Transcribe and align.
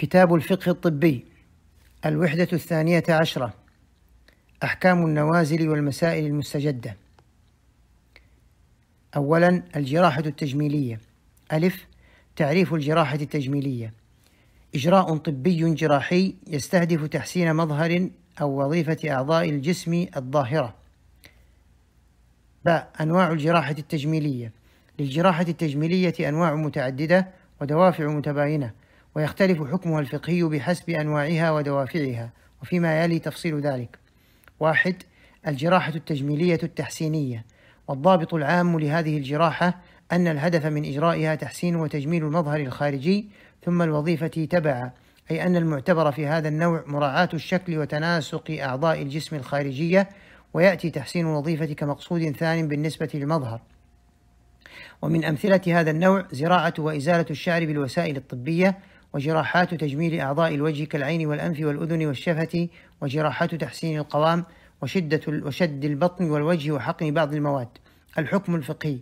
كتاب 0.00 0.34
الفقه 0.34 0.70
الطبي 0.70 1.24
الوحدة 2.06 2.48
الثانية 2.52 3.02
عشرة 3.08 3.54
أحكام 4.62 5.06
النوازل 5.06 5.68
والمسائل 5.68 6.26
المستجدة. 6.26 6.96
أولا 9.16 9.62
الجراحة 9.76 10.22
التجميلية. 10.26 11.00
ألف 11.52 11.86
تعريف 12.36 12.74
الجراحة 12.74 13.14
التجميلية. 13.14 13.92
إجراء 14.74 15.16
طبي 15.16 15.74
جراحي 15.74 16.34
يستهدف 16.46 17.04
تحسين 17.04 17.56
مظهر 17.56 18.08
أو 18.40 18.64
وظيفة 18.64 19.10
أعضاء 19.10 19.48
الجسم 19.48 20.06
الظاهرة. 20.16 20.74
باء 22.64 22.90
أنواع 23.00 23.32
الجراحة 23.32 23.74
التجميلية. 23.78 24.52
للجراحة 24.98 25.44
التجميلية 25.48 26.28
أنواع 26.28 26.54
متعددة 26.54 27.28
ودوافع 27.60 28.06
متباينة. 28.06 28.79
ويختلف 29.14 29.72
حكمها 29.72 30.00
الفقهي 30.00 30.42
بحسب 30.42 30.90
أنواعها 30.90 31.50
ودوافعها 31.50 32.30
وفيما 32.62 33.04
يلي 33.04 33.18
تفصيل 33.18 33.60
ذلك. 33.60 33.98
واحد 34.60 34.94
الجراحة 35.46 35.94
التجميلية 35.94 36.60
التحسينية. 36.62 37.44
والضابط 37.88 38.34
العام 38.34 38.78
لهذه 38.78 39.16
الجراحة 39.18 39.78
أن 40.12 40.28
الهدف 40.28 40.66
من 40.66 40.84
إجرائها 40.84 41.34
تحسين 41.34 41.76
وتجميل 41.76 42.24
المظهر 42.24 42.60
الخارجي 42.60 43.28
ثم 43.64 43.82
الوظيفة 43.82 44.26
تبع 44.26 44.90
أي 45.30 45.42
أن 45.42 45.56
المعتبر 45.56 46.12
في 46.12 46.26
هذا 46.26 46.48
النوع 46.48 46.84
مراعاة 46.86 47.28
الشكل 47.34 47.78
وتناسق 47.78 48.50
أعضاء 48.50 49.02
الجسم 49.02 49.36
الخارجية 49.36 50.08
ويأتي 50.54 50.90
تحسين 50.90 51.26
الوظيفة 51.26 51.66
كمقصود 51.66 52.30
ثان 52.30 52.68
بالنسبة 52.68 53.08
للمظهر. 53.14 53.60
ومن 55.02 55.24
أمثلة 55.24 55.80
هذا 55.80 55.90
النوع 55.90 56.26
زراعة 56.32 56.74
وإزالة 56.78 57.26
الشعر 57.30 57.66
بالوسائل 57.66 58.16
الطبية 58.16 58.78
وجراحات 59.14 59.74
تجميل 59.74 60.20
أعضاء 60.20 60.54
الوجه 60.54 60.84
كالعين 60.84 61.26
والأنف 61.26 61.60
والأذن 61.60 62.06
والشفة 62.06 62.68
وجراحات 63.00 63.54
تحسين 63.54 63.98
القوام 63.98 64.44
وشدة 64.82 65.20
وشد 65.28 65.84
البطن 65.84 66.30
والوجه 66.30 66.72
وحقن 66.72 67.14
بعض 67.14 67.34
المواد. 67.34 67.68
الحكم 68.18 68.54
الفقهي. 68.54 68.98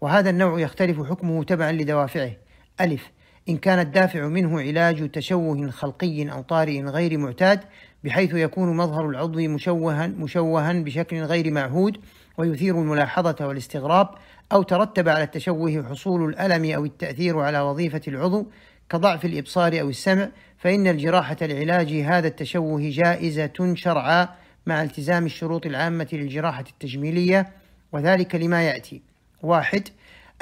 وهذا 0.00 0.30
النوع 0.30 0.60
يختلف 0.60 1.00
حكمه 1.10 1.44
تبعا 1.44 1.72
لدوافعه. 1.72 2.32
ألف. 2.80 3.10
إن 3.48 3.56
كان 3.56 3.78
الدافع 3.78 4.28
منه 4.28 4.60
علاج 4.60 5.10
تشوه 5.10 5.70
خلقي 5.70 6.30
أو 6.30 6.42
طارئ 6.42 6.82
غير 6.82 7.18
معتاد 7.18 7.60
بحيث 8.04 8.34
يكون 8.34 8.76
مظهر 8.76 9.08
العضو 9.08 9.40
مشوها 9.40 10.06
مشوها 10.06 10.72
بشكل 10.72 11.22
غير 11.22 11.50
معهود 11.50 11.96
ويثير 12.38 12.74
الملاحظة 12.74 13.46
والاستغراب 13.46 14.08
أو 14.52 14.62
ترتب 14.62 15.08
على 15.08 15.24
التشوه 15.24 15.88
حصول 15.90 16.28
الألم 16.28 16.74
أو 16.74 16.84
التأثير 16.84 17.38
على 17.38 17.60
وظيفة 17.60 18.00
العضو 18.08 18.46
كضعف 18.90 19.24
الإبصار 19.24 19.80
أو 19.80 19.88
السمع 19.88 20.28
فإن 20.58 20.86
الجراحة 20.86 21.36
لعلاج 21.42 21.92
هذا 21.92 22.28
التشوه 22.28 22.90
جائزة 22.90 23.74
شرعا 23.74 24.28
مع 24.66 24.82
التزام 24.82 25.26
الشروط 25.26 25.66
العامة 25.66 26.08
للجراحة 26.12 26.64
التجميلية 26.70 27.52
وذلك 27.92 28.34
لما 28.34 28.62
يأتي. 28.62 29.02
واحد 29.42 29.88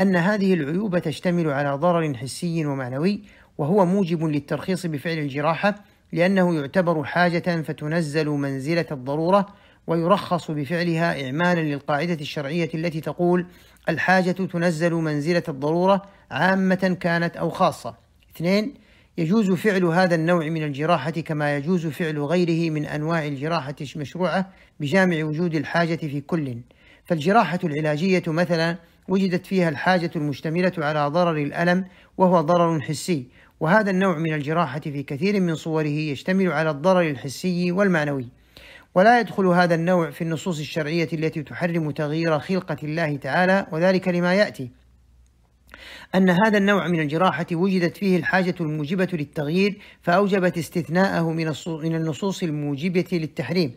أن 0.00 0.16
هذه 0.16 0.54
العيوب 0.54 0.98
تشتمل 0.98 1.50
على 1.50 1.74
ضرر 1.74 2.14
حسي 2.14 2.66
ومعنوي 2.66 3.20
وهو 3.58 3.84
موجب 3.86 4.24
للترخيص 4.24 4.86
بفعل 4.86 5.18
الجراحة 5.18 5.74
لأنه 6.12 6.54
يعتبر 6.54 7.04
حاجة 7.04 7.62
فتنزل 7.62 8.28
منزلة 8.28 8.86
الضرورة 8.90 9.46
ويرخص 9.86 10.50
بفعلها 10.50 11.26
إعمالا 11.26 11.60
للقاعدة 11.60 12.14
الشرعية 12.14 12.70
التي 12.74 13.00
تقول 13.00 13.46
الحاجة 13.88 14.30
تنزل 14.30 14.94
منزلة 14.94 15.42
الضرورة 15.48 16.02
عامة 16.30 16.96
كانت 17.00 17.36
أو 17.36 17.50
خاصة. 17.50 18.05
اثنين 18.36 18.74
يجوز 19.18 19.50
فعل 19.50 19.84
هذا 19.84 20.14
النوع 20.14 20.48
من 20.48 20.62
الجراحة 20.62 21.10
كما 21.10 21.56
يجوز 21.56 21.86
فعل 21.86 22.18
غيره 22.18 22.70
من 22.70 22.84
أنواع 22.84 23.26
الجراحة 23.26 23.74
المشروعة 23.96 24.50
بجامع 24.80 25.24
وجود 25.24 25.54
الحاجة 25.54 25.96
في 25.96 26.20
كل. 26.20 26.56
فالجراحة 27.04 27.58
العلاجية 27.64 28.22
مثلا 28.26 28.76
وجدت 29.08 29.46
فيها 29.46 29.68
الحاجة 29.68 30.10
المشتملة 30.16 30.72
على 30.78 31.06
ضرر 31.06 31.36
الألم 31.36 31.84
وهو 32.18 32.40
ضرر 32.40 32.80
حسي. 32.80 33.26
وهذا 33.60 33.90
النوع 33.90 34.18
من 34.18 34.34
الجراحة 34.34 34.80
في 34.80 35.02
كثير 35.02 35.40
من 35.40 35.54
صوره 35.54 35.86
يشتمل 35.86 36.52
على 36.52 36.70
الضرر 36.70 37.10
الحسي 37.10 37.72
والمعنوي. 37.72 38.28
ولا 38.94 39.20
يدخل 39.20 39.46
هذا 39.46 39.74
النوع 39.74 40.10
في 40.10 40.22
النصوص 40.22 40.58
الشرعية 40.58 41.08
التي 41.12 41.42
تحرم 41.42 41.90
تغيير 41.90 42.38
خلقة 42.38 42.76
الله 42.82 43.16
تعالى 43.16 43.66
وذلك 43.72 44.08
لما 44.08 44.34
يأتي. 44.34 44.70
أن 46.14 46.30
هذا 46.30 46.58
النوع 46.58 46.88
من 46.88 47.00
الجراحة 47.00 47.46
وجدت 47.52 47.96
فيه 47.96 48.16
الحاجة 48.16 48.54
الموجبة 48.60 49.08
للتغيير 49.12 49.78
فأوجبت 50.02 50.58
استثناءه 50.58 51.32
من 51.66 51.94
النصوص 51.94 52.42
الموجبة 52.42 53.08
للتحريم. 53.12 53.74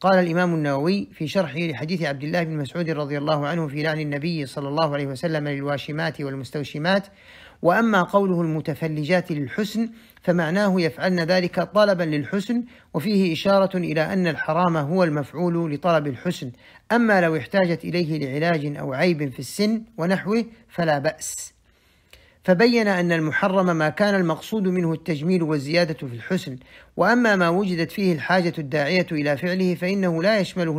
قال 0.00 0.18
الإمام 0.18 0.54
النووي 0.54 1.08
في 1.12 1.28
شرحه 1.28 1.58
لحديث 1.58 2.02
عبد 2.02 2.24
الله 2.24 2.42
بن 2.42 2.56
مسعود 2.56 2.90
رضي 2.90 3.18
الله 3.18 3.46
عنه 3.46 3.68
في 3.68 3.82
لعن 3.82 4.00
النبي 4.00 4.46
صلى 4.46 4.68
الله 4.68 4.92
عليه 4.92 5.06
وسلم 5.06 5.48
للواشمات 5.48 6.20
والمستوشمات 6.20 7.06
وأما 7.62 8.02
قوله 8.02 8.40
المتفلجات 8.40 9.32
للحسن 9.32 9.90
فمعناه 10.28 10.80
يفعلن 10.80 11.20
ذلك 11.20 11.60
طلبا 11.60 12.02
للحسن 12.02 12.64
وفيه 12.94 13.32
إشارة 13.32 13.76
إلى 13.76 14.12
أن 14.12 14.26
الحرام 14.26 14.76
هو 14.76 15.04
المفعول 15.04 15.74
لطلب 15.74 16.06
الحسن. 16.06 16.50
أما 16.92 17.20
لو 17.20 17.36
احتاجت 17.36 17.84
إليه 17.84 18.18
لعلاج 18.18 18.76
أو 18.76 18.92
عيب 18.92 19.32
في 19.32 19.38
السن 19.38 19.82
ونحوه 19.98 20.44
فلا 20.68 20.98
بأس. 20.98 21.52
فبين 22.44 22.88
أن 22.88 23.12
المحرم 23.12 23.76
ما 23.76 23.88
كان 23.88 24.14
المقصود 24.14 24.62
منه 24.62 24.92
التجميل 24.92 25.42
والزيادة 25.42 26.06
في 26.06 26.14
الحسن. 26.14 26.56
وأما 26.96 27.36
ما 27.36 27.48
وجدت 27.48 27.90
فيه 27.90 28.12
الحاجة 28.12 28.54
الداعية 28.58 29.06
إلى 29.12 29.36
فعله 29.36 29.74
فإنه 29.74 30.22
لا 30.22 30.40
يشمله 30.40 30.78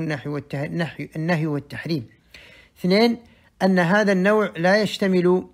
النهي 1.15 1.47
والتحريم. 1.47 2.05
اثنين 2.79 3.17
أن 3.63 3.79
هذا 3.79 4.11
النوع 4.11 4.53
لا 4.57 4.81
يشتمل 4.81 5.47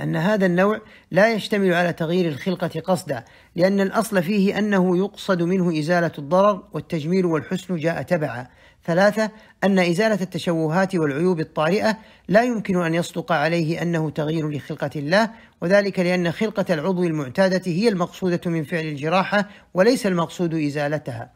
أن 0.00 0.16
هذا 0.16 0.46
النوع 0.46 0.80
لا 1.10 1.32
يشتمل 1.32 1.74
على 1.74 1.92
تغيير 1.92 2.28
الخلقة 2.28 2.80
قصدا 2.80 3.24
لأن 3.56 3.80
الأصل 3.80 4.22
فيه 4.22 4.58
أنه 4.58 4.98
يقصد 4.98 5.42
منه 5.42 5.78
إزالة 5.78 6.12
الضرر 6.18 6.62
والتجميل 6.72 7.26
والحسن 7.26 7.76
جاء 7.76 8.02
تبعا. 8.02 8.46
ثلاثة 8.84 9.30
أن 9.64 9.78
إزالة 9.78 10.18
التشوهات 10.20 10.94
والعيوب 10.94 11.40
الطارئة 11.40 11.98
لا 12.28 12.42
يمكن 12.42 12.82
أن 12.82 12.94
يصدق 12.94 13.32
عليه 13.32 13.82
أنه 13.82 14.10
تغيير 14.10 14.50
لخلقة 14.50 14.90
الله 14.96 15.30
وذلك 15.60 15.98
لأن 15.98 16.32
خلقة 16.32 16.74
العضو 16.74 17.04
المعتادة 17.04 17.62
هي 17.66 17.88
المقصودة 17.88 18.40
من 18.46 18.64
فعل 18.64 18.84
الجراحة 18.84 19.48
وليس 19.74 20.06
المقصود 20.06 20.54
إزالتها. 20.54 21.30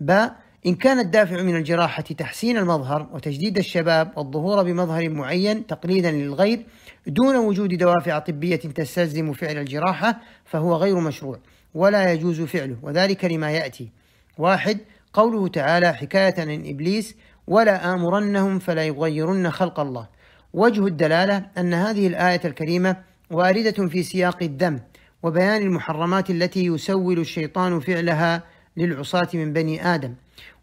باء 0.00 0.36
إن 0.66 0.74
كان 0.74 0.98
الدافع 0.98 1.42
من 1.42 1.56
الجراحة 1.56 2.02
تحسين 2.02 2.56
المظهر 2.56 3.08
وتجديد 3.12 3.58
الشباب 3.58 4.12
والظهور 4.16 4.62
بمظهر 4.62 5.08
معين 5.08 5.66
تقليدا 5.66 6.10
للغير 6.10 6.66
دون 7.06 7.36
وجود 7.36 7.74
دوافع 7.74 8.18
طبية 8.18 8.56
تستلزم 8.56 9.32
فعل 9.32 9.58
الجراحة 9.58 10.20
فهو 10.44 10.76
غير 10.76 11.00
مشروع 11.00 11.38
ولا 11.74 12.12
يجوز 12.12 12.40
فعله 12.40 12.76
وذلك 12.82 13.24
لما 13.24 13.50
يأتي. 13.50 13.88
واحد 14.38 14.78
قوله 15.12 15.48
تعالى 15.48 15.92
حكاية 15.92 16.34
عن 16.38 16.62
إبليس 16.66 17.14
ولا 17.46 17.94
آمرنهم 17.94 18.58
فلا 18.58 18.84
يغيرن 18.84 19.50
خلق 19.50 19.80
الله 19.80 20.08
وجه 20.52 20.86
الدلالة 20.86 21.46
أن 21.58 21.74
هذه 21.74 22.06
الآية 22.06 22.40
الكريمة 22.44 22.96
واردة 23.30 23.88
في 23.88 24.02
سياق 24.02 24.42
الذم 24.42 24.80
وبيان 25.22 25.62
المحرمات 25.62 26.30
التي 26.30 26.66
يسول 26.66 27.18
الشيطان 27.18 27.80
فعلها 27.80 28.42
للعصاة 28.76 29.28
من 29.34 29.52
بني 29.52 29.94
آدم 29.94 30.14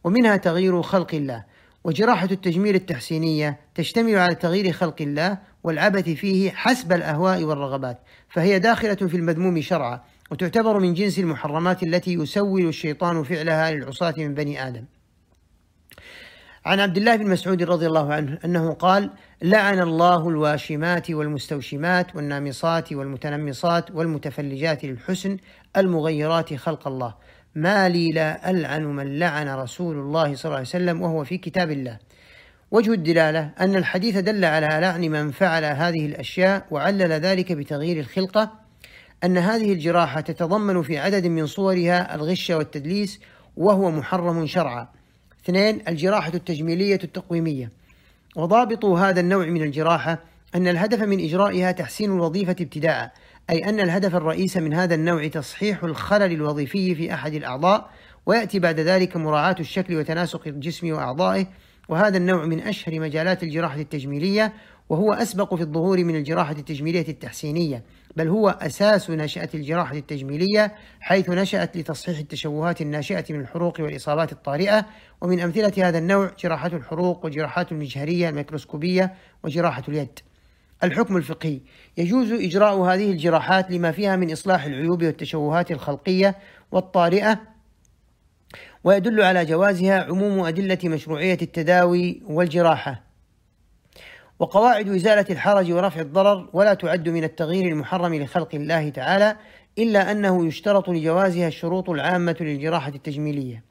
ومنها 0.04 0.38
تغيير 0.38 0.82
خلق 0.82 1.16
الله. 1.16 1.44
وجراحة 1.84 2.28
التجميل 2.32 2.76
التحسينية 2.76 3.60
تشتمل 3.76 4.16
على 4.16 4.36
تغيير 4.36 4.72
خلق 4.72 4.96
الله 5.02 5.38
والعبث 5.64 6.10
فيه 6.10 6.52
حسب 6.52 6.94
الأهواء 6.94 7.44
والرغبات 7.44 8.00
فهي 8.30 8.60
داخلة 8.60 8.96
في 8.96 9.18
المذموم 9.18 9.62
شرعا 9.62 10.02
وتعتبر 10.32 10.80
من 10.80 10.94
جنس 10.94 11.20
المحرمات 11.20 11.84
التي 11.84 12.14
يسول 12.14 12.68
الشيطان 12.68 13.24
فعلها 13.24 13.72
للعصاة 13.72 14.14
من 14.18 14.34
بني 14.34 14.68
آدم. 14.68 14.86
عن 16.66 16.80
عبد 16.80 16.98
الله 16.98 17.16
بن 17.16 17.30
مسعود 17.30 17.64
رضي 17.64 17.88
الله 17.88 18.14
عنه 18.14 18.40
أنه 18.46 18.74
قال 18.74 19.10
لعن 19.42 19.80
الله 19.80 20.30
الواشمات 20.30 21.12
والمستوشمات 21.12 22.16
والنامصات 22.16 22.94
والمتنمصات 22.94 23.92
والمتفلجات 23.92 24.86
للحسن 24.86 25.38
المغيرات 25.78 26.54
خلق 26.54 26.88
الله 26.88 27.14
ما 27.56 27.90
لي 27.90 28.12
لا 28.12 28.50
ألعن 28.50 28.84
من 28.84 29.20
لعن 29.20 29.50
رسول 29.50 29.96
الله 29.96 30.36
صلى 30.36 30.46
الله 30.46 30.58
عليه 30.58 30.68
وسلم 30.68 31.02
وهو 31.02 31.24
في 31.24 31.38
كتاب 31.38 31.72
الله. 31.72 31.98
وجه 32.72 32.94
الدلالة 32.94 33.50
أن 33.60 33.76
الحديث 33.76 34.18
دل 34.18 34.46
على 34.46 34.68
لعن 34.68 35.02
من 35.02 35.32
فعل 35.32 35.66
هذه 35.66 36.06
الأشياء 36.06 36.66
وعلل 36.72 37.12
ذلك 37.12 37.52
بتغيير 37.52 38.00
الخلقة 38.00 38.52
أن 39.24 39.38
هذه 39.38 39.74
الجراحة 39.74 40.22
تتضمن 40.22 40.82
في 40.82 40.98
عدد 40.98 41.28
من 41.28 41.46
صورها 41.46 42.16
الغش 42.16 42.50
والتدليس 42.50 43.20
وهو 43.58 43.92
محرم 43.92 44.48
شرعا. 44.48 44.88
اثنين 45.46 45.82
الجراحة 45.88 46.32
التجميلية 46.34 47.00
التقويمية. 47.04 47.72
وضابط 48.36 48.86
هذا 48.86 49.20
النوع 49.20 49.46
من 49.46 49.62
الجراحة 49.64 50.20
أن 50.56 50.68
الهدف 50.68 51.02
من 51.02 51.20
إجرائها 51.20 51.72
تحسين 51.72 52.12
الوظيفة 52.12 52.56
ابتداء. 52.62 53.14
أي 53.50 53.70
أن 53.70 53.80
الهدف 53.80 54.16
الرئيس 54.16 54.58
من 54.58 54.74
هذا 54.74 54.96
النوع 54.96 55.28
تصحيح 55.28 55.84
الخلل 55.84 56.32
الوظيفي 56.32 56.96
في 56.96 57.14
أحد 57.14 57.34
الأعضاء 57.34 57.90
ويأتي 58.26 58.60
بعد 58.60 58.80
ذلك 58.80 59.18
مراعاة 59.18 59.56
الشكل 59.60 59.96
وتناسق 59.96 60.48
الجسم 60.48 60.92
وأعضائه 60.92 61.48
وهذا 61.90 62.18
النوع 62.18 62.46
من 62.46 62.60
أشهر 62.60 63.00
مجالات 63.00 63.44
الجراحة 63.44 63.80
التجميلية 63.80 64.54
وهو 64.90 65.14
أسبق 65.14 65.56
في 65.56 65.62
الظهور 65.62 66.04
من 66.04 66.16
الجراحة 66.16 66.52
التجميلية 66.52 67.08
التحسينية 67.08 67.84
بل 68.16 68.28
هو 68.28 68.50
أساس 68.50 69.10
نشأة 69.10 69.50
الجراحة 69.54 69.96
التجميلية 69.96 70.76
حيث 71.00 71.30
نشأت 71.30 71.78
لتصحيح 71.78 72.20
التشوهات 72.20 72.82
الناشئة 72.82 73.34
من 73.34 73.40
الحروق 73.40 73.82
والإصابات 73.82 74.32
الطارئة 74.32 74.86
ومن 75.22 75.40
أمثلة 75.40 75.90
هذا 75.90 75.98
النوع 75.98 76.32
جراحات 76.40 76.74
الحروق 76.74 77.26
وجراحات 77.26 77.72
المجهرية 77.72 78.30
الميكروسكوبية 78.30 79.14
وجراحة 79.44 79.84
اليد. 79.88 80.20
الحكم 80.84 81.18
الفقهي 81.18 81.60
يجوز 81.98 82.32
إجراء 82.32 82.82
هذه 82.82 83.12
الجراحات 83.12 83.72
لما 83.72 83.92
فيها 83.92 84.16
من 84.16 84.32
إصلاح 84.32 84.66
العيوب 84.66 85.04
والتشوهات 85.04 85.72
الخلقية 85.72 86.36
والطارئة 86.72 87.40
ويدل 88.84 89.22
على 89.22 89.46
جوازها 89.46 90.04
عموم 90.04 90.46
أدلة 90.46 90.78
مشروعية 90.84 91.38
التداوي 91.42 92.22
والجراحة 92.26 93.04
وقواعد 94.40 94.90
إزالة 94.90 95.26
الحرج 95.30 95.72
ورفع 95.72 96.02
الضرر 96.02 96.50
ولا 96.54 96.74
تعد 96.74 97.10
من 97.10 97.24
التغيير 97.24 97.72
المحرم 97.72 98.16
لخلق 98.16 98.56
الله 98.56 98.90
تعالى 98.90 99.38
إلا 99.78 100.12
أنه 100.12 100.48
يشترط 100.48 100.90
لجوازها 100.90 101.48
الشروط 101.48 101.90
العامة 101.90 102.36
للجراحة 102.42 102.90
التجميلية. 102.96 103.64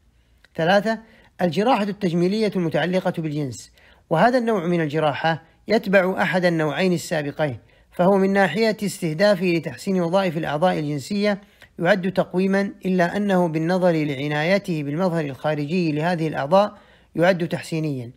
ثلاثة 0.56 0.99
الجراحة 1.43 1.82
التجميلية 1.82 2.53
المتعلقة 2.56 3.12
بالجنس، 3.19 3.73
وهذا 4.11 4.38
النوع 4.38 4.67
من 4.67 4.81
الجراحة 4.81 5.43
يتبع 5.69 6.23
أحد 6.23 6.44
النوعين 6.44 6.93
السابقين، 6.93 7.59
فهو 7.93 8.19
من 8.19 8.32
ناحية 8.32 8.76
استهدافه 8.82 9.47
لتحسين 9.47 10.00
وظائف 10.00 10.37
الأعضاء 10.37 10.79
الجنسية 10.79 11.41
يعد 11.79 12.12
تقويما 12.12 12.70
إلا 12.87 13.17
أنه 13.17 13.49
بالنظر 13.49 13.91
لعنايته 13.91 14.82
بالمظهر 14.82 15.25
الخارجي 15.25 15.93
لهذه 15.93 16.29
الأعضاء 16.29 16.79
يعد 17.17 17.49
تحسينيا. 17.49 18.11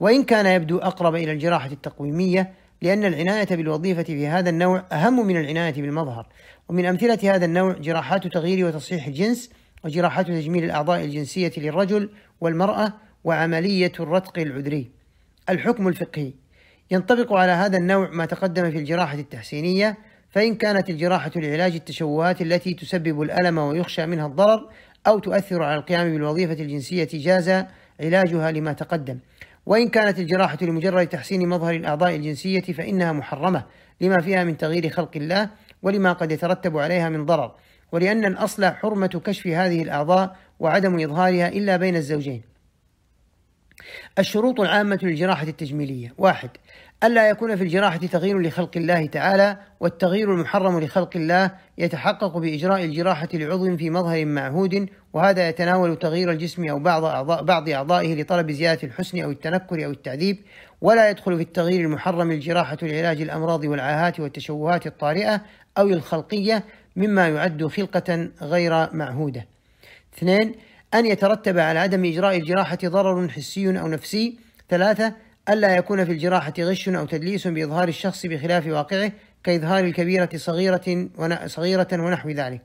وإن 0.00 0.22
كان 0.22 0.46
يبدو 0.46 0.78
أقرب 0.78 1.14
إلى 1.14 1.32
الجراحة 1.32 1.66
التقويمية 1.72 2.52
لأن 2.82 3.04
العناية 3.04 3.48
بالوظيفة 3.50 4.02
في 4.02 4.26
هذا 4.26 4.50
النوع 4.50 4.84
أهم 4.92 5.26
من 5.26 5.36
العناية 5.36 5.82
بالمظهر. 5.82 6.26
ومن 6.68 6.86
أمثلة 6.86 7.34
هذا 7.34 7.44
النوع 7.44 7.72
جراحات 7.72 8.26
تغيير 8.26 8.66
وتصحيح 8.66 9.06
الجنس 9.06 9.50
وجراحات 9.84 10.26
تجميل 10.26 10.64
الأعضاء 10.64 11.04
الجنسية 11.04 11.52
للرجل 11.56 12.10
والمرأة 12.40 12.92
وعملية 13.24 13.92
الرتق 14.00 14.38
العذري. 14.38 14.90
الحكم 15.48 15.88
الفقهي. 15.88 16.32
ينطبق 16.90 17.32
على 17.32 17.52
هذا 17.52 17.78
النوع 17.78 18.10
ما 18.10 18.26
تقدم 18.26 18.70
في 18.70 18.78
الجراحة 18.78 19.18
التحسينية 19.18 19.98
فإن 20.30 20.54
كانت 20.54 20.90
الجراحة 20.90 21.30
لعلاج 21.36 21.74
التشوهات 21.74 22.42
التي 22.42 22.74
تسبب 22.74 23.22
الألم 23.22 23.58
ويخشى 23.58 24.06
منها 24.06 24.26
الضرر 24.26 24.68
أو 25.06 25.18
تؤثر 25.18 25.62
على 25.62 25.76
القيام 25.76 26.12
بالوظيفة 26.12 26.52
الجنسية 26.52 27.08
جاز 27.12 27.64
علاجها 28.00 28.50
لما 28.50 28.72
تقدم. 28.72 29.18
وإن 29.66 29.88
كانت 29.88 30.18
الجراحة 30.18 30.58
لمجرد 30.62 31.06
تحسين 31.06 31.48
مظهر 31.48 31.74
الأعضاء 31.74 32.14
الجنسية 32.16 32.60
فإنها 32.60 33.12
محرمة 33.12 33.64
لما 34.00 34.20
فيها 34.20 34.44
من 34.44 34.56
تغيير 34.56 34.90
خلق 34.90 35.10
الله 35.16 35.50
ولما 35.82 36.12
قد 36.12 36.32
يترتب 36.32 36.78
عليها 36.78 37.08
من 37.08 37.26
ضرر. 37.26 37.54
ولأن 37.92 38.24
الأصل 38.24 38.64
حرمة 38.64 39.22
كشف 39.24 39.46
هذه 39.46 39.82
الأعضاء 39.82 40.36
وعدم 40.60 41.00
إظهارها 41.00 41.48
إلا 41.48 41.76
بين 41.76 41.96
الزوجين. 41.96 42.42
الشروط 44.18 44.60
العامة 44.60 44.98
للجراحة 45.02 45.46
التجميلية. 45.46 46.14
واحد 46.18 46.50
ألا 47.04 47.28
يكون 47.28 47.56
في 47.56 47.62
الجراحة 47.64 47.96
تغيير 47.96 48.40
لخلق 48.40 48.70
الله 48.76 49.06
تعالى 49.06 49.56
والتغيير 49.80 50.34
المحرم 50.34 50.80
لخلق 50.80 51.10
الله 51.16 51.50
يتحقق 51.78 52.38
بإجراء 52.38 52.84
الجراحة 52.84 53.28
لعضو 53.34 53.76
في 53.76 53.90
مظهر 53.90 54.24
معهود 54.24 54.88
وهذا 55.12 55.48
يتناول 55.48 55.98
تغيير 55.98 56.30
الجسم 56.30 56.68
أو 56.68 56.78
بعض 56.78 57.04
أعضاء 57.04 57.42
بعض 57.42 57.68
أعضائه 57.68 58.14
لطلب 58.14 58.50
زيادة 58.50 58.82
الحسن 58.82 59.22
أو 59.22 59.30
التنكر 59.30 59.84
أو 59.84 59.90
التعذيب 59.90 60.38
ولا 60.80 61.10
يدخل 61.10 61.36
في 61.36 61.42
التغيير 61.42 61.80
المحرم 61.80 62.30
الجراحة 62.30 62.78
لعلاج 62.82 63.22
الأمراض 63.22 63.64
والعاهات 63.64 64.20
والتشوهات 64.20 64.86
الطارئة 64.86 65.40
أو 65.78 65.86
الخلقية 65.86 66.64
مما 66.96 67.28
يعد 67.28 67.66
خلقة 67.66 68.28
غير 68.42 68.94
معهودة. 68.94 69.46
اثنين 70.18 70.54
أن 70.94 71.06
يترتب 71.06 71.58
على 71.58 71.78
عدم 71.78 72.04
إجراء 72.04 72.36
الجراحة 72.36 72.78
ضرر 72.84 73.28
حسي 73.28 73.80
أو 73.80 73.88
نفسي. 73.88 74.38
ثلاثة 74.68 75.14
ألا 75.48 75.76
يكون 75.76 76.04
في 76.04 76.12
الجراحة 76.12 76.52
غش 76.58 76.88
أو 76.88 77.06
تدليس 77.06 77.46
بإظهار 77.46 77.88
الشخص 77.88 78.26
بخلاف 78.26 78.66
واقعه 78.66 79.12
كإظهار 79.44 79.84
الكبيرة 79.84 80.28
صغيرة 80.36 81.08
صغيرة 81.46 81.88
ونحو 81.92 82.30
ذلك. 82.30 82.60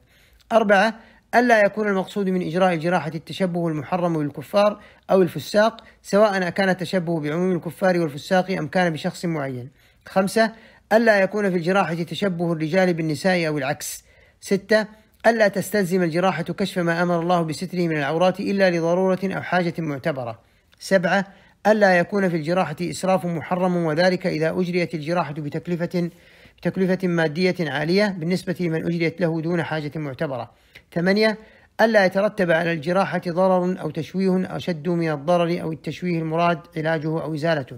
أربعة 0.52 0.94
ألا 1.36 1.66
يكون 1.66 1.88
المقصود 1.88 2.30
من 2.30 2.42
إجراء 2.42 2.74
الجراحة 2.74 3.12
التشبه 3.16 3.68
المحرم 3.68 4.18
بالكفار 4.18 4.82
أو 5.12 5.22
الفساق 5.22 5.84
سواء 6.04 6.50
كان 6.50 6.70
التشبه 6.70 7.20
بعموم 7.20 7.52
الكفار 7.52 8.00
والفساق 8.00 8.52
أم 8.52 8.68
كان 8.68 8.94
بشخص 8.94 9.26
معين. 9.26 9.70
خمسة 10.08 10.52
ألا 10.94 11.20
يكون 11.20 11.50
في 11.50 11.56
الجراحة 11.56 11.94
تشبه 11.94 12.52
الرجال 12.54 12.94
بالنساء 12.94 13.48
أو 13.48 13.58
العكس. 13.58 14.04
ستة 14.42 14.86
ألا 15.28 15.48
تستلزم 15.48 16.04
الجراحة 16.04 16.44
كشف 16.44 16.80
ما 16.80 17.02
أمر 17.02 17.20
الله 17.20 17.42
بستره 17.42 17.88
من 17.88 17.98
العورات 17.98 18.40
إلا 18.40 18.72
لضرورة 18.72 19.20
أو 19.24 19.42
حاجة 19.42 19.74
معتبرة. 19.78 20.40
سبعة 20.80 21.26
ألا 21.68 22.00
يكون 22.00 22.30
في 22.30 22.36
الجراحة 22.36 22.76
إسراف 22.82 23.26
محرم 23.26 23.76
وذلك 23.76 24.28
إذا 24.28 24.50
أجريت 24.50 24.96
الجراحة 24.96 25.34
بتكلفة 25.34 26.10
بتكلفة 26.58 27.08
مادية 27.08 27.56
عالية 27.60 28.16
بالنسبة 28.20 28.56
لمن 28.60 28.86
أجريت 28.86 29.22
له 29.22 29.42
دون 29.42 29.64
حاجة 29.64 29.92
معتبرة. 29.96 30.52
ثمانية 30.94 31.38
ألا 31.82 32.06
يترتب 32.06 32.52
على 32.52 32.74
الجراحة 32.74 33.22
ضرر 33.28 33.82
أو 33.82 33.90
تشويه 33.90 34.56
أشد 34.56 34.90
من 34.90 35.12
الضرر 35.12 35.62
أو 35.62 35.72
التشويه 35.72 36.20
المراد 36.20 36.60
علاجه 36.78 37.08
أو 37.08 37.36
إزالته. 37.36 37.78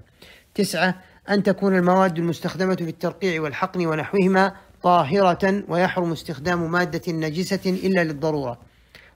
تسعة 0.56 0.96
أن 1.30 1.44
تكون 1.44 1.76
المواد 1.76 2.18
المستخدمة 2.18 2.76
في 2.76 2.90
الترقيع 2.90 3.42
والحقن 3.42 3.86
ونحوهما 3.86 4.54
طاهرة 4.84 5.64
ويحرم 5.68 6.12
استخدام 6.12 6.72
مادة 6.72 7.14
نجسة 7.14 7.70
إلا 7.86 8.04
للضرورة. 8.04 8.71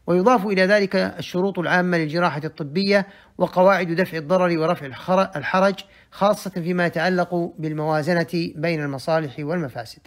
ويضاف 0.07 0.45
إلى 0.45 0.65
ذلك 0.65 0.95
الشروط 0.95 1.59
العامة 1.59 1.97
للجراحة 1.97 2.41
الطبية 2.43 3.07
وقواعد 3.37 3.87
دفع 3.87 4.17
الضرر 4.17 4.59
ورفع 4.59 4.85
الحرج 5.35 5.75
خاصة 6.11 6.49
فيما 6.49 6.85
يتعلق 6.85 7.53
بالموازنة 7.59 8.51
بين 8.55 8.83
المصالح 8.83 9.35
والمفاسد. 9.39 9.99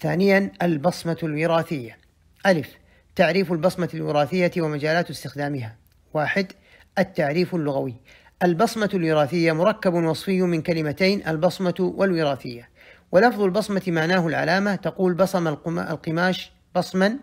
ثانيا 0.00 0.52
البصمة 0.62 1.18
الوراثية. 1.22 1.98
ألف 2.46 2.68
تعريف 3.16 3.52
البصمة 3.52 3.88
الوراثية 3.94 4.52
ومجالات 4.58 5.10
استخدامها. 5.10 5.76
واحد 6.14 6.52
التعريف 6.98 7.54
اللغوي. 7.54 7.94
البصمة 8.42 8.90
الوراثية 8.94 9.52
مركب 9.52 9.94
وصفي 9.94 10.42
من 10.42 10.62
كلمتين 10.62 11.28
البصمة 11.28 11.74
والوراثية. 11.80 12.68
ولفظ 13.12 13.40
البصمة 13.40 13.82
معناه 13.86 14.26
العلامة 14.26 14.74
تقول 14.74 15.14
بصم 15.14 15.48
القماش 15.48 16.52
بصما 16.76 17.18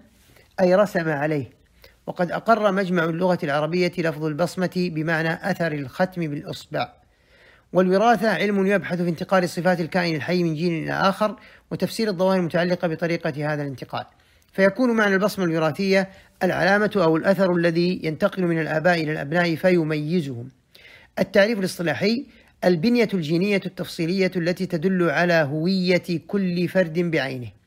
أي 0.59 0.75
رسم 0.75 1.09
عليه. 1.09 1.49
وقد 2.07 2.31
أقر 2.31 2.71
مجمع 2.71 3.03
اللغة 3.03 3.39
العربية 3.43 3.91
لفظ 3.97 4.25
البصمة 4.25 4.71
بمعنى 4.75 5.51
أثر 5.51 5.71
الختم 5.71 6.27
بالإصبع. 6.27 6.93
والوراثة 7.73 8.29
علم 8.29 8.67
يبحث 8.67 9.01
في 9.01 9.09
انتقال 9.09 9.49
صفات 9.49 9.79
الكائن 9.79 10.15
الحي 10.15 10.43
من 10.43 10.55
جيل 10.55 10.83
إلى 10.83 10.91
آخر 10.91 11.35
وتفسير 11.71 12.07
الظواهر 12.07 12.39
المتعلقة 12.39 12.87
بطريقة 12.87 13.53
هذا 13.53 13.61
الانتقال. 13.61 14.05
فيكون 14.53 14.91
معنى 14.91 15.13
البصمة 15.13 15.45
الوراثية 15.45 16.09
العلامة 16.43 16.91
أو 16.95 17.17
الأثر 17.17 17.55
الذي 17.55 17.99
ينتقل 18.03 18.43
من 18.43 18.61
الآباء 18.61 19.03
إلى 19.03 19.11
الأبناء 19.11 19.55
فيميزهم. 19.55 20.49
التعريف 21.19 21.59
الاصطلاحي 21.59 22.25
البنية 22.65 23.09
الجينية 23.13 23.61
التفصيلية 23.65 24.31
التي 24.35 24.65
تدل 24.65 25.09
على 25.09 25.33
هوية 25.33 26.19
كل 26.27 26.67
فرد 26.67 26.99
بعينه. 26.99 27.60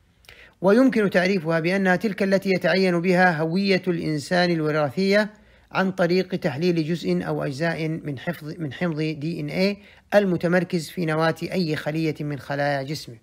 ويمكن 0.65 1.09
تعريفها 1.09 1.59
بأنها 1.59 1.95
تلك 1.95 2.23
التي 2.23 2.49
يتعين 2.49 3.01
بها 3.01 3.41
هوية 3.41 3.81
الإنسان 3.87 4.51
الوراثية 4.51 5.29
عن 5.71 5.91
طريق 5.91 6.35
تحليل 6.35 6.83
جزء 6.87 7.27
أو 7.27 7.43
أجزاء 7.43 7.87
من 7.87 8.19
حفظ 8.19 8.53
من 8.59 8.73
حمض 8.73 9.01
دي 9.01 9.39
إن 9.39 9.49
إيه 9.49 9.77
المتمركز 10.15 10.89
في 10.89 11.05
نواة 11.05 11.35
أي 11.43 11.75
خلية 11.75 12.15
من 12.19 12.39
خلايا 12.39 12.83
جسمه. 12.83 13.15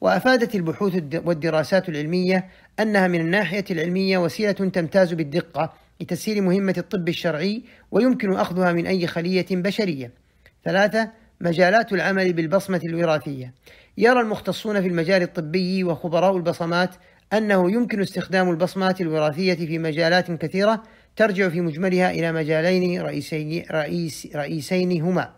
وأفادت 0.00 0.54
البحوث 0.54 1.02
والدراسات 1.14 1.88
العلمية 1.88 2.48
أنها 2.80 3.08
من 3.08 3.20
الناحية 3.20 3.64
العلمية 3.70 4.18
وسيلة 4.18 4.52
تمتاز 4.52 5.12
بالدقة 5.12 5.72
لتسهيل 6.00 6.42
مهمة 6.42 6.74
الطب 6.78 7.08
الشرعي 7.08 7.62
ويمكن 7.90 8.32
أخذها 8.32 8.72
من 8.72 8.86
أي 8.86 9.06
خلية 9.06 9.46
بشرية. 9.50 10.12
ثلاثة 10.64 11.10
مجالات 11.40 11.92
العمل 11.92 12.32
بالبصمة 12.32 12.80
الوراثية. 12.84 13.54
يرى 13.98 14.20
المختصون 14.20 14.80
في 14.80 14.88
المجال 14.88 15.22
الطبي 15.22 15.84
وخبراء 15.84 16.36
البصمات 16.36 16.90
أنه 17.32 17.70
يمكن 17.70 18.00
استخدام 18.00 18.50
البصمات 18.50 19.00
الوراثية 19.00 19.54
في 19.54 19.78
مجالات 19.78 20.30
كثيرة 20.30 20.82
ترجع 21.16 21.48
في 21.48 21.60
مجملها 21.60 22.10
إلى 22.10 22.32
مجالين 22.32 23.02
رئيسين, 23.02 23.64
رئيس 23.70 24.28
رئيسين 24.34 25.02
هما 25.02 25.30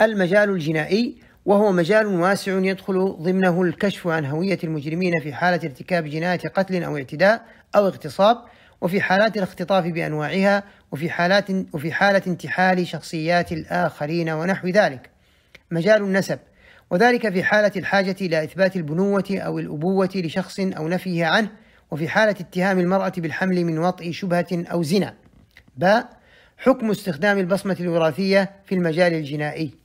المجال 0.00 0.50
الجنائي 0.50 1.16
وهو 1.44 1.72
مجال 1.72 2.06
واسع 2.06 2.58
يدخل 2.58 3.16
ضمنه 3.20 3.62
الكشف 3.62 4.06
عن 4.06 4.24
هوية 4.24 4.58
المجرمين 4.64 5.12
في 5.22 5.32
حالة 5.32 5.60
ارتكاب 5.64 6.04
جناية 6.04 6.38
قتل 6.38 6.82
أو 6.82 6.96
اعتداء 6.96 7.46
أو 7.76 7.86
اغتصاب 7.86 8.38
وفي 8.80 9.00
حالات 9.00 9.36
الاختطاف 9.36 9.84
بأنواعها 9.84 10.62
وفي 10.92 11.10
حالات 11.10 11.50
وفي 11.72 11.92
حالة 11.92 12.22
انتحال 12.26 12.86
شخصيات 12.86 13.52
الآخرين 13.52 14.30
ونحو 14.30 14.68
ذلك. 14.68 15.10
مجال 15.70 16.02
النسب 16.02 16.38
وذلك 16.90 17.32
في 17.32 17.42
حالة 17.42 17.72
الحاجة 17.76 18.16
إلى 18.20 18.44
إثبات 18.44 18.76
البنوة 18.76 19.24
أو 19.30 19.58
الأبوة 19.58 20.10
لشخص 20.14 20.60
أو 20.60 20.88
نفيه 20.88 21.26
عنه 21.26 21.48
وفي 21.90 22.08
حالة 22.08 22.36
اتهام 22.40 22.78
المرأة 22.78 23.12
بالحمل 23.16 23.64
من 23.64 23.78
وطئ 23.78 24.12
شبهة 24.12 24.46
أو 24.52 24.82
زنا. 24.82 25.14
باء 25.76 26.08
حكم 26.58 26.90
استخدام 26.90 27.38
البصمة 27.38 27.76
الوراثية 27.80 28.50
في 28.64 28.74
المجال 28.74 29.14
الجنائي. 29.14 29.84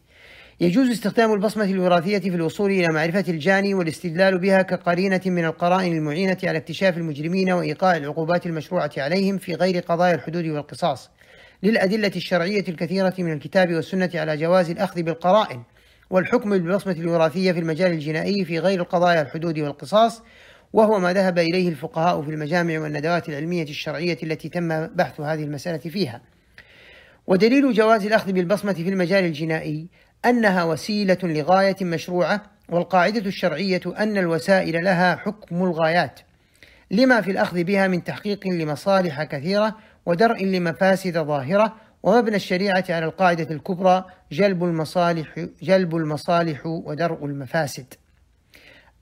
يجوز 0.62 0.89
استخدام 0.89 1.34
البصمة 1.34 1.63
الوراثية 1.63 2.18
في 2.18 2.27
الوصول 2.27 2.72
إلى 2.72 2.88
معرفة 2.94 3.25
الجاني 3.27 3.74
والاستدلال 3.74 4.38
بها 4.38 4.62
كقرينة 4.62 5.22
من 5.25 5.46
القرائن 5.46 5.98
المعينة 5.98 6.38
على 6.44 6.58
اكتشاف 6.58 6.98
المجرمين 6.98 7.51
وإيقاع 7.51 7.98
العقوبات 7.98 8.46
المشروعة 8.46 8.91
عليهم 8.98 9.38
في 9.38 9.53
غير 9.53 9.79
قضايا 9.79 10.15
الحدود 10.15 10.46
والقصاص. 10.46 11.10
للأدلة 11.63 12.12
الشرعية 12.15 12.63
الكثيرة 12.70 13.13
من 13.20 13.34
الكتاب 13.34 13.74
والسنة 13.74 14.10
على 14.15 14.38
جواز 14.38 14.70
الأخذ 14.70 15.01
بالقرائن. 15.01 15.63
والحكم 16.10 16.50
بالبصمة 16.50 16.94
الوراثية 16.94 17.51
في 17.51 17.60
المجال 17.60 17.92
الجنائي 17.92 18.46
في 18.46 18.60
غير 18.60 18.84
قضايا 18.84 19.22
الحدود 19.22 19.60
والقصاص 19.60 20.22
وهو 20.74 21.00
ما 21.00 21.13
ذهب 21.13 21.39
إليه 21.39 21.70
الفقهاء 21.70 22.22
في 22.22 22.30
المجامع 22.30 22.80
والندوات 22.80 23.30
العلمية 23.30 23.63
الشرعية 23.63 24.18
التي 24.24 24.50
تم 24.50 24.88
بحث 24.88 25.22
هذه 25.22 25.44
المسألة 25.44 25.78
فيها. 25.78 26.22
ودليل 27.28 27.74
جواز 27.74 28.06
الأخذ 28.06 28.32
بالبصمة 28.32 28.74
في 28.74 28.89
المجال 28.89 29.25
الجنائي 29.25 29.88
أنها 30.25 30.63
وسيلة 30.63 31.18
لغاية 31.24 31.75
مشروعة 31.82 32.42
والقاعدة 32.70 33.20
الشرعية 33.20 33.82
أن 33.98 34.18
الوسائل 34.18 34.84
لها 34.84 35.16
حكم 35.16 35.63
الغايات 35.63 36.20
لما 36.92 37.22
في 37.22 37.32
الأخذ 37.32 37.63
بها 37.63 37.88
من 37.88 38.04
تحقيق 38.04 38.48
لمصالح 38.48 39.24
كثيرة 39.24 39.78
ودرء 40.06 40.46
لمفاسد 40.46 41.18
ظاهرة 41.18 41.75
ومبنى 42.03 42.36
الشريعة 42.36 42.86
على 42.89 43.06
القاعدة 43.06 43.56
الكبرى 43.56 44.06
جلب 44.32 44.63
المصالح 44.63 45.46
جلب 45.62 45.96
المصالح 45.96 46.65
ودرء 46.65 47.25
المفاسد. 47.25 47.94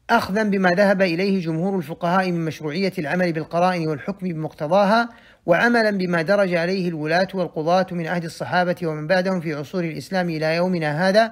أخذا 0.09 0.43
بما 0.43 0.69
ذهب 0.69 1.01
إليه 1.01 1.41
جمهور 1.41 1.77
الفقهاء 1.77 2.31
من 2.31 2.45
مشروعية 2.45 2.93
العمل 2.99 3.33
بالقرائن 3.33 3.87
والحكم 3.87 4.27
بمقتضاها 4.27 5.09
وعملا 5.45 5.91
بما 5.91 6.21
درج 6.21 6.53
عليه 6.53 6.89
الولاة 6.89 7.27
والقضاة 7.33 7.87
من 7.91 8.07
عهد 8.07 8.23
الصحابة 8.23 8.75
ومن 8.83 9.07
بعدهم 9.07 9.41
في 9.41 9.53
عصور 9.53 9.83
الإسلام 9.83 10.29
إلى 10.29 10.55
يومنا 10.55 11.09
هذا 11.09 11.31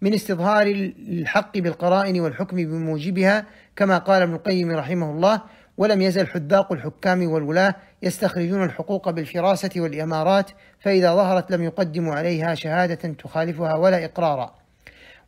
من 0.00 0.14
استظهار 0.14 0.66
الحق 1.08 1.58
بالقرائن 1.58 2.20
والحكم 2.20 2.56
بموجبها 2.56 3.46
كما 3.76 3.98
قال 3.98 4.22
ابن 4.22 4.34
القيم 4.34 4.70
رحمه 4.70 5.10
الله 5.10 5.42
ولم 5.82 6.02
يزل 6.02 6.26
حذاق 6.26 6.72
الحكام 6.72 7.30
والولاة 7.30 7.74
يستخرجون 8.02 8.64
الحقوق 8.64 9.10
بالفراسة 9.10 9.70
والإمارات 9.76 10.50
فإذا 10.80 11.14
ظهرت 11.14 11.50
لم 11.50 11.62
يقدموا 11.62 12.14
عليها 12.14 12.54
شهادة 12.54 13.08
تخالفها 13.08 13.74
ولا 13.74 14.04
إقرارا 14.04 14.54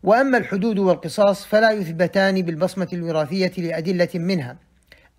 وأما 0.02 0.38
الحدود 0.38 0.78
والقصاص 0.78 1.46
فلا 1.46 1.70
يثبتان 1.70 2.42
بالبصمة 2.42 2.88
الوراثية 2.92 3.52
لأدلة 3.58 4.08
منها 4.14 4.56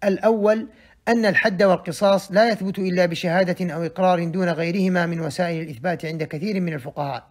الأول 0.04 0.68
أن 1.08 1.26
الحد 1.26 1.64
والقصاص 1.64 2.32
لا 2.32 2.50
يثبت 2.50 2.80
إلا 2.80 3.06
بشهادة 3.06 3.74
أو 3.74 3.84
إقرار 3.84 4.24
دون 4.24 4.50
غيرهما 4.50 5.06
من 5.06 5.22
وسائل 5.22 5.62
الإثبات 5.62 6.06
عند 6.06 6.24
كثير 6.24 6.62
من 6.62 6.74
الفقهاء. 6.74 7.28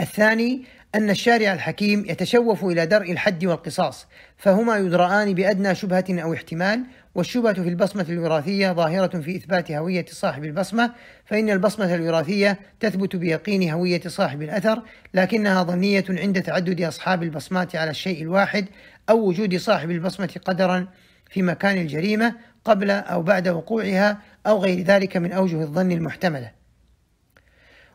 الثاني 0.00 0.64
أن 0.94 1.10
الشارع 1.10 1.52
الحكيم 1.52 2.04
يتشوف 2.08 2.64
إلى 2.64 2.86
درء 2.86 3.12
الحد 3.12 3.44
والقصاص، 3.44 4.06
فهما 4.36 4.76
يدرآن 4.76 5.34
بأدنى 5.34 5.74
شبهة 5.74 6.04
أو 6.10 6.34
احتمال، 6.34 6.84
والشبهة 7.14 7.52
في 7.52 7.68
البصمة 7.68 8.06
الوراثية 8.08 8.72
ظاهرة 8.72 9.20
في 9.20 9.36
إثبات 9.36 9.72
هوية 9.72 10.04
صاحب 10.08 10.44
البصمة، 10.44 10.92
فإن 11.26 11.50
البصمة 11.50 11.94
الوراثية 11.94 12.58
تثبت 12.80 13.16
بيقين 13.16 13.70
هوية 13.70 14.00
صاحب 14.06 14.42
الأثر، 14.42 14.82
لكنها 15.14 15.62
ظنية 15.62 16.04
عند 16.08 16.42
تعدد 16.42 16.82
أصحاب 16.82 17.22
البصمات 17.22 17.76
على 17.76 17.90
الشيء 17.90 18.22
الواحد 18.22 18.66
أو 19.10 19.18
وجود 19.18 19.56
صاحب 19.56 19.90
البصمة 19.90 20.40
قدرا 20.44 20.86
في 21.30 21.42
مكان 21.42 21.78
الجريمة 21.78 22.34
قبل 22.64 22.90
أو 22.90 23.22
بعد 23.22 23.48
وقوعها 23.48 24.18
أو 24.46 24.58
غير 24.58 24.80
ذلك 24.80 25.16
من 25.16 25.32
أوجه 25.32 25.60
الظن 25.62 25.92
المحتملة. 25.92 26.57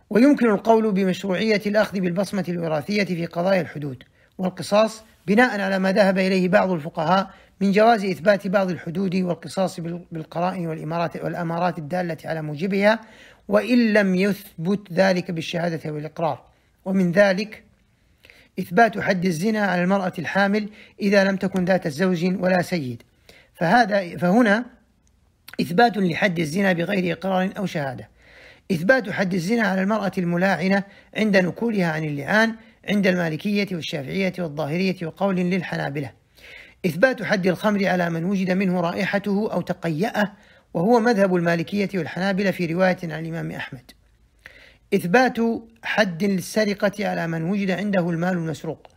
ويمكن 0.10 0.50
القول 0.50 0.92
بمشروعية 0.92 1.62
الأخذ 1.66 2.00
بالبصمة 2.00 2.46
الوراثية 2.50 3.04
في 3.04 3.26
قضايا 3.26 3.62
الحدود 3.62 4.04
والقصاص 4.38 5.04
بناء 5.28 5.62
على 5.62 5.80
ما 5.80 5.92
ذهب 5.92 6.18
إليه 6.18 6.50
بعض 6.50 6.72
الفقهاء 6.72 7.30
من 7.62 7.72
جواز 7.72 8.06
إثبات 8.06 8.48
بعض 8.48 8.70
الحدود 8.70 9.16
والقصاص 9.16 9.80
بالقرائن 10.12 10.68
والإمارات 10.68 11.24
والأمارات 11.24 11.78
الدالة 11.78 12.18
على 12.26 12.42
موجبها 12.42 13.00
وإن 13.48 13.94
لم 13.94 14.16
يثبت 14.16 14.94
ذلك 14.94 15.32
بالشهادة 15.32 15.92
والإقرار. 15.92 16.44
ومن 16.86 17.12
ذلك 17.12 17.64
إثبات 18.60 19.00
حد 19.00 19.26
الزنا 19.26 19.66
على 19.66 19.84
المرأة 19.84 20.14
الحامل 20.20 20.70
إذا 21.02 21.24
لم 21.24 21.36
تكن 21.36 21.66
ذات 21.66 21.88
زوج 21.88 22.26
ولا 22.40 22.62
سيد. 22.62 23.04
فهذا 23.56 24.18
فهنا 24.18 24.66
إثبات 25.62 25.98
لحد 25.98 26.40
الزنا 26.40 26.74
بغير 26.74 27.14
إقرار 27.14 27.50
أو 27.58 27.66
شهادة. 27.66 28.13
إثبات 28.74 29.10
حد 29.10 29.34
الزنا 29.34 29.62
على 29.62 29.82
المرأة 29.82 30.12
الملاعنة 30.18 30.84
عند 31.18 31.38
نكولها 31.38 31.92
عن 31.92 32.04
اللعان 32.04 32.56
عند 32.90 33.08
المالكية 33.08 33.68
والشافعية 33.72 34.34
والظاهرية 34.40 34.96
وقول 35.04 35.36
للحنابلة. 35.36 36.12
إثبات 36.86 37.24
حد 37.24 37.48
الخمر 37.48 37.88
على 37.88 38.10
من 38.10 38.24
وجد 38.26 38.52
منه 38.52 38.82
رائحته 38.82 39.54
أو 39.54 39.62
تقيأه 39.62 40.34
وهو 40.74 41.00
مذهب 41.00 41.36
المالكية 41.36 41.90
والحنابلة 41.96 42.52
في 42.52 42.66
رواية 42.66 42.98
عن 43.04 43.26
الإمام 43.26 43.52
أحمد. 43.52 43.92
إثبات 44.94 45.38
حد 45.84 46.24
للسرقة 46.24 47.08
على 47.10 47.28
من 47.28 47.44
وجد 47.44 47.72
عنده 47.72 48.10
المال 48.10 48.34
المسروق. 48.34 48.93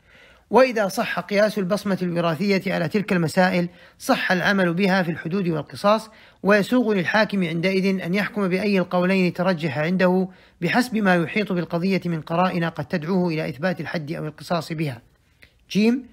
وإذا 0.50 0.88
صح 0.88 1.20
قياس 1.20 1.58
البصمة 1.58 1.98
الوراثية 2.02 2.74
على 2.74 2.88
تلك 2.88 3.12
المسائل 3.12 3.68
صح 3.98 4.32
العمل 4.32 4.74
بها 4.74 5.02
في 5.02 5.10
الحدود 5.10 5.48
والقصاص 5.48 6.10
ويسوغ 6.42 6.92
للحاكم 6.92 7.44
عندئذ 7.44 8.00
أن 8.00 8.14
يحكم 8.14 8.48
بأي 8.48 8.78
القولين 8.78 9.32
ترجح 9.32 9.78
عنده 9.78 10.28
بحسب 10.60 10.96
ما 10.96 11.14
يحيط 11.14 11.52
بالقضية 11.52 12.00
من 12.04 12.20
قرائن 12.20 12.64
قد 12.64 12.84
تدعوه 12.84 13.28
إلى 13.28 13.48
إثبات 13.48 13.80
الحد 13.80 14.12
أو 14.12 14.26
القصاص 14.26 14.72
بها. 14.72 15.02
جيم. 15.70 16.06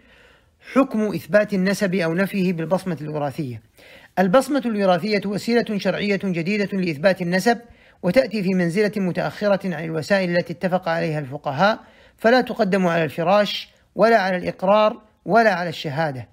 حكم 0.74 1.14
إثبات 1.14 1.54
النسب 1.54 1.96
أو 1.96 2.14
نفيه 2.14 2.54
بالبصمة 2.54 2.98
الوراثية. 3.02 3.62
البصمة 4.20 4.62
الوراثية 4.66 5.22
وسيلة 5.26 5.78
شرعية 5.78 6.20
جديدة 6.24 6.78
لإثبات 6.78 7.22
النسب 7.22 7.60
وتأتي 8.04 8.44
في 8.44 8.54
منزلة 8.54 8.92
متأخرة 8.96 9.76
عن 9.76 9.84
الوسائل 9.84 10.38
التي 10.38 10.54
اتفق 10.54 10.90
عليها 10.90 11.20
الفقهاء 11.20 11.80
فلا 12.18 12.42
تقدم 12.42 12.88
على 12.88 13.04
الفراش 13.04 13.73
ولا 13.96 14.18
على 14.18 14.38
الإقرار 14.38 15.02
ولا 15.26 15.54
على 15.54 15.70
الشهادة. 15.70 16.28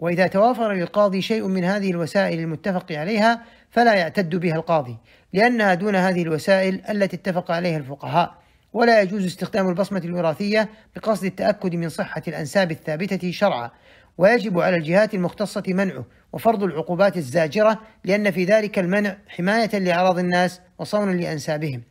وإذا 0.00 0.26
توافر 0.26 0.72
للقاضي 0.72 1.22
شيء 1.22 1.46
من 1.46 1.64
هذه 1.64 1.90
الوسائل 1.90 2.38
المتفق 2.38 2.92
عليها 2.92 3.42
فلا 3.70 3.94
يعتد 3.94 4.36
بها 4.36 4.54
القاضي 4.54 4.96
لأنها 5.32 5.74
دون 5.74 5.96
هذه 5.96 6.22
الوسائل 6.22 6.82
التي 6.90 7.16
اتفق 7.16 7.50
عليها 7.50 7.76
الفقهاء. 7.76 8.34
ولا 8.72 9.02
يجوز 9.02 9.24
استخدام 9.24 9.68
البصمة 9.68 10.02
الوراثية 10.04 10.68
بقصد 10.96 11.24
التأكد 11.24 11.74
من 11.74 11.88
صحة 11.88 12.22
الأنساب 12.28 12.70
الثابتة 12.70 13.30
شرعا. 13.30 13.70
ويجب 14.18 14.60
على 14.60 14.76
الجهات 14.76 15.14
المختصة 15.14 15.62
منعه 15.68 16.04
وفرض 16.32 16.62
العقوبات 16.62 17.16
الزاجرة 17.16 17.80
لأن 18.04 18.30
في 18.30 18.44
ذلك 18.44 18.78
المنع 18.78 19.16
حماية 19.28 19.78
لأعراض 19.78 20.18
الناس 20.18 20.60
وصونا 20.78 21.10
لأنسابهم. 21.10 21.82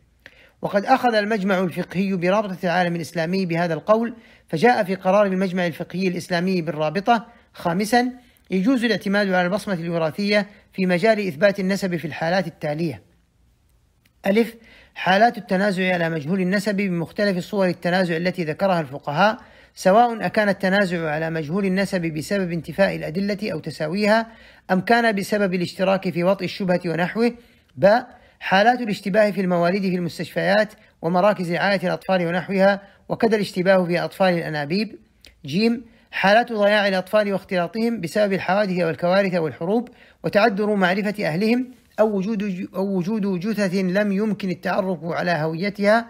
وقد 0.63 0.85
أخذ 0.85 1.15
المجمع 1.15 1.59
الفقهي 1.59 2.13
برابطة 2.13 2.57
العالم 2.63 2.95
الإسلامي 2.95 3.45
بهذا 3.45 3.73
القول 3.73 4.13
فجاء 4.47 4.83
في 4.83 4.95
قرار 4.95 5.25
المجمع 5.25 5.67
الفقهي 5.67 6.07
الإسلامي 6.07 6.61
بالرابطة 6.61 7.27
خامسا 7.53 8.11
يجوز 8.51 8.83
الاعتماد 8.83 9.27
على 9.27 9.45
البصمة 9.45 9.73
الوراثية 9.73 10.47
في 10.73 10.85
مجال 10.85 11.27
إثبات 11.27 11.59
النسب 11.59 11.95
في 11.95 12.07
الحالات 12.07 12.47
التالية. 12.47 13.01
ألف 14.25 14.55
حالات 14.95 15.37
التنازع 15.37 15.93
على 15.93 16.09
مجهول 16.09 16.41
النسب 16.41 16.75
بمختلف 16.75 17.39
صور 17.39 17.67
التنازع 17.67 18.17
التي 18.17 18.43
ذكرها 18.43 18.81
الفقهاء 18.81 19.37
سواء 19.75 20.25
أكان 20.25 20.49
التنازع 20.49 21.09
على 21.09 21.29
مجهول 21.29 21.65
النسب 21.65 22.01
بسبب 22.01 22.51
انتفاء 22.51 22.95
الأدلة 22.95 23.51
أو 23.51 23.59
تساويها 23.59 24.27
أم 24.71 24.81
كان 24.81 25.15
بسبب 25.15 25.53
الاشتراك 25.53 26.09
في 26.09 26.23
وطئ 26.23 26.45
الشبهة 26.45 26.81
ونحوه 26.85 27.33
باء 27.75 28.22
حالات 28.43 28.81
الاشتباه 28.81 29.31
في 29.31 29.41
المواليد 29.41 29.81
في 29.81 29.95
المستشفيات 29.95 30.73
ومراكز 31.01 31.51
رعاية 31.51 31.79
الأطفال 31.83 32.27
ونحوها 32.27 32.81
وكذا 33.09 33.35
الاشتباه 33.35 33.85
في 33.85 33.99
أطفال 33.99 34.33
الأنابيب. 34.33 34.99
جيم 35.45 35.85
حالات 36.11 36.53
ضياع 36.53 36.87
الأطفال 36.87 37.33
واختلاطهم 37.33 38.01
بسبب 38.01 38.33
الحوادث 38.33 38.79
والكوارث 38.79 39.35
والحروب 39.35 39.89
وتعذر 40.23 40.75
معرفة 40.75 41.27
أهلهم 41.27 41.71
أو 41.99 42.17
وجود 42.17 42.67
أو 42.75 42.97
وجود 42.97 43.39
جثث 43.39 43.73
لم 43.75 44.11
يمكن 44.11 44.49
التعرف 44.49 44.99
على 45.03 45.31
هويتها 45.31 46.07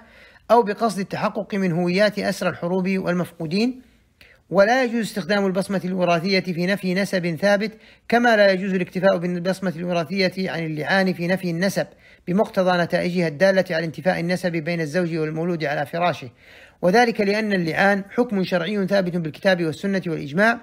أو 0.51 0.63
بقصد 0.63 0.99
التحقق 0.99 1.55
من 1.55 1.71
هويات 1.71 2.19
أسرى 2.19 2.49
الحروب 2.49 2.89
والمفقودين. 2.97 3.81
ولا 4.49 4.83
يجوز 4.83 5.01
استخدام 5.01 5.45
البصمة 5.45 5.81
الوراثية 5.85 6.39
في 6.39 6.65
نفي 6.65 6.93
نسب 6.93 7.35
ثابت 7.35 7.71
كما 8.07 8.35
لا 8.35 8.51
يجوز 8.51 8.73
الاكتفاء 8.73 9.17
بالبصمة 9.17 9.73
الوراثية 9.75 10.51
عن 10.51 10.65
اللعان 10.65 11.13
في 11.13 11.27
نفي 11.27 11.49
النسب 11.49 11.87
بمقتضى 12.27 12.83
نتائجها 12.83 13.27
الدالة 13.27 13.65
على 13.71 13.85
انتفاء 13.85 14.19
النسب 14.19 14.51
بين 14.51 14.81
الزوج 14.81 15.17
والمولود 15.17 15.63
على 15.65 15.85
فراشه 15.85 16.29
وذلك 16.81 17.21
لأن 17.21 17.53
اللعان 17.53 18.03
حكم 18.09 18.43
شرعي 18.43 18.87
ثابت 18.87 19.17
بالكتاب 19.17 19.65
والسنة 19.65 20.01
والإجماع 20.07 20.59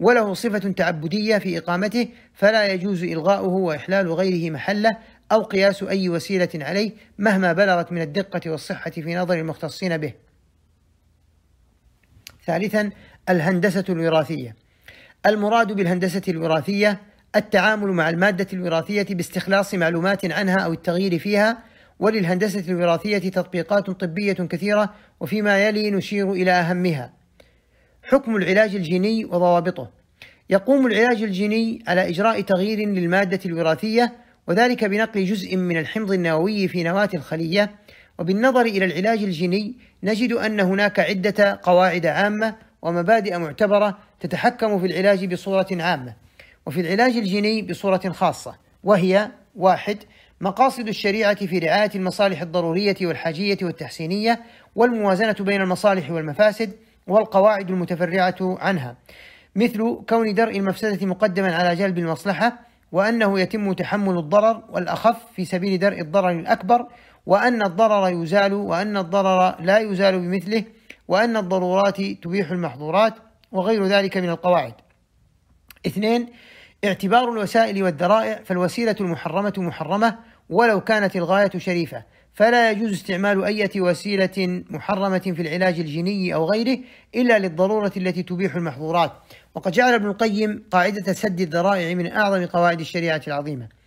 وله 0.00 0.34
صفة 0.34 0.58
تعبدية 0.58 1.38
في 1.38 1.58
إقامته 1.58 2.08
فلا 2.34 2.66
يجوز 2.66 3.04
إلغاؤه 3.04 3.52
وإحلال 3.52 4.12
غيره 4.12 4.50
محله 4.50 4.96
أو 5.32 5.42
قياس 5.42 5.82
أي 5.82 6.08
وسيلة 6.08 6.48
عليه 6.54 6.92
مهما 7.18 7.52
بلغت 7.52 7.92
من 7.92 8.02
الدقة 8.02 8.50
والصحة 8.50 8.90
في 8.90 9.14
نظر 9.14 9.34
المختصين 9.34 9.96
به. 9.96 10.12
ثالثا 12.46 12.90
الهندسة 13.28 13.84
الوراثية. 13.88 14.56
المراد 15.26 15.72
بالهندسة 15.72 16.22
الوراثية 16.28 17.00
التعامل 17.36 17.88
مع 17.92 18.08
المادة 18.08 18.46
الوراثية 18.52 19.06
باستخلاص 19.10 19.74
معلومات 19.74 20.32
عنها 20.32 20.56
أو 20.60 20.72
التغيير 20.72 21.18
فيها 21.18 21.58
وللهندسة 21.98 22.64
الوراثية 22.68 23.18
تطبيقات 23.18 23.90
طبية 23.90 24.32
كثيرة 24.32 24.94
وفيما 25.20 25.68
يلي 25.68 25.90
نشير 25.90 26.32
إلى 26.32 26.50
أهمها. 26.50 27.12
حكم 28.02 28.36
العلاج 28.36 28.74
الجيني 28.74 29.24
وضوابطه. 29.24 29.90
يقوم 30.50 30.86
العلاج 30.86 31.22
الجيني 31.22 31.84
على 31.88 32.08
إجراء 32.08 32.40
تغيير 32.40 32.78
للمادة 32.78 33.40
الوراثية 33.46 34.12
وذلك 34.46 34.84
بنقل 34.84 35.24
جزء 35.24 35.56
من 35.56 35.76
الحمض 35.76 36.12
النووي 36.12 36.68
في 36.68 36.82
نواة 36.82 37.10
الخلية 37.14 37.70
وبالنظر 38.18 38.60
إلى 38.60 38.84
العلاج 38.84 39.22
الجيني 39.22 39.74
نجد 40.02 40.32
أن 40.32 40.60
هناك 40.60 41.00
عدة 41.00 41.60
قواعد 41.62 42.06
عامة 42.06 42.67
ومبادئ 42.82 43.38
معتبرة 43.38 43.98
تتحكم 44.20 44.78
في 44.78 44.86
العلاج 44.86 45.32
بصورة 45.32 45.66
عامة 45.72 46.14
وفي 46.66 46.80
العلاج 46.80 47.16
الجيني 47.16 47.62
بصورة 47.62 48.08
خاصة 48.10 48.54
وهي 48.84 49.30
واحد 49.56 49.98
مقاصد 50.40 50.88
الشريعة 50.88 51.46
في 51.46 51.58
رعاية 51.58 51.90
المصالح 51.94 52.42
الضرورية 52.42 52.96
والحاجية 53.02 53.58
والتحسينية 53.62 54.40
والموازنة 54.74 55.36
بين 55.40 55.60
المصالح 55.60 56.10
والمفاسد 56.10 56.72
والقواعد 57.06 57.70
المتفرعة 57.70 58.36
عنها 58.40 58.96
مثل 59.56 59.98
كون 60.08 60.34
درء 60.34 60.58
المفسدة 60.58 61.06
مقدما 61.06 61.56
على 61.56 61.76
جلب 61.76 61.98
المصلحة 61.98 62.58
وأنه 62.92 63.40
يتم 63.40 63.72
تحمل 63.72 64.18
الضرر 64.18 64.62
والأخف 64.68 65.16
في 65.34 65.44
سبيل 65.44 65.78
درء 65.78 66.00
الضرر 66.00 66.30
الأكبر 66.30 66.86
وأن 67.26 67.62
الضرر 67.62 68.22
يزال 68.22 68.52
وأن 68.52 68.96
الضرر 68.96 69.60
لا 69.60 69.78
يزال 69.78 70.20
بمثله 70.20 70.64
وأن 71.08 71.36
الضرورات 71.36 72.00
تبيح 72.00 72.50
المحظورات 72.50 73.14
وغير 73.52 73.86
ذلك 73.86 74.16
من 74.16 74.28
القواعد. 74.28 74.74
اثنين 75.86 76.26
اعتبار 76.84 77.32
الوسائل 77.32 77.82
والذرائع 77.82 78.42
فالوسيلة 78.44 78.96
المحرمة 79.00 79.52
محرمة 79.56 80.18
ولو 80.50 80.80
كانت 80.80 81.16
الغاية 81.16 81.50
شريفة. 81.56 82.04
فلا 82.34 82.70
يجوز 82.70 82.92
استعمال 82.92 83.44
أي 83.44 83.70
وسيلة 83.76 84.62
محرمة 84.70 85.18
في 85.18 85.42
العلاج 85.42 85.80
الجيني 85.80 86.34
أو 86.34 86.50
غيره 86.50 86.78
إلا 87.14 87.38
للضرورة 87.38 87.92
التي 87.96 88.22
تبيح 88.22 88.54
المحظورات. 88.54 89.12
وقد 89.54 89.72
جعل 89.72 89.94
ابن 89.94 90.06
القيم 90.06 90.64
قاعدة 90.70 91.12
سد 91.12 91.40
الذرائع 91.40 91.94
من 91.94 92.12
أعظم 92.12 92.46
قواعد 92.46 92.80
الشريعة 92.80 93.22
العظيمة. 93.26 93.77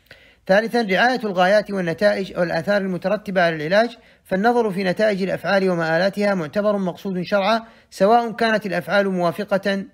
ثالثا 0.51 0.81
رعاية 0.81 1.19
الغايات 1.23 1.71
والنتائج 1.71 2.33
أو 2.33 2.43
الآثار 2.43 2.81
المترتبة 2.81 3.41
على 3.41 3.55
العلاج 3.55 3.97
فالنظر 4.23 4.71
في 4.71 4.83
نتائج 4.83 5.23
الأفعال 5.23 5.69
ومآلاتها 5.69 6.35
معتبر 6.35 6.77
مقصود 6.77 7.21
شرعا 7.21 7.61
سواء 7.89 8.31
كانت 8.31 8.65
الأفعال 8.65 9.09
موافقة 9.09 9.85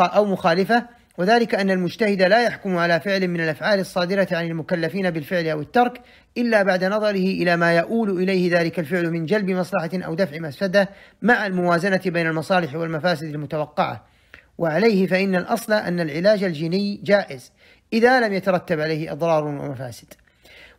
أو 0.00 0.24
مخالفة. 0.24 0.86
وذلك 1.18 1.54
أن 1.54 1.70
المجتهد 1.70 2.22
لا 2.22 2.44
يحكم 2.44 2.76
على 2.76 3.00
فعل 3.00 3.28
من 3.28 3.40
الأفعال 3.40 3.80
الصادرة 3.80 4.28
عن 4.32 4.46
المكلفين 4.46 5.10
بالفعل 5.10 5.46
أو 5.46 5.60
الترك 5.60 6.00
إلا 6.36 6.62
بعد 6.62 6.84
نظره 6.84 7.10
إلى 7.10 7.56
ما 7.56 7.76
يؤول 7.76 8.10
إليه 8.22 8.58
ذلك 8.58 8.78
الفعل 8.78 9.10
من 9.10 9.26
جلب 9.26 9.50
مصلحة 9.50 9.90
أو 9.94 10.14
دفع 10.14 10.38
مفسدة 10.38 10.88
مع 11.22 11.46
الموازنة 11.46 12.00
بين 12.06 12.26
المصالح 12.26 12.74
والمفاسد 12.74 13.26
المتوقعة. 13.26 14.06
وعليه 14.58 15.06
فإن 15.06 15.34
الأصل 15.34 15.72
أن 15.72 16.00
العلاج 16.00 16.44
الجيني 16.44 17.00
جائز. 17.04 17.52
إذا 17.92 18.20
لم 18.20 18.32
يترتب 18.32 18.80
عليه 18.80 19.12
أضرار 19.12 19.44
ومفاسد 19.44 20.14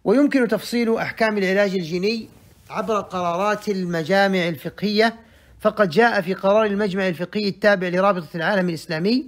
ويمكن 0.04 0.48
تفصيل 0.48 0.98
أحكام 0.98 1.38
العلاج 1.38 1.74
الجيني 1.74 2.30
عبر 2.70 3.00
قرارات 3.00 3.70
المجامع 3.70 4.48
الفقهية 4.48 5.16
فقد 5.60 5.90
جاء 5.90 6.22
في 6.22 6.34
قرار 6.34 6.66
المجمع 6.66 7.08
الفقهي 7.08 7.48
التابع 7.48 7.88
لرابطة 7.88 8.28
العالم 8.36 8.70
الإسلامي 8.70 9.26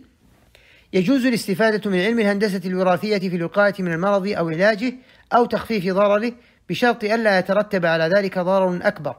يجوز 0.93 1.25
الاستفادة 1.25 1.91
من 1.91 1.99
علم 1.99 2.19
الهندسة 2.19 2.61
الوراثية 2.65 3.29
في 3.29 3.35
الوقاية 3.35 3.73
من 3.79 3.93
المرض 3.93 4.27
أو 4.27 4.49
علاجه 4.49 4.93
أو 5.33 5.45
تخفيف 5.45 5.93
ضرره 5.93 6.31
بشرط 6.69 7.03
ألا 7.03 7.39
يترتب 7.39 7.85
على 7.85 8.03
ذلك 8.15 8.39
ضرر 8.39 8.79
أكبر. 8.83 9.15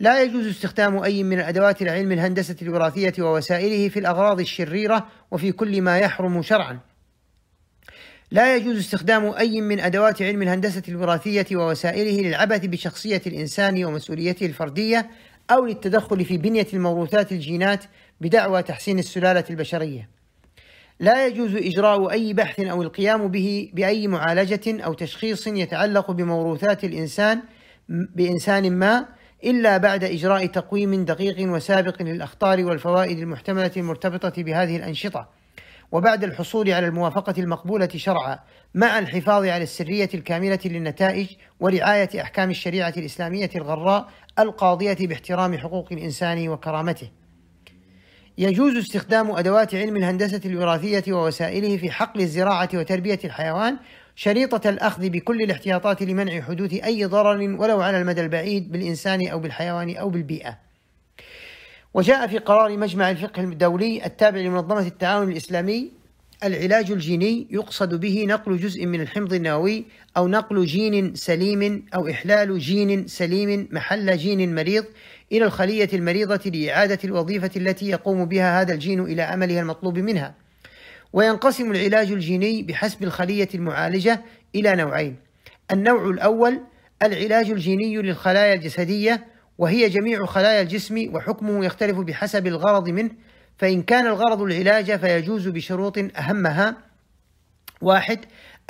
لا 0.00 0.22
يجوز 0.22 0.46
استخدام 0.46 0.98
أي 0.98 1.22
من 1.22 1.38
الأدوات 1.38 1.82
العلم 1.82 2.12
الهندسة 2.12 2.56
الوراثية 2.62 3.14
ووسائله 3.18 3.88
في 3.88 3.98
الأغراض 3.98 4.40
الشريرة 4.40 5.06
وفي 5.30 5.52
كل 5.52 5.82
ما 5.82 5.98
يحرم 5.98 6.42
شرعا. 6.42 6.91
لا 8.32 8.56
يجوز 8.56 8.78
استخدام 8.78 9.24
أي 9.24 9.60
من 9.60 9.80
أدوات 9.80 10.22
علم 10.22 10.42
الهندسة 10.42 10.82
الوراثية 10.88 11.46
ووسائله 11.52 12.28
للعبث 12.28 12.66
بشخصية 12.66 13.22
الإنسان 13.26 13.84
ومسؤوليته 13.84 14.46
الفردية 14.46 15.10
أو 15.50 15.66
للتدخل 15.66 16.24
في 16.24 16.36
بنية 16.36 16.66
الموروثات 16.74 17.32
الجينات 17.32 17.84
بدعوى 18.20 18.62
تحسين 18.62 18.98
السلالة 18.98 19.44
البشرية. 19.50 20.08
لا 21.00 21.26
يجوز 21.26 21.54
إجراء 21.54 22.10
أي 22.10 22.32
بحث 22.32 22.60
أو 22.60 22.82
القيام 22.82 23.28
به 23.28 23.70
بأي 23.74 24.08
معالجة 24.08 24.84
أو 24.84 24.92
تشخيص 24.92 25.46
يتعلق 25.46 26.10
بموروثات 26.10 26.84
الإنسان 26.84 27.42
بإنسان 27.88 28.72
ما 28.72 29.06
إلا 29.44 29.76
بعد 29.76 30.04
إجراء 30.04 30.46
تقويم 30.46 31.04
دقيق 31.04 31.50
وسابق 31.52 32.02
للأخطار 32.02 32.64
والفوائد 32.64 33.18
المحتملة 33.18 33.72
المرتبطة 33.76 34.42
بهذه 34.42 34.76
الأنشطة 34.76 35.41
وبعد 35.92 36.24
الحصول 36.24 36.70
على 36.70 36.86
الموافقة 36.86 37.34
المقبولة 37.38 37.88
شرعا 37.96 38.38
مع 38.74 38.98
الحفاظ 38.98 39.46
على 39.46 39.62
السرية 39.62 40.10
الكاملة 40.14 40.58
للنتائج 40.64 41.28
ورعاية 41.60 42.22
أحكام 42.22 42.50
الشريعة 42.50 42.94
الإسلامية 42.96 43.50
الغراء 43.56 44.08
القاضية 44.38 44.96
باحترام 45.00 45.58
حقوق 45.58 45.88
الإنسان 45.92 46.48
وكرامته 46.48 47.10
يجوز 48.38 48.76
استخدام 48.76 49.30
أدوات 49.30 49.74
علم 49.74 49.96
الهندسة 49.96 50.40
الوراثية 50.44 51.12
ووسائله 51.12 51.76
في 51.76 51.90
حقل 51.90 52.20
الزراعة 52.20 52.68
وتربية 52.74 53.18
الحيوان 53.24 53.76
شريطة 54.14 54.68
الأخذ 54.68 55.08
بكل 55.08 55.42
الاحتياطات 55.42 56.02
لمنع 56.02 56.40
حدوث 56.40 56.72
أي 56.84 57.04
ضرر 57.04 57.56
ولو 57.60 57.80
على 57.80 58.00
المدى 58.00 58.20
البعيد 58.20 58.72
بالإنسان 58.72 59.28
أو 59.28 59.38
بالحيوان 59.38 59.96
أو 59.96 60.10
بالبيئة. 60.10 60.71
وجاء 61.94 62.26
في 62.26 62.38
قرار 62.38 62.76
مجمع 62.76 63.10
الفقه 63.10 63.42
الدولي 63.42 64.06
التابع 64.06 64.40
لمنظمة 64.40 64.86
التعاون 64.86 65.30
الإسلامي 65.32 65.90
العلاج 66.44 66.90
الجيني 66.90 67.46
يقصد 67.50 68.00
به 68.00 68.24
نقل 68.28 68.56
جزء 68.56 68.86
من 68.86 69.00
الحمض 69.00 69.32
النووي 69.32 69.84
أو 70.16 70.28
نقل 70.28 70.64
جين 70.64 71.14
سليم 71.14 71.86
أو 71.94 72.08
إحلال 72.08 72.58
جين 72.58 73.06
سليم 73.06 73.68
محل 73.70 74.16
جين 74.16 74.54
مريض 74.54 74.84
إلى 75.32 75.44
الخلية 75.44 75.88
المريضة 75.92 76.50
لإعادة 76.50 76.98
الوظيفة 77.04 77.50
التي 77.56 77.88
يقوم 77.88 78.24
بها 78.24 78.60
هذا 78.60 78.74
الجين 78.74 79.00
إلى 79.00 79.22
عملها 79.22 79.60
المطلوب 79.60 79.98
منها. 79.98 80.34
وينقسم 81.12 81.72
العلاج 81.72 82.12
الجيني 82.12 82.62
بحسب 82.62 83.04
الخلية 83.04 83.48
المعالجة 83.54 84.22
إلى 84.54 84.76
نوعين. 84.76 85.16
النوع 85.70 86.10
الأول 86.10 86.60
العلاج 87.02 87.50
الجيني 87.50 87.96
للخلايا 87.96 88.54
الجسدية 88.54 89.31
وهي 89.58 89.88
جميع 89.88 90.26
خلايا 90.26 90.62
الجسم 90.62 91.14
وحكمه 91.14 91.64
يختلف 91.64 91.98
بحسب 91.98 92.46
الغرض 92.46 92.88
منه 92.88 93.10
فإن 93.58 93.82
كان 93.82 94.06
الغرض 94.06 94.42
العلاج 94.42 94.96
فيجوز 94.96 95.48
بشروط 95.48 95.98
أهمها. 95.98 96.76
واحد 97.80 98.18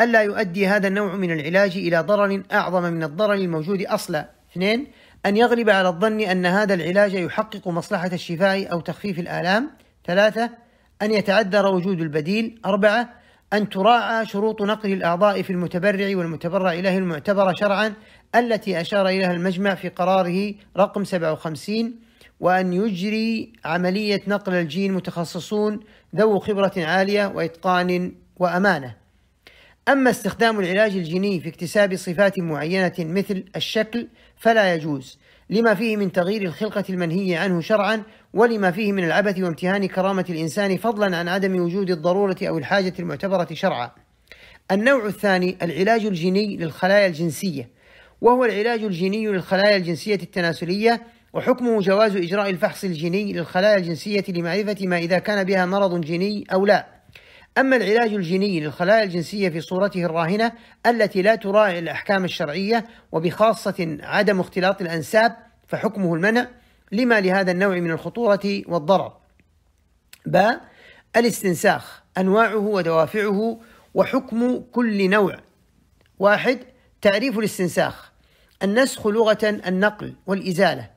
ألا 0.01 0.23
يؤدي 0.23 0.67
هذا 0.67 0.89
النوع 0.89 1.17
من 1.17 1.31
العلاج 1.31 1.77
إلى 1.77 2.01
ضرر 2.01 2.43
أعظم 2.53 2.83
من 2.83 3.03
الضرر 3.03 3.35
الموجود 3.35 3.83
أصلا. 3.83 4.31
اثنين 4.53 4.87
أن 5.27 5.37
يغلب 5.37 5.71
على 5.71 5.89
الظن 5.89 6.21
أن 6.21 6.47
هذا 6.47 6.75
العلاج 6.75 7.15
يحقق 7.15 7.69
مصلحة 7.69 8.11
الشفاء 8.13 8.73
أو 8.73 8.81
تخفيف 8.81 9.19
الآلام. 9.19 9.71
ثلاثة 10.07 10.51
أن 11.03 11.13
يتعذر 11.13 11.67
وجود 11.67 12.01
البديل. 12.01 12.61
أربعة 12.67 13.09
أن 13.53 13.69
تراعى 13.69 14.27
شروط 14.27 14.63
نقل 14.63 14.93
الأعضاء 14.93 15.43
في 15.43 15.51
المتبرع 15.51 16.17
والمتبرع 16.17 16.73
إليه 16.73 16.99
المعتبرة 16.99 17.53
شرعا. 17.53 17.95
التي 18.35 18.81
أشار 18.81 19.09
إليها 19.09 19.33
المجمع 19.33 19.75
في 19.75 19.89
قراره 19.89 20.55
رقم 20.77 21.05
57 21.05 21.95
وأن 22.41 22.73
يجري 22.73 23.53
عملية 23.65 24.23
نقل 24.27 24.55
الجين 24.55 24.93
متخصصون 24.93 25.81
ذو 26.17 26.39
خبرة 26.39 26.73
عالية 26.77 27.27
وإتقان 27.27 28.13
وأمانة. 28.37 28.97
أما 29.89 30.11
استخدام 30.11 30.61
العلاج 30.61 30.97
الجيني 30.97 31.41
في 31.41 31.49
اكتساب 31.49 31.97
صفات 31.97 32.39
معينة 32.39 32.93
مثل 32.99 33.45
الشكل 33.57 34.09
فلا 34.37 34.75
يجوز 34.75 35.19
لما 35.51 35.75
فيه 35.75 35.97
من 35.97 36.13
تغيير 36.13 36.43
الخلقة 36.43 36.85
المنهي 36.91 37.37
عنه 37.37 37.61
شرعا 37.61 38.03
ولما 38.33 38.71
فيه 38.71 38.93
من 38.93 39.05
العبث 39.05 39.39
وامتهان 39.39 39.87
كرامة 39.87 40.25
الإنسان 40.31 40.77
فضلا 40.77 41.17
عن 41.17 41.29
عدم 41.29 41.61
وجود 41.61 41.91
الضرورة 41.91 42.37
أو 42.43 42.59
الحاجة 42.59 42.95
المعتبرة 42.99 43.49
شرعا. 43.53 43.91
النوع 44.71 45.07
الثاني 45.07 45.57
العلاج 45.63 46.07
الجيني 46.07 46.57
للخلايا 46.57 47.07
الجنسية. 47.07 47.69
وهو 48.23 48.45
العلاج 48.45 48.85
الجيني 48.85 49.27
للخلايا 49.27 49.77
الجنسية 49.77 50.15
التناسلية 50.15 51.03
وحكمه 51.33 51.81
جواز 51.81 52.17
إجراء 52.17 52.51
الفحص 52.51 52.85
الجيني 52.85 53.33
للخلايا 53.33 53.77
الجنسية 53.77 54.25
لمعرفة 54.29 54.77
ما 54.87 54.99
إذا 54.99 55.19
كان 55.19 55.45
بها 55.45 55.67
مرض 55.67 56.01
جيني 56.01 56.45
أو 56.53 56.67
لا. 56.67 56.87
أما 57.59 57.77
العلاج 57.77 58.15
الجيني 58.15 58.61
للخلايا 58.61 59.05
الجنسية 59.05 59.49
في 59.49 59.61
صورته 59.61 60.05
الراهنة 60.05 60.53
التي 60.87 61.23
لا 61.23 61.35
تراعي 61.35 61.79
الأحكام 61.79 62.25
الشرعية 62.25 62.87
وبخاصة 63.13 63.99
عدم 64.03 64.41
اختلاط 64.41 64.81
الأنساب 64.81 65.37
فحكمه 65.69 66.15
المنع 66.15 66.49
لما 66.93 67.21
لهذا 67.21 67.53
النوع 67.53 67.79
من 67.79 67.91
الخطورة 67.91 68.63
والضرر. 68.67 69.13
باء 70.27 70.61
الاستنساخ 71.17 72.03
أنواعه 72.19 72.57
ودوافعه 72.57 73.61
وحكم 73.95 74.61
كل 74.73 75.11
نوع. 75.11 75.37
واحد 76.19 76.59
تعريف 77.01 77.39
الاستنساخ. 77.39 78.12
النسخ 78.63 79.07
لغة 79.07 79.39
النقل 79.43 80.15
والإزالة. 80.27 80.91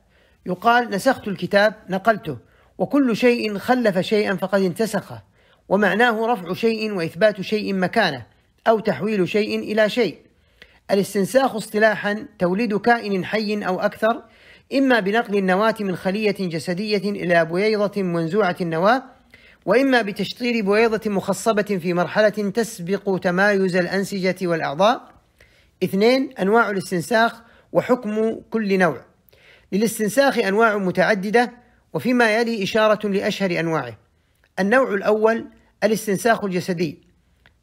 يقال 0.46 0.90
نسخت 0.90 1.28
الكتاب 1.28 1.74
نقلته. 1.90 2.38
وكل 2.78 3.18
شيء 3.18 3.58
خلف 3.58 3.98
شيئا 3.98 4.36
فقد 4.36 4.62
انتسخه 4.62 5.24
ومعناه 5.70 6.28
رفع 6.28 6.54
شيء 6.54 6.94
وإثبات 6.94 7.42
شيء 7.42 7.74
مكانه 7.74 8.26
أو 8.68 8.80
تحويل 8.80 9.30
شيء 9.30 9.60
إلى 9.60 9.90
شيء. 9.90 10.18
الاستنساخ 10.92 11.56
اصطلاحا 11.56 12.26
توليد 12.40 12.78
كائن 12.78 13.26
حي 13.26 13.64
أو 13.64 13.80
أكثر 13.80 14.24
إما 14.74 15.00
بنقل 15.00 15.38
النواة 15.38 15.76
من 15.80 15.96
خلية 15.96 16.36
جسدية 16.40 17.10
إلى 17.10 17.46
بويضة 17.46 18.02
منزوعة 18.02 18.56
النواة 18.62 19.04
وإما 19.66 20.02
بتشطير 20.02 20.66
بويضة 20.66 21.12
مخصبة 21.12 21.62
في 21.62 21.94
مرحلة 21.94 22.30
تسبق 22.30 23.20
تمايز 23.24 23.76
الأنسجة 23.76 24.36
والأعضاء. 24.42 25.02
اثنين 25.84 26.30
أنواع 26.40 26.70
الاستنساخ 26.70 27.45
وحكم 27.76 28.36
كل 28.50 28.80
نوع. 28.80 29.02
للاستنساخ 29.72 30.38
أنواع 30.38 30.78
متعددة 30.78 31.52
وفيما 31.94 32.36
يلي 32.36 32.64
إشارة 32.64 33.08
لأشهر 33.08 33.60
أنواعه. 33.60 33.98
النوع 34.60 34.94
الأول 34.94 35.48
الاستنساخ 35.84 36.44
الجسدي. 36.44 37.02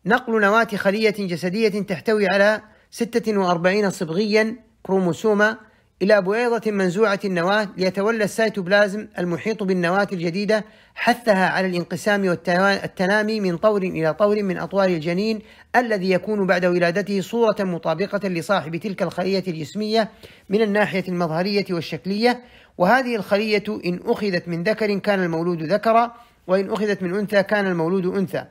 نقل 0.06 0.40
نواة 0.40 0.64
خلية 0.76 1.14
جسدية 1.18 1.68
تحتوي 1.68 2.26
على 2.26 2.62
46 2.90 3.90
صبغيا 3.90 4.56
كروموسوما 4.82 5.58
إلى 6.02 6.22
بويضة 6.22 6.70
منزوعة 6.70 7.20
النواة 7.24 7.68
ليتولى 7.76 8.24
السيتوبلازم 8.24 9.08
المحيط 9.18 9.62
بالنواة 9.62 10.08
الجديدة 10.12 10.64
حثها 10.94 11.48
على 11.48 11.66
الانقسام 11.66 12.28
والتنامي 12.28 13.40
من 13.40 13.56
طور 13.56 13.82
إلى 13.82 14.14
طور 14.14 14.42
من 14.42 14.58
أطوار 14.58 14.88
الجنين 14.88 15.38
الذي 15.76 16.10
يكون 16.10 16.46
بعد 16.46 16.64
ولادته 16.64 17.20
صورة 17.20 17.56
مطابقة 17.60 18.28
لصاحب 18.28 18.76
تلك 18.76 19.02
الخلية 19.02 19.44
الجسمية 19.48 20.10
من 20.48 20.62
الناحية 20.62 21.04
المظهرية 21.08 21.66
والشكلية. 21.70 22.40
وهذه 22.78 23.16
الخلية 23.16 23.64
إن 23.84 24.00
أخذت 24.04 24.48
من 24.48 24.62
ذكر 24.62 24.98
كان 24.98 25.22
المولود 25.22 25.62
ذكرا 25.62 26.14
وإن 26.46 26.70
أخذت 26.70 27.02
من 27.02 27.14
أنثى 27.14 27.42
كان 27.42 27.66
المولود 27.66 28.06
أنثى. 28.06 28.44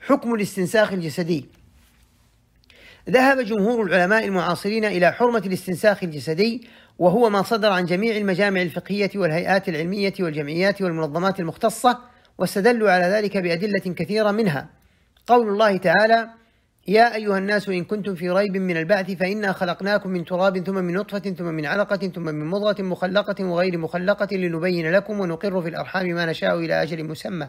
حكم 0.00 0.34
الاستنساخ 0.34 0.92
الجسدي. 0.92 1.60
ذهب 3.10 3.40
جمهور 3.40 3.82
العلماء 3.82 4.24
المعاصرين 4.24 4.84
إلى 4.84 5.12
حرمة 5.12 5.42
الاستنساخ 5.46 6.04
الجسدي 6.04 6.66
وهو 7.00 7.30
ما 7.30 7.42
صدر 7.42 7.72
عن 7.72 7.84
جميع 7.84 8.16
المجامع 8.16 8.62
الفقهية 8.62 9.10
والهيئات 9.14 9.68
العلمية 9.68 10.12
والجمعيات 10.20 10.82
والمنظمات 10.82 11.40
المختصة 11.40 11.98
واستدلوا 12.38 12.90
على 12.90 13.04
ذلك 13.04 13.36
بأدلة 13.36 13.94
كثيرة 13.94 14.30
منها. 14.30 14.68
قول 15.26 15.48
الله 15.48 15.76
تعالى 15.76 16.28
يا 16.88 17.14
أيها 17.14 17.38
الناس 17.38 17.68
إن 17.68 17.84
كنتم 17.84 18.14
في 18.14 18.30
ريب 18.30 18.56
من 18.56 18.76
البعث 18.76 19.10
فإنا 19.10 19.52
خلقناكم 19.52 20.10
من 20.10 20.24
تراب 20.24 20.58
ثم 20.58 20.74
من 20.74 20.94
نطفة 20.94 21.18
ثم 21.18 21.44
من 21.44 21.66
علقة 21.66 21.96
ثم 21.96 22.22
من 22.22 22.46
مضغة 22.46 22.82
مخلقة 22.82 23.44
وغير 23.44 23.78
مخلقة 23.78 24.36
لنبين 24.36 24.92
لكم 24.92 25.20
ونقر 25.20 25.62
في 25.62 25.68
الأرحام 25.68 26.06
ما 26.06 26.26
نشاء 26.26 26.58
إلى 26.58 26.82
أجل 26.82 27.04
مسمى. 27.04 27.48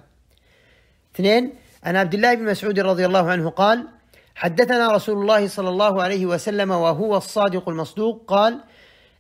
اثنين 1.15 1.53
عن 1.83 1.95
عبد 1.95 2.13
الله 2.13 2.33
بن 2.35 2.45
مسعود 2.45 2.79
رضي 2.79 3.05
الله 3.05 3.31
عنه 3.31 3.49
قال 3.49 3.87
حدثنا 4.35 4.91
رسول 4.91 5.17
الله 5.17 5.47
صلى 5.47 5.69
الله 5.69 6.03
عليه 6.03 6.25
وسلم 6.25 6.71
وهو 6.71 7.17
الصادق 7.17 7.69
المصدوق 7.69 8.25
قال 8.27 8.63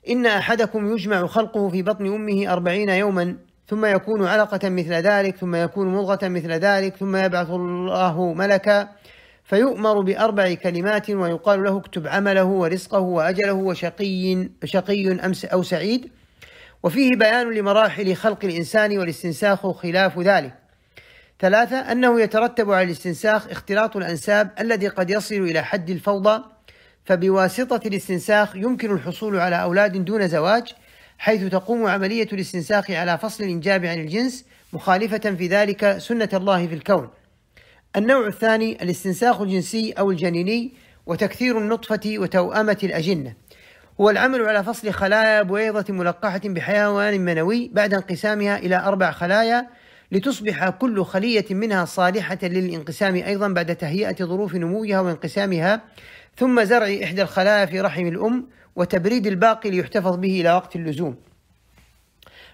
إن 0.09 0.25
أحدكم 0.25 0.93
يجمع 0.93 1.27
خلقه 1.27 1.69
في 1.69 1.81
بطن 1.81 2.05
أمه 2.05 2.53
أربعين 2.53 2.89
يوما 2.89 3.37
ثم 3.67 3.85
يكون 3.85 4.27
علقة 4.27 4.69
مثل 4.69 4.93
ذلك 4.93 5.35
ثم 5.35 5.55
يكون 5.55 5.87
مضغة 5.87 6.27
مثل 6.27 6.51
ذلك 6.51 6.95
ثم 6.95 7.15
يبعث 7.15 7.49
الله 7.49 8.33
ملكا 8.33 8.89
فيؤمر 9.43 10.01
بأربع 10.01 10.53
كلمات 10.53 11.09
ويقال 11.09 11.63
له 11.63 11.77
اكتب 11.77 12.07
عمله 12.07 12.43
ورزقه 12.43 12.99
وأجله 12.99 13.53
وشقي 13.53 14.49
شقي 14.63 15.11
أمس 15.25 15.45
أو 15.45 15.63
سعيد. 15.63 16.09
وفيه 16.83 17.09
بيان 17.15 17.53
لمراحل 17.53 18.15
خلق 18.15 18.45
الإنسان 18.45 18.97
والاستنساخ 18.97 19.71
خلاف 19.71 20.19
ذلك. 20.19 20.53
ثلاثة 21.39 21.77
أنه 21.77 22.21
يترتب 22.21 22.71
على 22.71 22.83
الاستنساخ 22.83 23.47
اختلاط 23.47 23.97
الأنساب 23.97 24.51
الذي 24.59 24.87
قد 24.87 25.09
يصل 25.09 25.35
إلى 25.35 25.61
حد 25.61 25.89
الفوضى 25.89 26.43
فبواسطة 27.05 27.87
الاستنساخ 27.87 28.55
يمكن 28.55 28.91
الحصول 28.91 29.39
على 29.39 29.61
أولاد 29.61 30.05
دون 30.05 30.27
زواج 30.27 30.73
حيث 31.17 31.43
تقوم 31.43 31.87
عملية 31.87 32.27
الاستنساخ 32.33 32.91
على 32.91 33.17
فصل 33.17 33.43
الإنجاب 33.43 33.85
عن 33.85 33.99
الجنس 33.99 34.45
مخالفة 34.73 35.17
في 35.17 35.47
ذلك 35.47 35.97
سنة 35.97 36.29
الله 36.33 36.67
في 36.67 36.73
الكون. 36.73 37.09
النوع 37.95 38.27
الثاني 38.27 38.83
الاستنساخ 38.83 39.41
الجنسي 39.41 39.91
أو 39.91 40.11
الجنيني 40.11 40.73
وتكثير 41.05 41.57
النطفة 41.57 42.13
وتوأمة 42.17 42.77
الأجنة. 42.83 43.33
هو 44.01 44.09
العمل 44.09 44.41
على 44.41 44.63
فصل 44.63 44.91
خلايا 44.91 45.41
بويضة 45.41 45.93
ملقحة 45.93 46.41
بحيوان 46.45 47.21
منوي 47.21 47.71
بعد 47.73 47.93
انقسامها 47.93 48.57
إلى 48.57 48.75
أربع 48.75 49.11
خلايا 49.11 49.67
لتصبح 50.11 50.69
كل 50.69 51.05
خلية 51.05 51.45
منها 51.51 51.85
صالحة 51.85 52.39
للانقسام 52.43 53.15
أيضا 53.15 53.47
بعد 53.47 53.75
تهيئة 53.75 54.15
ظروف 54.25 54.55
نموها 54.55 54.99
وانقسامها 54.99 55.81
ثم 56.37 56.63
زرع 56.63 57.03
إحدى 57.03 57.21
الخلايا 57.21 57.65
في 57.65 57.81
رحم 57.81 58.07
الأم 58.07 58.47
وتبريد 58.75 59.27
الباقي 59.27 59.69
ليحتفظ 59.69 60.15
به 60.15 60.41
إلى 60.41 60.53
وقت 60.53 60.75
اللزوم. 60.75 61.15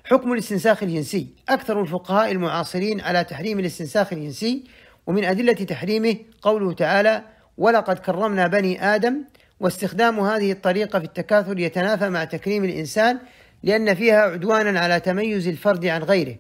حكم 0.04 0.34
الاستنساخ 0.34 0.84
الجنسي. 0.84 1.28
أكثر 1.50 1.82
الفقهاء 1.82 2.32
المعاصرين 2.32 3.02
على 3.02 3.24
تحريم 3.24 3.60
الاستنساخ 3.60 4.14
الجنسي 4.14 4.64
ومن 5.08 5.24
أدلة 5.24 5.54
تحريمه 5.54 6.16
قوله 6.42 6.74
تعالى 6.74 7.24
ولقد 7.58 8.00
كرمنا 8.00 8.48
بني 8.48 8.96
آدم 8.96 9.24
واستخدام 9.60 10.20
هذه 10.20 10.52
الطريقة 10.52 11.00
في 11.00 11.06
التكاثر 11.06 11.60
يتنافى 11.60 12.10
مع 12.10 12.24
تكريم 12.24 12.64
الإنسان 12.64 13.20
لأن 13.64 13.96
فيها 13.96 14.22
عدوانا 14.22 14.80
على 14.80 15.00
تميز 15.00 15.48
الفرد 15.48 15.86
عن 15.86 16.04
غيره. 16.04 16.36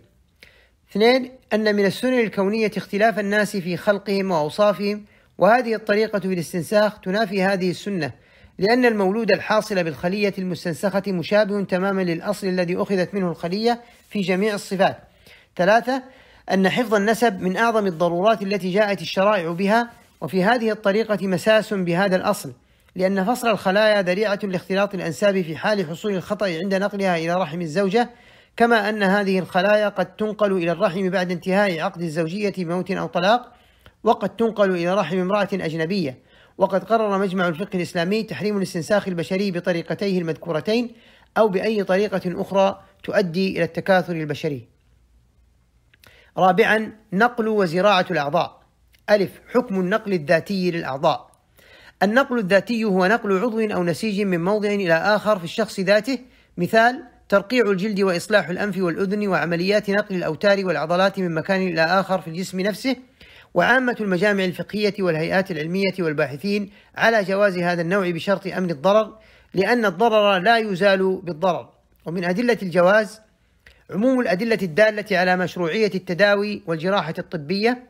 اثنين 0.92 1.32
أن 1.54 1.76
من 1.76 1.86
السنن 1.86 2.20
الكونية 2.20 2.72
اختلاف 2.78 3.20
الناس 3.20 3.58
في 3.58 3.78
خلقهم 3.78 4.32
وأوصافهم 4.32 5.06
وهذه 5.38 5.76
الطريقة 5.76 6.20
في 6.20 6.34
الاستنساخ 6.34 7.00
تنافي 7.00 7.44
هذه 7.44 7.70
السنة 7.70 8.12
لأن 8.60 8.86
المولود 8.86 9.32
الحاصل 9.32 9.84
بالخلية 9.84 10.34
المستنسخة 10.38 11.04
مشابه 11.08 11.64
تماما 11.64 12.02
للأصل 12.02 12.48
الذي 12.48 12.76
أخذت 12.78 13.14
منه 13.14 13.32
الخلية 13.32 13.82
في 14.10 14.22
جميع 14.22 14.56
الصفات. 14.56 14.98
ثلاثة 15.56 16.04
أن 16.52 16.70
حفظ 16.70 16.94
النسب 16.94 17.42
من 17.42 17.58
أعظم 17.58 17.88
الضرورات 17.88 18.42
التي 18.42 18.72
جاءت 18.74 19.02
الشرائع 19.02 19.52
بها 19.52 19.90
وفي 20.22 20.44
هذه 20.44 20.72
الطريقة 20.72 21.28
مساس 21.28 21.74
بهذا 21.74 22.16
الأصل 22.16 22.54
لأن 22.96 23.26
فصل 23.26 23.48
الخلايا 23.48 24.02
ذريعة 24.02 24.40
لاختلاط 24.44 24.94
الأنساب 24.94 25.42
في 25.42 25.58
حال 25.58 25.86
حصول 25.86 26.14
الخطأ 26.14 26.46
عند 26.46 26.76
نقلها 26.76 27.18
إلى 27.18 27.34
رحم 27.34 27.62
الزوجة 27.62 28.10
كما 28.58 28.90
أن 28.90 29.04
هذه 29.04 29.40
الخلايا 29.40 29.90
قد 29.90 30.16
تنقل 30.16 30.52
إلى 30.52 30.72
الرحم 30.72 31.10
بعد 31.10 31.32
انتهاء 31.32 31.80
عقد 31.80 32.02
الزوجية 32.02 32.54
بموت 32.58 32.92
أو 32.92 33.08
طلاق. 33.08 33.57
وقد 34.04 34.36
تنقل 34.36 34.72
إلى 34.72 34.96
رحم 34.96 35.20
امرأة 35.20 35.50
أجنبية. 35.54 36.18
وقد 36.58 36.84
قرر 36.84 37.20
مجمع 37.20 37.48
الفقه 37.48 37.76
الإسلامي 37.76 38.24
تحريم 38.24 38.58
الاستنساخ 38.58 39.08
البشري 39.08 39.52
بطريقتيه 39.52 40.20
المذكورتين 40.20 40.92
أو 41.38 41.48
بأي 41.48 41.84
طريقة 41.84 42.42
أخرى 42.42 42.82
تؤدي 43.04 43.52
إلى 43.52 43.64
التكاثر 43.64 44.14
البشري. 44.14 44.68
رابعا 46.38 46.92
نقل 47.14 47.48
وزراعة 47.48 48.06
الأعضاء. 48.12 48.62
ألف 49.10 49.32
حكم 49.54 49.80
النقل 49.80 50.14
الذاتي 50.14 50.72
للأعضاء. 50.72 51.32
النقل 52.04 52.40
الذاتي 52.40 52.84
هو 52.84 53.06
نقل 53.06 53.38
عضو 53.38 53.62
أو 53.62 53.84
نسيج 53.84 54.22
من 54.22 54.44
موضع 54.44 54.70
إلى 54.70 54.94
آخر 54.94 55.40
في 55.40 55.44
الشخص 55.44 55.80
ذاته. 55.80 56.20
مثال 56.58 57.04
ترقيع 57.30 57.72
الجلد 57.72 58.02
وإصلاح 58.02 58.50
الأنف 58.50 58.78
والأذن 58.78 59.28
وعمليات 59.28 59.90
نقل 59.90 60.16
الأوتار 60.16 60.66
والعضلات 60.66 61.20
من 61.20 61.34
مكان 61.34 61.62
إلى 61.68 61.82
آخر 61.82 62.22
في 62.22 62.28
الجسم 62.28 62.60
نفسه. 62.60 62.96
وعامة 63.54 63.96
المجامع 64.00 64.44
الفقهية 64.44 64.94
والهيئات 65.00 65.52
العلمية 65.52 65.94
والباحثين 66.00 66.70
على 66.96 67.24
جواز 67.24 67.58
هذا 67.58 67.82
النوع 67.82 68.10
بشرط 68.10 68.48
أمن 68.48 68.72
الضرر 68.72 69.18
لأن 69.54 69.86
الضرر 69.86 70.40
لا 70.40 70.58
يزال 70.58 71.22
بالضرر. 71.24 71.70
ومن 72.06 72.26
أدلة 72.26 72.58
الجواز 72.62 73.22
عموم 73.92 74.20
الأدلة 74.20 74.60
الدالة 74.62 75.18
على 75.18 75.38
مشروعية 75.38 75.92
التداوي 75.96 76.64
والجراحة 76.68 77.14
الطبية. 77.20 77.84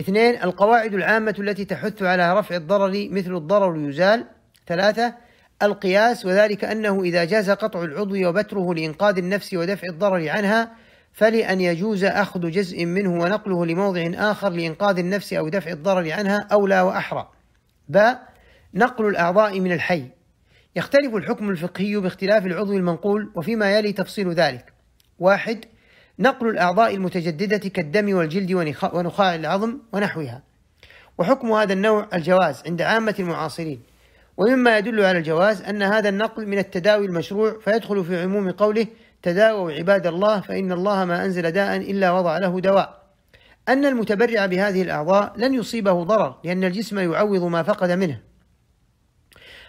اثنين 0.00 0.42
القواعد 0.42 0.94
العامة 0.94 1.34
التي 1.38 1.64
تحث 1.64 2.02
على 2.02 2.38
رفع 2.38 2.56
الضرر 2.56 3.08
مثل 3.10 3.36
الضرر 3.36 3.88
يزال. 3.88 4.24
ثلاثة 4.66 5.14
القياس 5.62 6.26
وذلك 6.26 6.64
أنه 6.64 7.02
إذا 7.02 7.24
جاز 7.24 7.50
قطع 7.50 7.82
العضو 7.82 8.28
وبتره 8.28 8.74
لإنقاذ 8.74 9.18
النفس 9.18 9.54
ودفع 9.54 9.88
الضرر 9.88 10.28
عنها 10.28 10.72
فلأن 11.16 11.60
يجوز 11.60 12.04
أخذ 12.04 12.50
جزء 12.50 12.84
منه 12.84 13.22
ونقله 13.22 13.66
لموضع 13.66 14.10
آخر 14.14 14.48
لإنقاذ 14.48 14.98
النفس 14.98 15.32
أو 15.32 15.48
دفع 15.48 15.70
الضرر 15.70 16.12
عنها 16.12 16.48
أولى 16.52 16.80
وأحرى. 16.80 17.28
باء 17.88 18.28
نقل 18.74 19.06
الأعضاء 19.06 19.60
من 19.60 19.72
الحي. 19.72 20.04
يختلف 20.76 21.14
الحكم 21.14 21.50
الفقهي 21.50 21.96
باختلاف 21.96 22.46
العضو 22.46 22.72
المنقول 22.76 23.32
وفيما 23.34 23.78
يلي 23.78 23.92
تفصيل 23.92 24.32
ذلك. 24.32 24.72
واحد. 25.18 25.64
نقل 26.18 26.48
الأعضاء 26.48 26.94
المتجددة 26.94 27.68
كالدم 27.68 28.16
والجلد 28.16 28.52
ونخاع 28.92 29.34
العظم 29.34 29.78
ونحوها. 29.92 30.42
وحكم 31.18 31.52
هذا 31.52 31.72
النوع 31.72 32.08
الجواز 32.14 32.62
عند 32.66 32.82
عامة 32.82 33.14
المعاصرين. 33.18 33.80
ومما 34.36 34.78
يدل 34.78 35.04
على 35.04 35.18
الجواز 35.18 35.62
أن 35.62 35.82
هذا 35.82 36.08
النقل 36.08 36.46
من 36.46 36.58
التداوي 36.58 37.06
المشروع 37.06 37.58
فيدخل 37.64 38.04
في 38.04 38.22
عموم 38.22 38.50
قوله 38.50 38.86
تداووا 39.26 39.72
عباد 39.72 40.06
الله 40.06 40.40
فإن 40.40 40.72
الله 40.72 41.04
ما 41.04 41.24
أنزل 41.24 41.50
داء 41.50 41.76
إلا 41.76 42.10
وضع 42.10 42.38
له 42.38 42.60
دواء. 42.60 43.06
أن 43.68 43.84
المتبرع 43.84 44.46
بهذه 44.46 44.82
الأعضاء 44.82 45.32
لن 45.36 45.54
يصيبه 45.54 46.02
ضرر 46.02 46.40
لأن 46.44 46.64
الجسم 46.64 46.98
يعوض 47.12 47.42
ما 47.42 47.62
فقد 47.62 47.90
منه. 47.90 48.20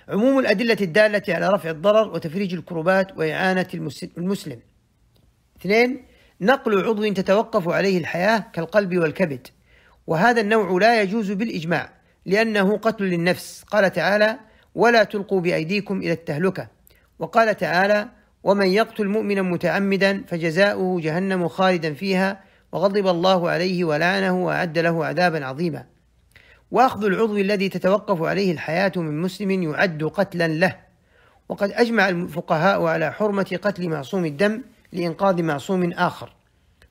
عموم 0.10 0.40
الأدلة 0.40 0.78
الدالة 0.82 1.24
على 1.30 1.50
رفع 1.50 1.70
الضرر 1.70 2.14
وتفريج 2.14 2.54
الكربات 2.54 3.18
وإعانة 3.18 3.68
المسلم. 4.18 4.60
اثنين 5.62 6.06
نقل 6.42 6.86
عضو 6.86 7.14
تتوقف 7.14 7.70
عليه 7.70 7.98
الحياة 7.98 8.44
كالقلب 8.54 8.98
والكبد. 8.98 9.48
وهذا 10.08 10.42
النوع 10.42 10.80
لا 10.82 11.02
يجوز 11.02 11.32
بالإجماع 11.32 11.90
لأنه 12.26 12.78
قتل 12.78 13.04
للنفس. 13.04 13.64
قال 13.64 13.94
تعالى 13.94 14.40
ولا 14.76 15.04
تلقوا 15.04 15.42
بأيديكم 15.42 15.98
إلى 15.98 16.12
التهلكة. 16.12 16.68
وقال 17.20 17.58
تعالى 17.58 18.17
ومن 18.48 18.68
يقتل 18.68 19.08
مؤمنا 19.08 19.42
متعمدا 19.42 20.24
فجزاؤه 20.28 21.02
جهنم 21.02 21.48
خالدا 21.48 21.94
فيها 21.94 22.44
وغضب 22.72 23.08
الله 23.08 23.50
عليه 23.50 23.84
ولعنه 23.84 24.46
وأعد 24.46 24.78
له 24.80 25.06
عذابا 25.06 25.46
عظيما. 25.46 25.86
وأخذ 26.72 27.06
العضو 27.06 27.38
الذي 27.38 27.70
تتوقف 27.70 28.22
عليه 28.22 28.52
الحياة 28.52 28.92
من 28.96 29.22
مسلم 29.22 29.64
يعد 29.64 30.04
قتلا 30.04 30.48
له. 30.48 30.76
وقد 31.50 31.72
أجمع 31.72 32.10
الفقهاء 32.10 32.84
على 32.84 33.14
حرمة 33.14 33.60
قتل 33.62 33.90
معصوم 33.90 34.26
الدم 34.26 34.62
لإنقاذ 34.94 35.44
معصوم 35.44 35.92
آخر. 35.92 36.34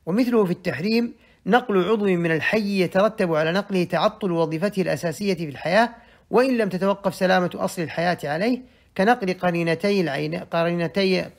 ومثله 0.07 0.45
في 0.45 0.51
التحريم 0.51 1.15
نقل 1.47 1.89
عضو 1.89 2.05
من 2.05 2.33
الحي 2.33 2.81
يترتب 2.81 3.35
على 3.35 3.53
نقله 3.53 3.85
تعطل 3.85 4.33
وظيفته 4.33 4.83
الأساسية 4.83 5.35
في 5.35 5.49
الحياة 5.49 5.91
وإن 6.31 6.57
لم 6.57 6.69
تتوقف 6.69 7.15
سلامة 7.15 7.51
أصل 7.55 7.83
الحياة 7.83 8.19
عليه 8.25 8.76
كنقل 8.97 9.35
قرينتي 9.35 10.01
العين 10.01 10.35
قرينتي 10.35 11.31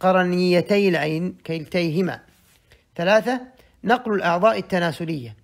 قرنيتي 0.00 0.88
العين 0.88 1.36
كلتيهما. 1.46 2.20
ثلاثة 2.96 3.40
نقل 3.84 4.14
الأعضاء 4.14 4.58
التناسلية. 4.58 5.36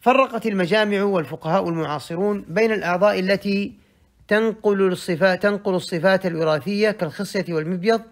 فرقت 0.00 0.46
المجامع 0.46 1.02
والفقهاء 1.02 1.68
المعاصرون 1.68 2.44
بين 2.48 2.72
الأعضاء 2.72 3.20
التي 3.20 3.78
تنقل 4.28 4.92
الصفات 4.92 5.42
تنقل 5.42 5.74
الصفات 5.74 6.26
الوراثية 6.26 6.90
كالخصية 6.90 7.44
والمبيض 7.48 8.02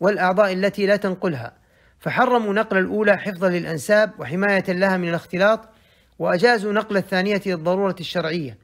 والأعضاء 0.00 0.52
التي 0.52 0.86
لا 0.86 0.96
تنقلها. 0.96 1.52
فحرموا 2.00 2.54
نقل 2.54 2.78
الأولى 2.78 3.16
حفظا 3.16 3.48
للأنساب 3.48 4.10
وحماية 4.18 4.64
لها 4.68 4.96
من 4.96 5.08
الاختلاط 5.08 5.68
وأجازوا 6.18 6.72
نقل 6.72 6.96
الثانية 6.96 7.42
للضرورة 7.46 7.96
الشرعية. 8.00 8.58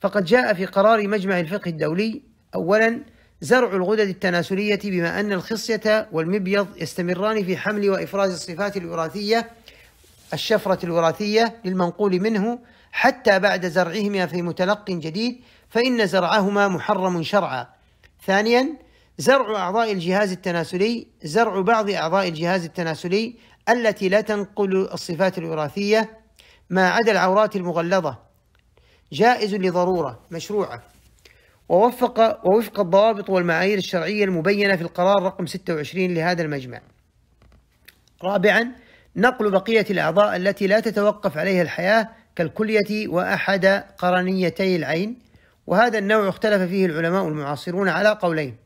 فقد 0.00 0.24
جاء 0.24 0.54
في 0.54 0.66
قرار 0.66 1.08
مجمع 1.08 1.40
الفقه 1.40 1.68
الدولي 1.68 2.31
أولا 2.54 3.00
زرع 3.40 3.76
الغدد 3.76 4.08
التناسلية 4.08 4.80
بما 4.84 5.20
أن 5.20 5.32
الخصية 5.32 6.08
والمبيض 6.12 6.66
يستمران 6.76 7.44
في 7.44 7.56
حمل 7.56 7.90
وإفراز 7.90 8.32
الصفات 8.32 8.76
الوراثية 8.76 9.50
الشفرة 10.34 10.84
الوراثية 10.84 11.56
للمنقول 11.64 12.20
منه 12.20 12.58
حتى 12.92 13.38
بعد 13.38 13.66
زرعهما 13.66 14.26
في 14.26 14.42
متلق 14.42 14.90
جديد 14.90 15.40
فإن 15.68 16.06
زرعهما 16.06 16.68
محرم 16.68 17.22
شرعا. 17.22 17.66
ثانيا 18.26 18.68
زرع 19.18 19.56
أعضاء 19.56 19.92
الجهاز 19.92 20.32
التناسلي 20.32 21.06
زرع 21.22 21.60
بعض 21.60 21.90
أعضاء 21.90 22.28
الجهاز 22.28 22.64
التناسلي 22.64 23.34
التي 23.68 24.08
لا 24.08 24.20
تنقل 24.20 24.88
الصفات 24.92 25.38
الوراثية 25.38 26.18
ما 26.70 26.88
عدا 26.90 27.12
العورات 27.12 27.56
المغلظة 27.56 28.18
جائز 29.12 29.54
لضرورة 29.54 30.20
مشروعة 30.30 30.82
ووفق 31.72 32.46
ووفق 32.46 32.80
الضوابط 32.80 33.30
والمعايير 33.30 33.78
الشرعية 33.78 34.24
المبينة 34.24 34.76
في 34.76 34.82
القرار 34.82 35.22
رقم 35.22 35.46
26 35.46 36.14
لهذا 36.14 36.42
المجمع. 36.42 36.80
رابعا 38.24 38.72
نقل 39.16 39.50
بقية 39.50 39.86
الأعضاء 39.90 40.36
التي 40.36 40.66
لا 40.66 40.80
تتوقف 40.80 41.38
عليها 41.38 41.62
الحياة 41.62 42.08
كالكلية 42.36 43.08
وأحد 43.08 43.66
قرنيتي 43.98 44.76
العين 44.76 45.18
وهذا 45.66 45.98
النوع 45.98 46.28
اختلف 46.28 46.62
فيه 46.62 46.86
العلماء 46.86 47.28
المعاصرون 47.28 47.88
على 47.88 48.08
قولين 48.08 48.56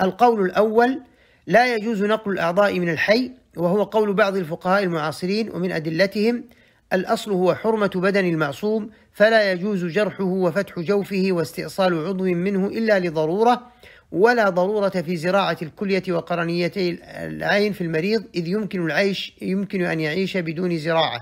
القول 0.00 0.40
الأول 0.44 1.02
لا 1.46 1.74
يجوز 1.74 2.02
نقل 2.04 2.32
الأعضاء 2.32 2.80
من 2.80 2.88
الحي 2.88 3.32
وهو 3.56 3.82
قول 3.82 4.14
بعض 4.14 4.36
الفقهاء 4.36 4.82
المعاصرين 4.82 5.50
ومن 5.50 5.72
أدلتهم 5.72 6.44
الأصل 6.92 7.30
هو 7.30 7.54
حرمة 7.54 7.90
بدن 7.94 8.24
المعصوم 8.24 8.90
فلا 9.12 9.52
يجوز 9.52 9.84
جرحه 9.84 10.24
وفتح 10.24 10.78
جوفه 10.78 11.28
واستئصال 11.30 12.06
عضو 12.06 12.24
منه 12.24 12.66
إلا 12.66 12.98
لضرورة 12.98 13.62
ولا 14.12 14.48
ضرورة 14.48 14.88
في 14.88 15.16
زراعة 15.16 15.56
الكلية 15.62 16.02
وقرنيتي 16.08 16.98
العين 17.04 17.72
في 17.72 17.80
المريض 17.80 18.24
إذ 18.34 18.48
يمكن 18.48 18.86
العيش 18.86 19.32
يمكن 19.42 19.82
أن 19.82 20.00
يعيش 20.00 20.36
بدون 20.36 20.78
زراعة. 20.78 21.20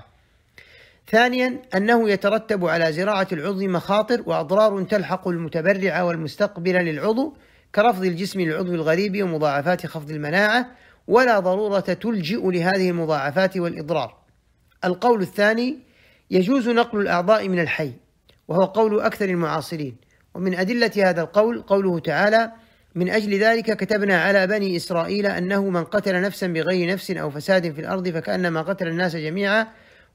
ثانيا 1.11 1.61
أنه 1.75 2.09
يترتب 2.09 2.65
على 2.65 2.93
زراعة 2.93 3.27
العضو 3.31 3.67
مخاطر 3.67 4.23
وأضرار 4.25 4.83
تلحق 4.83 5.27
المتبرع 5.27 6.01
والمستقبل 6.01 6.73
للعضو 6.73 7.33
كرفض 7.75 8.03
الجسم 8.03 8.41
للعضو 8.41 8.73
الغريب 8.73 9.23
ومضاعفات 9.23 9.85
خفض 9.85 10.11
المناعة 10.11 10.71
ولا 11.07 11.39
ضرورة 11.39 11.79
تلجئ 11.79 12.51
لهذه 12.51 12.89
المضاعفات 12.89 13.57
والإضرار. 13.57 14.18
القول 14.85 15.21
الثاني 15.21 15.79
يجوز 16.31 16.69
نقل 16.69 17.01
الأعضاء 17.01 17.49
من 17.49 17.59
الحي 17.59 17.91
وهو 18.47 18.65
قول 18.65 18.99
أكثر 19.01 19.29
المعاصرين. 19.29 19.95
ومن 20.33 20.55
أدلة 20.55 20.91
هذا 20.97 21.21
القول 21.21 21.61
قوله 21.61 21.99
تعالى 21.99 22.51
من 22.95 23.09
أجل 23.09 23.39
ذلك 23.39 23.77
كتبنا 23.77 24.21
على 24.21 24.47
بني 24.47 24.75
إسرائيل 24.75 25.25
أنه 25.25 25.69
من 25.69 25.83
قتل 25.83 26.21
نفسا 26.21 26.47
بغير 26.47 26.89
نفس 26.93 27.11
أو 27.11 27.29
فساد 27.29 27.73
في 27.73 27.81
الأرض 27.81 28.09
فكأنما 28.09 28.61
قتل 28.61 28.87
الناس 28.87 29.15
جميعا 29.15 29.67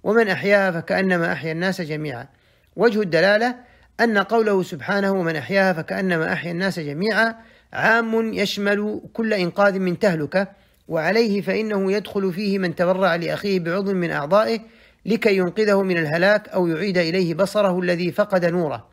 ومن 0.02 0.28
أحياها 0.28 0.70
فكأنما 0.70 1.32
أحيا 1.32 1.52
الناس 1.52 1.80
جميعا 1.80 2.28
وجه 2.76 3.00
الدلالة 3.02 3.56
أن 4.00 4.18
قوله 4.18 4.62
سبحانه 4.62 5.12
ومن 5.12 5.36
أحياها 5.36 5.72
فكأنما 5.72 6.32
أحيا 6.32 6.50
الناس 6.50 6.80
جميعا 6.80 7.34
عام 7.72 8.32
يشمل 8.34 9.00
كل 9.12 9.34
إنقاذ 9.34 9.78
من 9.78 9.98
تهلكة 9.98 10.48
وعليه 10.88 11.40
فإنه 11.40 11.92
يدخل 11.92 12.32
فيه 12.32 12.58
من 12.58 12.74
تبرع 12.74 13.16
لأخيه 13.16 13.60
بعضو 13.60 13.92
من 13.92 14.10
أعضائه 14.10 14.60
لكي 15.06 15.36
ينقذه 15.36 15.82
من 15.82 15.98
الهلاك 15.98 16.48
أو 16.48 16.66
يعيد 16.66 16.98
إليه 16.98 17.34
بصره 17.34 17.80
الذي 17.80 18.12
فقد 18.12 18.44
نوره. 18.44 18.88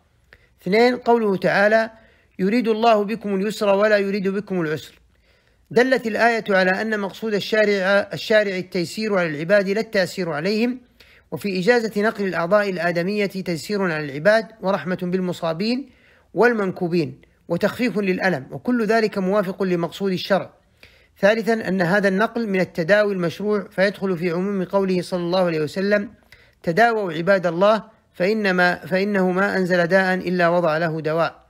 اثنين 0.62 0.98
قوله 0.98 1.38
تعالى 1.38 1.92
يريد 2.40 2.68
الله 2.68 3.04
بكم 3.04 3.36
اليسر 3.36 3.76
ولا 3.76 3.98
يريد 3.98 4.28
بكم 4.28 4.62
العسر 4.62 5.02
دلت 5.72 6.08
الآية 6.08 6.44
على 6.50 6.82
أن 6.82 7.00
مقصود 7.00 7.34
الشارع 7.34 8.10
الشارع 8.14 8.56
التيسير 8.56 9.20
على 9.20 9.30
العباد 9.30 9.70
لا 9.70 9.82
التأسير 9.82 10.32
عليهم 10.32 10.80
وفي 11.32 11.60
إجازة 11.60 12.02
نقل 12.02 12.26
الأعضاء 12.26 12.70
الآدمية 12.70 13.26
تيسير 13.26 13.82
على 13.82 14.06
العباد 14.06 14.48
ورحمة 14.62 14.98
بالمصابين 15.02 15.90
والمنكوبين 16.34 17.22
وتخفيف 17.48 17.98
للألم 17.98 18.48
وكل 18.52 18.86
ذلك 18.86 19.18
موافق 19.18 19.64
لمقصود 19.64 20.12
الشرع. 20.12 20.54
ثالثا 21.22 21.54
أن 21.54 21.82
هذا 21.82 22.08
النقل 22.08 22.48
من 22.48 22.60
التداوي 22.60 23.14
المشروع 23.14 23.68
فيدخل 23.72 24.18
في 24.18 24.32
عموم 24.32 24.64
قوله 24.64 25.02
صلى 25.02 25.20
الله 25.20 25.40
عليه 25.40 25.62
وسلم 25.62 26.10
تداووا 26.64 27.14
عباد 27.14 27.48
الله 27.48 27.84
فإنما 28.14 28.76
فإنه 28.76 29.32
ما 29.32 29.58
أنزل 29.58 29.88
داء 29.88 30.14
إلا 30.14 30.50
وضع 30.50 30.78
له 30.78 31.02
دواء. 31.02 31.42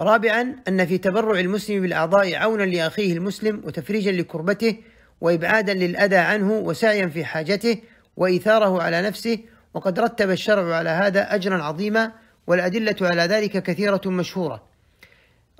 رابعا 0.00 0.56
أن 0.68 0.86
في 0.86 0.98
تبرع 0.98 1.40
المسلم 1.40 1.82
بالأعضاء 1.82 2.34
عونا 2.34 2.62
لأخيه 2.62 3.12
المسلم 3.12 3.62
وتفريجا 3.64 4.12
لكربته 4.12 4.76
وإبعادا 5.20 5.74
للأذى 5.74 6.16
عنه 6.16 6.52
وسعيا 6.52 7.06
في 7.06 7.24
حاجته 7.24 7.82
وإيثاره 8.16 8.82
على 8.82 9.02
نفسه 9.02 9.38
وقد 9.74 10.00
رتب 10.00 10.30
الشرع 10.30 10.74
على 10.76 10.90
هذا 10.90 11.34
أجرا 11.34 11.62
عظيما 11.62 12.12
والأدلة 12.46 12.96
على 13.00 13.22
ذلك 13.22 13.62
كثيرة 13.62 14.00
مشهورة. 14.06 14.67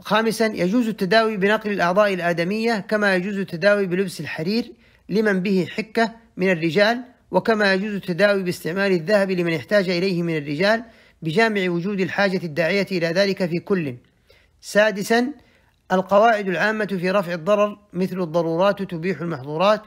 خامسا 0.01 0.47
يجوز 0.47 0.89
التداوي 0.89 1.37
بنقل 1.37 1.71
الأعضاء 1.71 2.15
الآدمية 2.15 2.85
كما 2.89 3.15
يجوز 3.15 3.39
التداوي 3.39 3.87
بلبس 3.87 4.21
الحرير 4.21 4.73
لمن 5.09 5.41
به 5.43 5.67
حكة 5.71 6.13
من 6.37 6.53
الرجال 6.53 7.01
وكما 7.31 7.75
يجوز 7.75 7.95
التداوي 7.95 8.43
باستعمال 8.43 8.93
الذهب 8.93 9.31
لمن 9.31 9.55
احتاج 9.55 9.89
إليه 9.91 10.23
من 10.23 10.37
الرجال 10.37 10.85
بجامع 11.23 11.71
وجود 11.71 12.01
الحاجة 12.01 12.41
الداعية 12.45 12.87
إلى 12.93 13.07
ذلك 13.07 13.47
في 13.47 13.59
كل. 13.59 13.95
سادسا 14.61 15.33
القواعد 15.93 16.49
العامة 16.49 16.87
في 16.87 17.11
رفع 17.11 17.35
الضرر 17.35 17.79
مثل 17.93 18.21
الضرورات 18.21 18.83
تبيح 18.83 19.21
المحظورات 19.21 19.83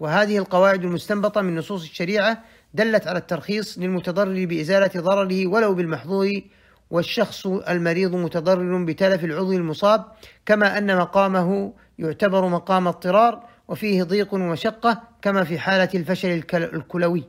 وهذه 0.00 0.38
القواعد 0.38 0.84
المستنبطة 0.84 1.40
من 1.40 1.56
نصوص 1.56 1.82
الشريعة 1.82 2.44
دلت 2.74 3.06
على 3.06 3.18
الترخيص 3.18 3.78
للمتضرر 3.78 4.44
بإزالة 4.44 5.00
ضرره 5.00 5.46
ولو 5.46 5.74
بالمحظور 5.74 6.42
والشخص 6.90 7.46
المريض 7.46 8.14
متضرر 8.14 8.84
بتلف 8.84 9.24
العضو 9.24 9.52
المصاب 9.52 10.04
كما 10.46 10.78
أن 10.78 10.96
مقامه 10.96 11.72
يعتبر 11.98 12.48
مقام 12.48 12.88
اضطرار 12.88 13.44
وفيه 13.68 14.02
ضيق 14.02 14.34
ومشقة 14.34 15.02
كما 15.22 15.44
في 15.44 15.58
حالة 15.58 15.88
الفشل 15.94 16.42
الكلوي. 16.54 17.24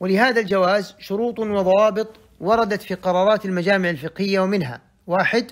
ولهذا 0.00 0.40
الجواز 0.40 0.94
شروط 0.98 1.38
وضوابط 1.38 2.16
وردت 2.40 2.82
في 2.82 2.94
قرارات 2.94 3.44
المجامع 3.44 3.90
الفقهية 3.90 4.40
ومنها 4.40 4.80
واحد 5.06 5.50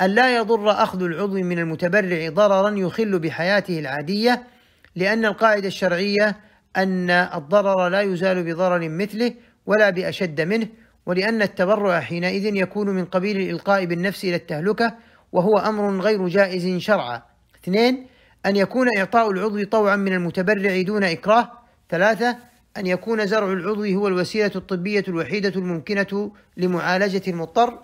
أن 0.00 0.10
لا 0.10 0.36
يضر 0.36 0.70
أخذ 0.70 1.02
العضو 1.02 1.34
من 1.34 1.58
المتبرع 1.58 2.28
ضررا 2.28 2.70
يخل 2.70 3.18
بحياته 3.18 3.78
العادية 3.78 4.42
لأن 4.96 5.24
القاعدة 5.24 5.68
الشرعية 5.68 6.36
أن 6.76 7.10
الضرر 7.10 7.88
لا 7.88 8.00
يزال 8.00 8.42
بضرر 8.42 8.88
مثله 8.88 9.34
ولا 9.66 9.90
بأشد 9.90 10.40
منه 10.40 10.68
ولأن 11.06 11.42
التبرع 11.42 12.00
حينئذ 12.00 12.56
يكون 12.56 12.90
من 12.90 13.04
قبيل 13.04 13.36
الإلقاء 13.36 13.84
بالنفس 13.84 14.24
إلى 14.24 14.36
التهلكة 14.36 14.94
وهو 15.32 15.58
أمر 15.58 16.00
غير 16.00 16.28
جائز 16.28 16.78
شرعا. 16.78 17.22
اثنين 17.64 18.06
أن 18.46 18.56
يكون 18.56 18.86
إعطاء 18.98 19.30
العضو 19.30 19.64
طوعا 19.64 19.96
من 19.96 20.12
المتبرع 20.12 20.82
دون 20.82 21.04
إكراه. 21.04 21.50
ثلاثة 21.90 22.36
أن 22.76 22.86
يكون 22.86 23.26
زرع 23.26 23.52
العضو 23.52 23.84
هو 23.84 24.08
الوسيلة 24.08 24.50
الطبية 24.56 25.04
الوحيدة 25.08 25.52
الممكنة 25.56 26.32
لمعالجة 26.56 27.22
المضطر. 27.28 27.78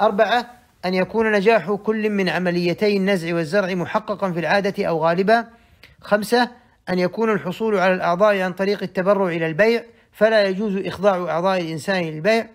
أربعة 0.00 0.50
أن 0.84 0.94
يكون 0.94 1.32
نجاح 1.32 1.72
كل 1.72 2.10
من 2.10 2.28
عمليتي 2.28 2.96
النزع 2.96 3.34
والزرع 3.34 3.74
محققا 3.74 4.32
في 4.32 4.40
العادة 4.40 4.84
أو 4.86 5.04
غالبا. 5.04 5.46
خمسة 6.00 6.50
أن 6.88 6.98
يكون 6.98 7.30
الحصول 7.32 7.78
على 7.78 7.94
الأعضاء 7.94 8.40
عن 8.40 8.52
طريق 8.52 8.82
التبرع 8.82 9.28
إلى 9.28 9.46
البيع. 9.46 9.84
فلا 10.14 10.48
يجوز 10.48 10.76
إخضاع 10.76 11.16
أعضاء 11.16 11.60
الإنسان 11.60 12.04
للبيع. 12.04 12.50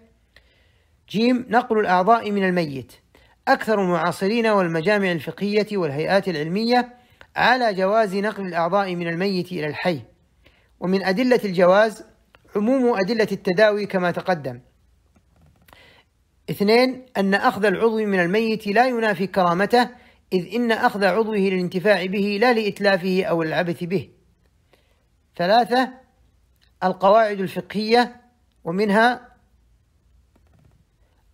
جيم 1.09 1.45
نقل 1.49 1.79
الأعضاء 1.79 2.31
من 2.31 2.43
الميت. 2.43 2.91
أكثر 3.47 3.81
المعاصرين 3.81 4.47
والمجامع 4.47 5.11
الفقهية 5.11 5.67
والهيئات 5.77 6.27
العلمية 6.27 6.93
على 7.35 7.73
جواز 7.73 8.15
نقل 8.15 8.45
الأعضاء 8.45 8.95
من 8.95 9.07
الميت 9.07 9.51
إلى 9.51 9.67
الحي. 9.67 10.01
ومن 10.79 11.03
أدلة 11.03 11.39
الجواز 11.45 12.03
عموم 12.55 12.99
أدلة 12.99 13.27
التداوي 13.31 13.85
كما 13.85 14.11
تقدم. 14.11 14.59
اثنين 16.49 17.05
أن 17.17 17.33
أخذ 17.33 17.65
العضو 17.65 18.05
من 18.05 18.19
الميت 18.19 18.67
لا 18.67 18.87
ينافي 18.87 19.27
كرامته 19.27 19.89
إذ 20.33 20.55
إن 20.55 20.71
أخذ 20.71 21.03
عضوه 21.03 21.37
للانتفاع 21.37 22.05
به 22.05 22.37
لا 22.41 22.53
لإتلافه 22.53 23.23
أو 23.23 23.43
العبث 23.43 23.83
به. 23.83 24.09
ثلاثة 25.37 26.08
القواعد 26.83 27.39
الفقهية 27.39 28.21
ومنها 28.63 29.29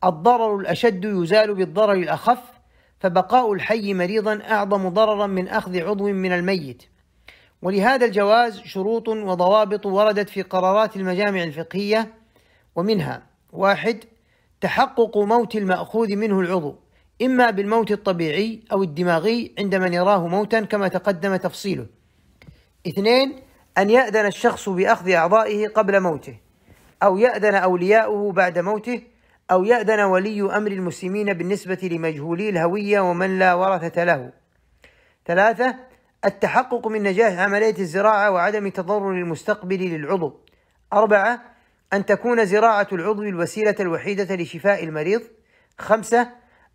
الضرر 0.03 0.57
الأشد 0.57 1.05
يزال 1.05 1.55
بالضرر 1.55 1.93
الأخف 1.93 2.39
فبقاء 2.99 3.53
الحي 3.53 3.93
مريضا 3.93 4.41
أعظم 4.43 4.89
ضررا 4.89 5.27
من 5.27 5.47
أخذ 5.47 5.81
عضو 5.81 6.07
من 6.07 6.31
الميت. 6.31 6.83
ولهذا 7.61 8.05
الجواز 8.05 8.59
شروط 8.59 9.07
وضوابط 9.07 9.85
وردت 9.85 10.29
في 10.29 10.41
قرارات 10.41 10.95
المجامع 10.95 11.43
الفقهية. 11.43 12.13
ومنها 12.75 13.23
واحد 13.51 14.03
تحقق 14.61 15.17
موت 15.17 15.55
المأخوذ 15.55 16.15
منه 16.15 16.39
العضو 16.39 16.75
إما 17.21 17.49
بالموت 17.49 17.91
الطبيعي 17.91 18.63
أو 18.71 18.83
الدماغي 18.83 19.55
عند 19.59 19.75
من 19.75 19.93
يراه 19.93 20.27
موتا 20.27 20.61
كما 20.61 20.87
تقدم 20.87 21.35
تفصيله. 21.35 21.85
اثنين 22.87 23.44
أن 23.77 23.89
يأذن 23.89 24.25
الشخص 24.25 24.69
بأخذ 24.69 25.11
أعضائه 25.11 25.67
قبل 25.67 25.99
موته 25.99 26.37
أو 27.03 27.17
يأذن 27.17 27.55
أولياؤه 27.55 28.31
بعد 28.31 28.59
موته 28.59 29.01
أو 29.51 29.63
يأذن 29.63 29.99
ولي 29.99 30.41
أمر 30.41 30.71
المسلمين 30.71 31.33
بالنسبة 31.33 31.79
لمجهولي 31.91 32.49
الهوية 32.49 32.99
ومن 32.99 33.39
لا 33.39 33.53
ورثة 33.53 34.03
له. 34.03 34.31
ثلاثة 35.25 35.75
التحقق 36.25 36.87
من 36.87 37.03
نجاح 37.03 37.39
عملية 37.39 37.77
الزراعة 37.79 38.31
وعدم 38.31 38.67
تضرر 38.67 39.11
المستقبل 39.11 39.79
للعضو. 39.79 40.39
أربعة 40.93 41.41
أن 41.93 42.05
تكون 42.05 42.45
زراعة 42.45 42.87
العضو 42.91 43.21
الوسيلة 43.21 43.75
الوحيدة 43.79 44.35
لشفاء 44.35 44.83
المريض. 44.83 45.21
خمسة 45.79 46.29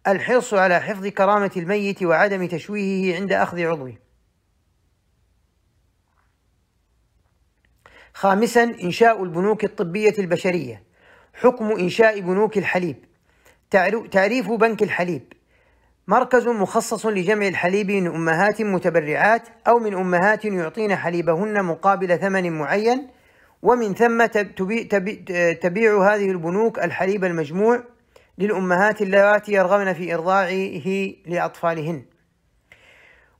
الحرص 0.06 0.54
على 0.54 0.80
حفظ 0.80 1.06
كرامة 1.06 1.50
الميت 1.56 2.02
وعدم 2.02 2.46
تشويهه 2.46 3.20
عند 3.20 3.32
أخذ 3.32 3.60
عضوه. 3.60 4.10
خامسا 8.14 8.62
إنشاء 8.62 9.23
البنوك 9.23 9.64
الطبية 9.64 10.14
البشرية. 10.18 10.83
حكم 11.35 11.70
إنشاء 11.70 12.20
بنوك 12.20 12.59
الحليب. 12.59 12.96
تعريف 14.11 14.51
بنك 14.51 14.83
الحليب. 14.83 15.33
مركز 16.09 16.49
مخصص 16.49 17.07
لجمع 17.07 17.49
الحليب 17.49 17.90
من 17.90 18.07
أمهات 18.07 18.62
متبرعات 18.62 19.49
أو 19.68 19.79
من 19.79 19.94
أمهات 19.94 20.44
يعطين 20.44 20.96
حليبهن 20.96 21.64
مقابل 21.64 22.18
ثمن 22.18 22.53
معين 22.53 23.09
ومن 23.62 23.94
ثم 23.94 24.27
تبيع 25.61 26.14
هذه 26.14 26.31
البنوك 26.31 26.79
الحليب 26.79 27.25
المجموع 27.25 27.85
للأمهات 28.38 29.03
اللواتي 29.03 29.53
يرغبن 29.53 29.92
في 29.92 30.14
إرضاعه 30.14 30.70
لأطفالهن. 31.27 32.03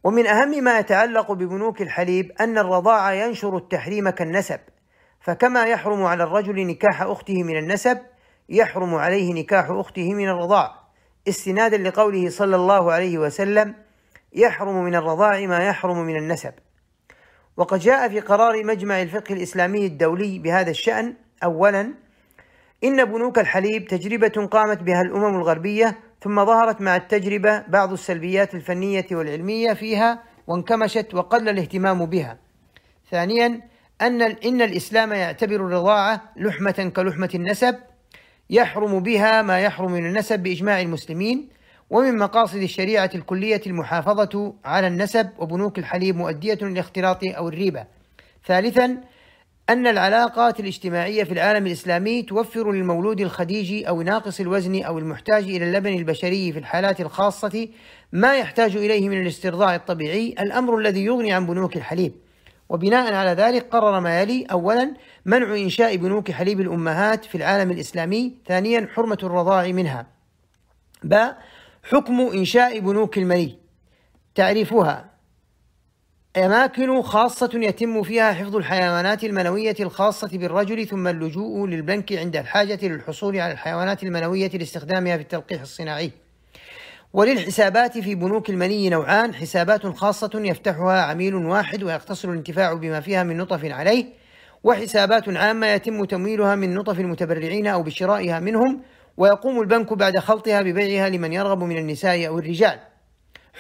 ومن 0.05 0.27
أهم 0.27 0.65
ما 0.65 0.79
يتعلق 0.79 1.33
ببنوك 1.33 1.83
الحليب 1.83 2.33
أن 2.41 2.59
الرضاعة 2.59 3.13
ينشر 3.13 3.57
التحريم 3.57 4.11
كالنسب 4.11 4.61
فكما 5.21 5.65
يحرم 5.65 6.03
على 6.05 6.25
الرجل 6.25 6.67
نكاح 6.67 7.03
أخته 7.03 7.43
من 7.43 7.57
النسب 7.57 7.99
يحرم 8.49 8.95
عليه 8.95 9.35
نكاح 9.35 9.71
أخته 9.71 10.15
من 10.15 10.29
الرضاع. 10.29 10.81
استنادا 11.29 11.79
لقوله 11.79 12.31
صلى 12.31 12.57
الله 12.57 12.93
عليه 12.93 13.19
وسلم 13.19 13.75
يحرم 14.33 14.85
من 14.85 14.95
الرضاع 14.95 15.47
ما 15.47 15.67
يحرم 15.67 15.99
من 15.99 16.17
النسب. 16.17 16.53
وقد 17.57 17.79
جاء 17.79 18.09
في 18.09 18.21
قرار 18.21 18.65
مجمع 18.65 19.03
الفقه 19.03 19.33
الإسلامي 19.33 19.87
الدولي 19.87 20.39
بهذا 20.39 20.71
الشأن 20.71 21.15
أولا 21.45 21.95
إن 22.85 23.05
بنوك 23.05 23.39
الحليب 23.39 23.87
تجربة 23.87 24.47
قامت 24.47 24.83
بها 24.83 25.03
الأمم 25.03 25.37
الغربية 25.37 25.99
ثم 26.23 26.45
ظهرت 26.45 26.81
مع 26.81 26.97
التجربة 26.97 27.63
بعض 27.69 27.93
السلبيات 27.93 28.55
الفنية 28.55 29.07
والعلمية 29.13 29.73
فيها 29.73 30.23
وانكمشت 30.47 31.15
وقل 31.15 31.49
الاهتمام 31.49 32.07
بها. 32.07 32.39
ثانيا 33.11 33.61
أن 34.03 34.23
إن 34.23 34.63
الإسلام 34.63 35.13
يعتبر 35.13 35.55
الرضاعة 35.55 36.23
لحمة 36.37 36.93
كلحمة 36.97 37.31
النسب 37.35 37.77
يحرم 38.51 39.01
بها 39.01 39.43
ما 39.43 39.61
يحرم 39.61 39.93
من 39.93 40.07
النسب 40.07 40.41
بإجماع 40.41 40.81
المسلمين 40.81 41.49
ومن 41.91 42.19
مقاصد 42.19 42.57
الشريعة 42.63 43.11
الكلية 43.15 43.61
المحافظة 43.67 44.55
على 44.65 44.87
النسب 44.87 45.31
وبنوك 45.39 45.79
الحليب 45.79 46.17
مؤدية 46.17 46.59
للاختلاط 46.63 47.19
أو 47.25 47.49
الريبة. 47.49 47.85
ثالثا 48.47 49.01
أن 49.71 49.87
العلاقات 49.87 50.61
الاجتماعية 50.61 51.25
في 51.25 51.33
العالم 51.33 51.67
الإسلامي 51.67 52.23
توفر 52.23 52.73
للمولود 52.73 53.21
الخديجي 53.21 53.89
أو 53.89 54.03
ناقص 54.03 54.41
الوزن 54.41 54.83
أو 54.83 54.99
المحتاج 54.99 55.45
إلى 55.45 55.65
اللبن 55.65 55.95
البشري 55.95 56.53
في 56.53 56.59
الحالات 56.59 57.01
الخاصة 57.01 57.69
ما 58.13 58.37
يحتاج 58.37 58.77
إليه 58.77 59.09
من 59.09 59.21
الاسترضاع 59.21 59.75
الطبيعي 59.75 60.35
الأمر 60.41 60.79
الذي 60.79 61.05
يغني 61.05 61.33
عن 61.33 61.47
بنوك 61.47 61.77
الحليب. 61.77 62.13
وبناء 62.69 63.15
على 63.15 63.31
ذلك 63.31 63.69
قرر 63.71 64.01
ما 64.01 64.21
يلي 64.23 64.45
أولا 64.45 64.95
منع 65.25 65.55
إنشاء 65.55 65.97
بنوك 65.97 66.31
حليب 66.31 66.61
الأمهات 66.61 67.25
في 67.25 67.35
العالم 67.35 67.71
الإسلامي 67.71 68.35
ثانيا 68.47 68.89
حرمة 68.95 69.19
الرضاع 69.23 69.67
منها. 69.67 70.07
ب 71.05 71.17
حكم 71.83 72.21
إنشاء 72.21 72.79
بنوك 72.79 73.19
المري 73.19 73.59
تعريفها 74.35 75.10
أماكن 76.37 77.03
خاصة 77.03 77.51
يتم 77.55 78.03
فيها 78.03 78.33
حفظ 78.33 78.57
الحيوانات 78.57 79.25
المنوية 79.25 79.75
الخاصة 79.81 80.29
بالرجل 80.33 80.87
ثم 80.87 81.09
اللجوء 81.09 81.67
للبنك 81.67 82.13
عند 82.13 82.37
الحاجة 82.37 82.79
للحصول 82.83 83.41
على 83.41 83.53
الحيوانات 83.53 84.03
المنوية 84.03 84.49
لاستخدامها 84.49 85.17
في 85.17 85.23
التلقيح 85.23 85.61
الصناعي. 85.61 86.13
وللحسابات 87.13 87.99
في 87.99 88.15
بنوك 88.15 88.51
المني 88.51 88.91
نوعان 88.91 89.35
حسابات 89.35 89.87
خاصة 89.87 90.31
يفتحها 90.35 91.03
عميل 91.03 91.35
واحد 91.35 91.83
ويقتصر 91.83 92.29
الانتفاع 92.29 92.75
بما 92.75 93.01
فيها 93.01 93.23
من 93.23 93.37
نطف 93.37 93.65
عليه 93.65 94.05
وحسابات 94.65 95.29
عامة 95.29 95.67
يتم 95.67 96.05
تمويلها 96.05 96.55
من 96.55 96.75
نطف 96.75 97.01
المتبرعين 97.01 97.67
أو 97.67 97.83
بشرائها 97.83 98.41
منهم 98.41 98.83
ويقوم 99.17 99.61
البنك 99.61 99.93
بعد 99.93 100.19
خلطها 100.19 100.63
ببيعها 100.63 101.09
لمن 101.09 101.33
يرغب 101.33 101.63
من 101.63 101.79
النساء 101.79 102.27
أو 102.27 102.39
الرجال 102.39 102.79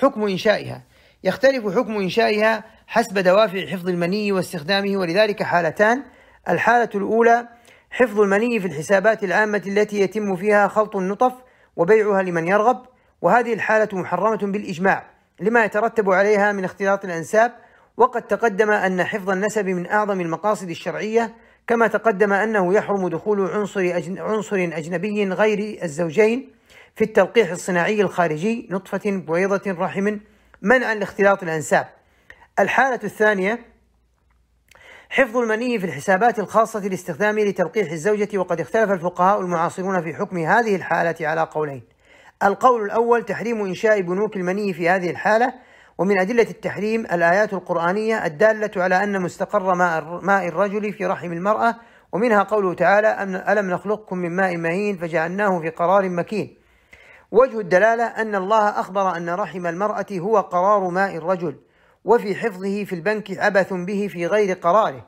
حكم 0.00 0.22
إنشائها 0.22 0.89
يختلف 1.24 1.76
حكم 1.76 1.96
إنشائها 1.96 2.64
حسب 2.86 3.18
دوافع 3.18 3.66
حفظ 3.66 3.88
المني 3.88 4.32
واستخدامه 4.32 4.96
ولذلك 4.96 5.42
حالتان 5.42 6.02
الحالة 6.48 6.90
الأولى 6.94 7.48
حفظ 7.90 8.20
المني 8.20 8.60
في 8.60 8.66
الحسابات 8.66 9.24
العامة 9.24 9.62
التي 9.66 10.00
يتم 10.00 10.36
فيها 10.36 10.68
خلط 10.68 10.96
النطف 10.96 11.32
وبيعها 11.76 12.22
لمن 12.22 12.48
يرغب 12.48 12.82
وهذه 13.22 13.52
الحالة 13.52 13.88
محرمة 13.92 14.52
بالإجماع 14.52 15.10
لما 15.40 15.64
يترتب 15.64 16.10
عليها 16.10 16.52
من 16.52 16.64
اختلاط 16.64 17.04
الأنساب. 17.04 17.52
وقد 17.96 18.22
تقدم 18.22 18.70
أن 18.70 19.04
حفظ 19.04 19.30
النسب 19.30 19.66
من 19.66 19.86
أعظم 19.86 20.20
المقاصد 20.20 20.70
الشرعية 20.70 21.34
كما 21.66 21.86
تقدم 21.86 22.32
أنه 22.32 22.74
يحرم 22.74 23.08
دخول 23.08 23.50
عنصر 23.50 23.92
عنصر 24.18 24.56
أجنبي 24.56 25.28
غير 25.28 25.78
الزوجين 25.82 26.52
في 26.96 27.04
التلقيح 27.04 27.50
الصناعي 27.50 28.00
الخارجي 28.00 28.68
نطفة 28.70 29.00
بويضة 29.06 29.60
رحم 29.66 30.16
منعا 30.62 30.94
لاختلاط 30.94 31.42
الأنساب. 31.42 31.88
الحالة 32.58 33.00
الثانية 33.04 33.58
حفظ 35.10 35.36
المني 35.36 35.78
في 35.78 35.86
الحسابات 35.86 36.38
الخاصة 36.38 36.80
لاستخدامه 36.80 37.42
لتلقيح 37.42 37.92
الزوجة 37.92 38.38
وقد 38.38 38.60
اختلف 38.60 38.90
الفقهاء 38.90 39.40
المعاصرون 39.40 40.02
في 40.02 40.14
حكم 40.14 40.38
هذه 40.38 40.76
الحالة 40.76 41.28
على 41.28 41.40
قولين. 41.40 41.82
القول 42.42 42.84
الأول 42.84 43.24
تحريم 43.24 43.64
إنشاء 43.64 44.00
بنوك 44.00 44.36
المني 44.36 44.72
في 44.72 44.88
هذه 44.88 45.10
الحالة 45.10 45.54
ومن 45.98 46.18
أدلة 46.18 46.46
التحريم 46.50 47.00
الآيات 47.00 47.52
القرآنية 47.52 48.26
الدالة 48.26 48.70
على 48.76 49.04
أن 49.04 49.22
مستقر 49.22 49.74
ماء 50.22 50.48
الرجل 50.48 50.92
في 50.92 51.06
رحم 51.06 51.32
المرأة 51.32 51.74
ومنها 52.12 52.42
قوله 52.42 52.74
تعالى 52.74 53.22
ألم 53.48 53.70
نخلقكم 53.70 54.18
من 54.18 54.36
ماء 54.36 54.56
مهين 54.56 54.96
فجعلناه 54.96 55.60
في 55.60 55.70
قرار 55.70 56.08
مكين. 56.08 56.59
وجه 57.30 57.60
الدلالة 57.60 58.04
أن 58.04 58.34
الله 58.34 58.68
أخبر 58.68 59.16
أن 59.16 59.30
رحم 59.30 59.66
المرأة 59.66 60.06
هو 60.12 60.40
قرار 60.40 60.88
ماء 60.88 61.16
الرجل 61.16 61.56
وفي 62.04 62.34
حفظه 62.34 62.84
في 62.84 62.94
البنك 62.94 63.38
عبث 63.38 63.72
به 63.72 64.08
في 64.12 64.26
غير 64.26 64.56
قراره 64.56 65.06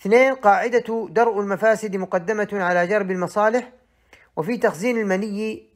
اثنين 0.00 0.34
قاعدة 0.34 1.08
درء 1.10 1.40
المفاسد 1.40 1.96
مقدمة 1.96 2.48
على 2.52 2.86
جرب 2.86 3.10
المصالح 3.10 3.72
وفي 4.36 4.56
تخزين 4.56 4.98
المني 4.98 5.72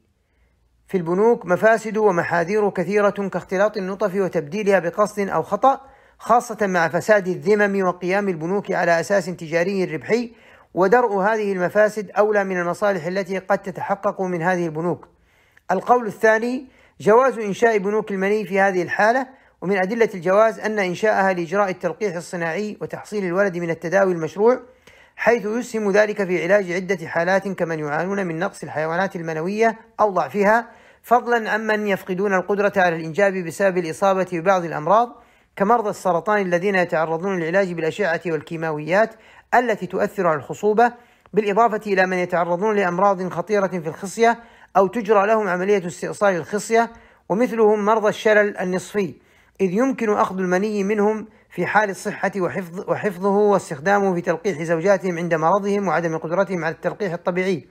في 0.86 0.96
البنوك 0.96 1.46
مفاسد 1.46 1.96
ومحاذير 1.96 2.70
كثيرة 2.70 3.10
كاختلاط 3.10 3.76
النطف 3.76 4.14
وتبديلها 4.14 4.78
بقصد 4.78 5.28
أو 5.28 5.42
خطأ 5.42 5.80
خاصة 6.18 6.66
مع 6.66 6.88
فساد 6.88 7.28
الذمم 7.28 7.86
وقيام 7.86 8.28
البنوك 8.28 8.72
على 8.72 9.00
أساس 9.00 9.26
تجاري 9.26 9.84
ربحي 9.84 10.32
ودرء 10.74 11.18
هذه 11.18 11.52
المفاسد 11.52 12.10
أولى 12.10 12.44
من 12.44 12.60
المصالح 12.60 13.06
التي 13.06 13.38
قد 13.38 13.58
تتحقق 13.58 14.22
من 14.22 14.42
هذه 14.42 14.66
البنوك. 14.66 15.15
القول 15.70 16.06
الثاني 16.06 16.66
جواز 17.00 17.38
إنشاء 17.38 17.78
بنوك 17.78 18.10
المني 18.10 18.44
في 18.44 18.60
هذه 18.60 18.82
الحالة 18.82 19.26
ومن 19.60 19.76
أدلة 19.76 20.08
الجواز 20.14 20.60
أن 20.60 20.78
إنشاءها 20.78 21.32
لإجراء 21.32 21.70
التلقيح 21.70 22.16
الصناعي 22.16 22.76
وتحصيل 22.80 23.24
الولد 23.24 23.56
من 23.56 23.70
التداوي 23.70 24.12
المشروع 24.12 24.60
حيث 25.16 25.46
يسهم 25.46 25.90
ذلك 25.90 26.24
في 26.24 26.42
علاج 26.42 26.72
عدة 26.72 27.06
حالات 27.06 27.48
كمن 27.48 27.78
يعانون 27.78 28.26
من 28.26 28.38
نقص 28.38 28.62
الحيوانات 28.62 29.16
المنوية 29.16 29.78
أو 30.00 30.10
ضعفها 30.10 30.66
فضلا 31.02 31.50
عمن 31.50 31.86
يفقدون 31.86 32.34
القدرة 32.34 32.72
على 32.76 32.96
الإنجاب 32.96 33.32
بسبب 33.32 33.78
الإصابة 33.78 34.26
ببعض 34.32 34.64
الأمراض 34.64 35.22
كمرضى 35.56 35.90
السرطان 35.90 36.42
الذين 36.42 36.74
يتعرضون 36.74 37.38
للعلاج 37.38 37.72
بالأشعة 37.72 38.20
والكيماويات 38.26 39.14
التي 39.54 39.86
تؤثر 39.86 40.26
على 40.26 40.36
الخصوبة 40.36 40.92
بالإضافة 41.32 41.80
إلى 41.86 42.06
من 42.06 42.16
يتعرضون 42.16 42.76
لأمراض 42.76 43.28
خطيرة 43.28 43.66
في 43.66 43.88
الخصية 43.88 44.38
أو 44.76 44.86
تجرى 44.86 45.26
لهم 45.26 45.48
عملية 45.48 45.86
استئصال 45.86 46.36
الخصية 46.36 46.90
ومثلهم 47.28 47.84
مرضى 47.84 48.08
الشلل 48.08 48.56
النصفي 48.56 49.14
إذ 49.60 49.72
يمكن 49.72 50.10
أخذ 50.10 50.38
المني 50.38 50.84
منهم 50.84 51.26
في 51.50 51.66
حال 51.66 51.90
الصحة 51.90 52.32
وحفظ 52.36 52.90
وحفظه 52.90 53.36
واستخدامه 53.36 54.14
في 54.14 54.20
تلقيح 54.20 54.62
زوجاتهم 54.62 55.18
عند 55.18 55.34
مرضهم 55.34 55.88
وعدم 55.88 56.18
قدرتهم 56.18 56.64
على 56.64 56.74
التلقيح 56.74 57.12
الطبيعي. 57.12 57.66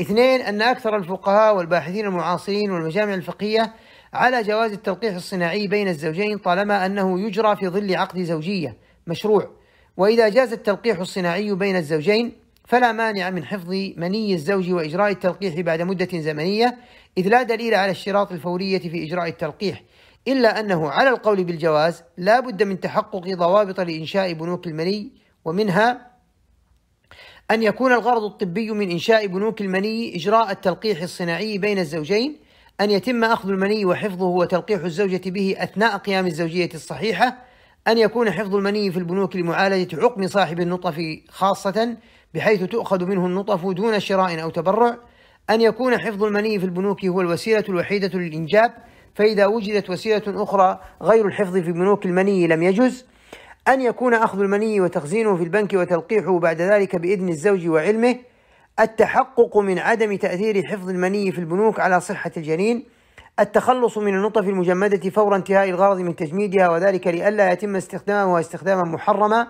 اثنين 0.00 0.40
أن 0.40 0.62
أكثر 0.62 0.96
الفقهاء 0.96 1.56
والباحثين 1.56 2.06
المعاصرين 2.06 2.70
والمجامع 2.70 3.14
الفقهية 3.14 3.74
على 4.12 4.42
جواز 4.42 4.72
التلقيح 4.72 5.14
الصناعي 5.14 5.68
بين 5.68 5.88
الزوجين 5.88 6.38
طالما 6.38 6.86
أنه 6.86 7.20
يجرى 7.20 7.56
في 7.56 7.68
ظل 7.68 7.96
عقد 7.96 8.22
زوجية 8.22 8.76
مشروع 9.06 9.50
وإذا 9.96 10.28
جاز 10.28 10.52
التلقيح 10.52 10.98
الصناعي 10.98 11.54
بين 11.54 11.76
الزوجين 11.76 12.32
فلا 12.68 12.92
مانع 12.92 13.30
من 13.30 13.44
حفظ 13.44 13.70
مني 13.96 14.34
الزوج 14.34 14.72
وإجراء 14.72 15.10
التلقيح 15.10 15.60
بعد 15.60 15.82
مدة 15.82 16.20
زمنية 16.20 16.78
إذ 17.18 17.28
لا 17.28 17.42
دليل 17.42 17.74
على 17.74 17.90
اشتراط 17.90 18.32
الفورية 18.32 18.78
في 18.78 19.04
إجراء 19.04 19.28
التلقيح 19.28 19.82
إلا 20.28 20.60
أنه 20.60 20.90
على 20.90 21.08
القول 21.08 21.44
بالجواز 21.44 22.02
لا 22.16 22.40
بد 22.40 22.62
من 22.62 22.80
تحقق 22.80 23.34
ضوابط 23.34 23.80
لإنشاء 23.80 24.32
بنوك 24.32 24.66
المني 24.66 25.12
ومنها 25.44 26.10
أن 27.50 27.62
يكون 27.62 27.92
الغرض 27.92 28.24
الطبي 28.24 28.70
من 28.70 28.90
إنشاء 28.90 29.26
بنوك 29.26 29.60
المني 29.60 30.16
إجراء 30.16 30.50
التلقيح 30.50 31.02
الصناعي 31.02 31.58
بين 31.58 31.78
الزوجين 31.78 32.36
أن 32.80 32.90
يتم 32.90 33.24
أخذ 33.24 33.48
المني 33.48 33.84
وحفظه 33.84 34.26
وتلقيح 34.26 34.84
الزوجة 34.84 35.30
به 35.30 35.56
أثناء 35.58 35.96
قيام 35.96 36.26
الزوجية 36.26 36.70
الصحيحة 36.74 37.44
أن 37.88 37.98
يكون 37.98 38.30
حفظ 38.30 38.54
المني 38.54 38.92
في 38.92 38.98
البنوك 38.98 39.36
لمعالجة 39.36 40.02
عقم 40.02 40.26
صاحب 40.26 40.60
النطف 40.60 41.18
خاصة 41.28 41.96
بحيث 42.34 42.62
تؤخذ 42.62 43.04
منه 43.04 43.26
النطف 43.26 43.66
دون 43.66 44.00
شراء 44.00 44.42
أو 44.42 44.50
تبرع 44.50 44.96
أن 45.50 45.60
يكون 45.60 45.98
حفظ 45.98 46.24
المني 46.24 46.58
في 46.58 46.64
البنوك 46.64 47.04
هو 47.04 47.20
الوسيلة 47.20 47.64
الوحيدة 47.68 48.18
للإنجاب. 48.18 48.72
فإذا 49.14 49.46
وجدت 49.46 49.90
وسيلة 49.90 50.42
أخرى 50.42 50.80
غير 51.02 51.26
الحفظ 51.26 51.52
في 51.52 51.72
بنوك 51.72 52.06
المني 52.06 52.46
لم 52.46 52.62
يجز. 52.62 53.06
أن 53.68 53.80
يكون 53.80 54.14
أخذ 54.14 54.40
المني 54.40 54.80
وتخزينه 54.80 55.36
في 55.36 55.42
البنك 55.42 55.74
وتلقيحه 55.74 56.38
بعد 56.38 56.60
ذلك 56.60 56.96
بإذن 56.96 57.28
الزوج 57.28 57.68
وعلمه. 57.68 58.16
التحقق 58.80 59.56
من 59.58 59.78
عدم 59.78 60.16
تأثير 60.16 60.66
حفظ 60.66 60.88
المني 60.88 61.32
في 61.32 61.38
البنوك 61.38 61.80
على 61.80 62.00
صحة 62.00 62.30
الجنين. 62.36 62.84
التخلص 63.40 63.98
من 63.98 64.14
النطف 64.14 64.42
المجمدة 64.42 65.10
فور 65.10 65.36
انتهاء 65.36 65.68
الغرض 65.68 65.98
من 65.98 66.16
تجميدها 66.16 66.68
وذلك 66.68 67.06
لئلا 67.06 67.52
يتم 67.52 67.76
استخدامها 67.76 68.40
استخداما 68.40 68.82
محرما. 68.82 69.46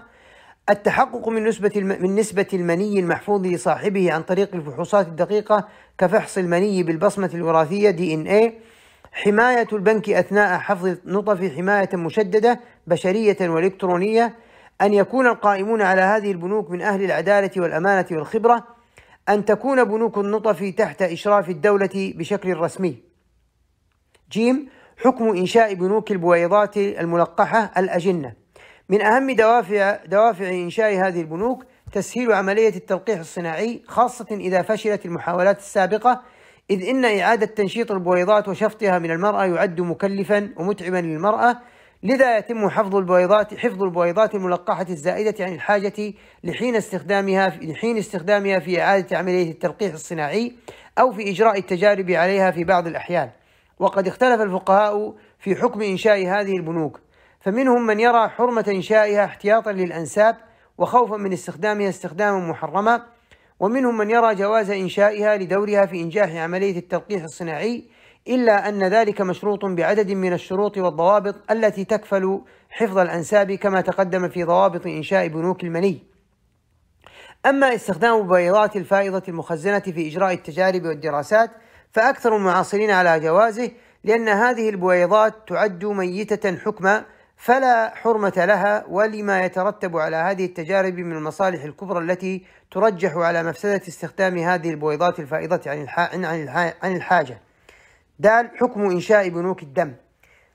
التحقق 0.70 1.28
من 1.28 1.44
نسبة 1.44 1.72
من 1.76 2.14
نسبة 2.14 2.46
المني 2.52 3.00
المحفوظ 3.00 3.46
لصاحبه 3.46 4.12
عن 4.12 4.22
طريق 4.22 4.54
الفحوصات 4.54 5.06
الدقيقة 5.06 5.68
كفحص 5.98 6.38
المني 6.38 6.82
بالبصمة 6.82 7.30
الوراثية 7.34 7.90
دي 7.90 8.14
إن 8.14 8.26
اي 8.26 8.58
حماية 9.12 9.66
البنك 9.72 10.10
أثناء 10.10 10.58
حفظ 10.58 10.86
النطف 11.06 11.56
حماية 11.56 11.88
مشددة 11.94 12.60
بشرية 12.86 13.36
وإلكترونية 13.40 14.34
أن 14.80 14.94
يكون 14.94 15.26
القائمون 15.26 15.82
على 15.82 16.00
هذه 16.00 16.30
البنوك 16.30 16.70
من 16.70 16.82
أهل 16.82 17.04
العدالة 17.04 17.50
والأمانة 17.56 18.06
والخبرة 18.10 18.66
أن 19.28 19.44
تكون 19.44 19.84
بنوك 19.84 20.18
النطف 20.18 20.74
تحت 20.76 21.02
إشراف 21.02 21.48
الدولة 21.50 22.12
بشكل 22.16 22.56
رسمي. 22.56 22.96
جيم 24.32 24.68
حكم 25.04 25.28
إنشاء 25.28 25.74
بنوك 25.74 26.10
البويضات 26.10 26.76
الملقحة 26.76 27.70
الأجنة. 27.76 28.32
من 28.88 29.02
أهم 29.02 29.30
دوافع 29.30 29.98
دوافع 30.06 30.48
إنشاء 30.48 30.94
هذه 30.94 31.20
البنوك 31.20 31.64
تسهيل 31.92 32.32
عملية 32.32 32.76
التلقيح 32.76 33.18
الصناعي 33.18 33.82
خاصة 33.86 34.26
إذا 34.30 34.62
فشلت 34.62 35.06
المحاولات 35.06 35.58
السابقة 35.58 36.22
إذ 36.70 36.88
إن 36.88 37.04
إعادة 37.04 37.46
تنشيط 37.46 37.92
البويضات 37.92 38.48
وشفطها 38.48 38.98
من 38.98 39.10
المرأة 39.10 39.44
يعد 39.44 39.80
مكلفا 39.80 40.50
ومتعبا 40.56 40.96
للمرأة 40.96 41.58
لذا 42.02 42.38
يتم 42.38 42.68
حفظ 42.68 42.96
البويضات 42.96 43.54
حفظ 43.54 43.82
البويضات 43.82 44.34
الملقحة 44.34 44.86
الزائدة 44.90 45.44
عن 45.44 45.52
الحاجة 45.52 46.12
لحين 46.44 46.76
استخدامها 46.76 47.50
في 47.50 47.66
لحين 47.66 47.98
استخدامها 47.98 48.58
في 48.58 48.82
إعادة 48.82 49.18
عملية 49.18 49.50
التلقيح 49.50 49.92
الصناعي 49.92 50.52
أو 50.98 51.12
في 51.12 51.30
إجراء 51.30 51.58
التجارب 51.58 52.10
عليها 52.10 52.50
في 52.50 52.64
بعض 52.64 52.86
الأحيان. 52.86 53.30
وقد 53.78 54.08
اختلف 54.08 54.40
الفقهاء 54.40 55.14
في 55.38 55.56
حكم 55.56 55.82
إنشاء 55.82 56.26
هذه 56.26 56.56
البنوك. 56.56 57.00
فمنهم 57.40 57.86
من 57.86 58.00
يرى 58.00 58.28
حرمة 58.28 58.64
إنشائها 58.68 59.24
احتياطا 59.24 59.72
للأنساب 59.72 60.36
وخوفا 60.78 61.16
من 61.16 61.32
استخدامها 61.32 61.88
استخداما 61.88 62.38
محرما. 62.50 63.02
ومنهم 63.60 63.98
من 63.98 64.10
يرى 64.10 64.34
جواز 64.34 64.70
إنشائها 64.70 65.36
لدورها 65.36 65.86
في 65.86 66.00
إنجاح 66.00 66.36
عملية 66.36 66.78
التلقيح 66.78 67.22
الصناعي 67.22 67.84
إلا 68.28 68.68
أن 68.68 68.84
ذلك 68.84 69.20
مشروط 69.20 69.64
بعدد 69.64 70.12
من 70.12 70.32
الشروط 70.32 70.78
والضوابط 70.78 71.50
التي 71.50 71.84
تكفل 71.84 72.40
حفظ 72.70 72.98
الأنساب 72.98 73.52
كما 73.52 73.80
تقدم 73.80 74.28
في 74.28 74.44
ضوابط 74.44 74.86
إنشاء 74.86 75.28
بنوك 75.28 75.64
المني. 75.64 76.02
أما 77.46 77.74
استخدام 77.74 78.28
بيضات 78.28 78.76
الفائضة 78.76 79.22
المخزنة 79.28 79.78
في 79.78 80.08
إجراء 80.08 80.32
التجارب 80.32 80.84
والدراسات 80.84 81.50
فأكثر 81.92 82.36
المعاصرين 82.36 82.90
على 82.90 83.20
جوازه 83.20 83.70
لأن 84.04 84.28
هذه 84.28 84.68
البويضات 84.68 85.34
تعد 85.48 85.84
ميتة 85.84 86.56
حكما 86.56 87.04
فلا 87.38 87.94
حرمة 87.94 88.32
لها 88.36 88.84
ولما 88.88 89.44
يترتب 89.44 89.96
على 89.96 90.16
هذه 90.16 90.44
التجارب 90.44 90.98
من 90.98 91.16
المصالح 91.16 91.62
الكبرى 91.62 92.04
التي 92.04 92.44
ترجح 92.70 93.16
على 93.16 93.42
مفسدة 93.42 93.82
استخدام 93.88 94.38
هذه 94.38 94.70
البويضات 94.70 95.20
الفائضة 95.20 95.60
عن 95.66 96.24
عن 96.82 96.96
الحاجة. 96.96 97.38
دال 98.18 98.50
حكم 98.56 98.90
إنشاء 98.90 99.28
بنوك 99.28 99.62
الدم. 99.62 99.94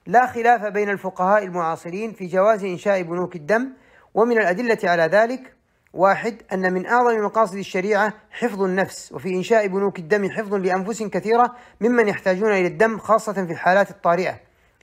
لا 0.07 0.27
خلاف 0.27 0.65
بين 0.65 0.89
الفقهاء 0.89 1.43
المعاصرين 1.43 2.13
في 2.13 2.25
جواز 2.25 2.63
إنشاء 2.63 3.01
بنوك 3.01 3.35
الدم 3.35 3.69
ومن 4.13 4.37
الأدلة 4.37 4.77
على 4.83 5.03
ذلك 5.03 5.53
واحد 5.93 6.41
أن 6.53 6.73
من 6.73 6.85
أعظم 6.85 7.25
مقاصد 7.25 7.57
الشريعة 7.57 8.13
حفظ 8.31 8.61
النفس 8.61 9.11
وفي 9.11 9.29
إنشاء 9.29 9.67
بنوك 9.67 9.99
الدم 9.99 10.29
حفظ 10.29 10.53
لأنفس 10.53 11.03
كثيرة 11.03 11.55
ممن 11.81 12.07
يحتاجون 12.07 12.51
إلى 12.51 12.67
الدم 12.67 12.97
خاصة 12.97 13.33
في 13.33 13.51
الحالات 13.51 13.91
الطارئة 13.91 14.39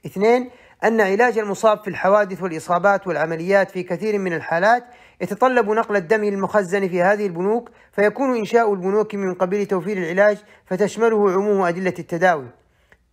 اثنين 0.07 0.51
أن 0.85 1.01
علاج 1.01 1.39
المصاب 1.39 1.79
في 1.83 1.89
الحوادث 1.89 2.43
والإصابات 2.43 3.07
والعمليات 3.07 3.71
في 3.71 3.83
كثير 3.83 4.19
من 4.19 4.33
الحالات 4.33 4.85
يتطلب 5.21 5.71
نقل 5.71 5.97
الدم 5.97 6.25
المخزن 6.25 6.89
في 6.89 7.03
هذه 7.03 7.27
البنوك 7.27 7.71
فيكون 7.93 8.37
إنشاء 8.37 8.73
البنوك 8.73 9.15
من 9.15 9.35
قبيل 9.35 9.67
توفير 9.67 9.97
العلاج 9.97 10.39
فتشمله 10.67 11.33
عموم 11.33 11.63
أدلة 11.63 11.95
التداوي 11.99 12.47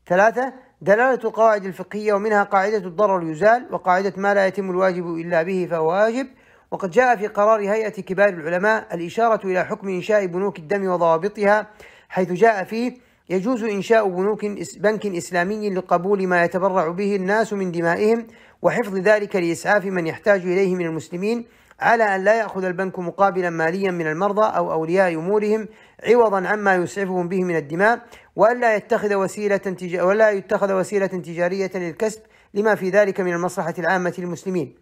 ثلاثة 0.08 0.54
دلالة 0.82 1.20
القواعد 1.24 1.66
الفقهية 1.66 2.14
ومنها 2.14 2.44
قاعدة 2.44 2.78
الضرر 2.78 3.32
يزال 3.32 3.68
وقاعدة 3.72 4.14
ما 4.18 4.34
لا 4.34 4.48
يتم 4.48 4.70
الواجب 4.72 5.16
إلا 5.16 5.44
به 5.44 5.68
فهو 5.72 5.92
واجب. 5.92 6.28
وقد 6.72 6.92
جاء 6.92 7.16
في 7.16 7.28
قرار 7.28 7.60
هيئة 7.60 8.02
كبار 8.02 8.30
العلماء 8.30 8.96
الإشارة 8.96 9.48
إلى 9.48 9.66
حكم 9.66 9.88
إنشاء 9.88 10.26
بنوك 10.26 10.60
الدم 10.60 10.88
وضوابطها 10.88 11.68
حيث 12.10 12.32
جاء 12.32 12.64
فيه 12.64 13.07
يجوز 13.30 13.64
إنشاء 13.64 14.10
بنوك 14.10 14.46
بنك 14.78 15.06
إسلامي 15.06 15.70
لقبول 15.70 16.28
ما 16.28 16.44
يتبرع 16.44 16.88
به 16.88 17.16
الناس 17.16 17.54
من 17.54 17.72
دمائهم 17.72 18.28
وحفظ 18.62 18.96
ذلك 18.98 19.36
لإسعاف 19.36 19.86
من 19.86 20.08
يحتاج 20.08 20.42
إليه 20.42 20.76
من 20.76 20.86
المسلمين 20.86 21.46
على 21.80 22.04
أن 22.16 22.24
لا 22.24 22.34
يأخذ 22.40 22.64
البنك 22.64 23.00
مقابلا 23.00 23.50
ماليا 23.50 23.92
من 23.92 24.08
المرضى 24.08 24.58
أو 24.58 24.72
أولياء 24.72 25.16
أمورهم 25.16 25.68
عوضا 26.04 26.48
عما 26.48 26.76
يسعفهم 26.76 27.28
به 27.28 27.44
من 27.44 27.56
الدماء 27.56 28.00
وألا 28.36 28.76
يتخذ 28.76 29.14
وسيلة 29.16 29.58
تج... 29.58 30.00
ولا 30.00 30.32
يتخذ 30.32 30.74
وسيلة 30.74 31.08
تجارية 31.08 31.72
للكسب 31.76 32.22
لما 32.54 32.76
في 32.76 32.90
ذلك 32.90 33.22
من 33.22 33.34
المصلحة 33.34 33.74
العامة 33.80 34.14
للمسلمين. 34.18 34.76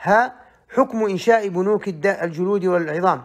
ها 0.00 0.34
حكم 0.68 1.04
إنشاء 1.04 1.48
بنوك 1.48 1.88
الجلود 2.04 2.64
والعظام 2.64 3.24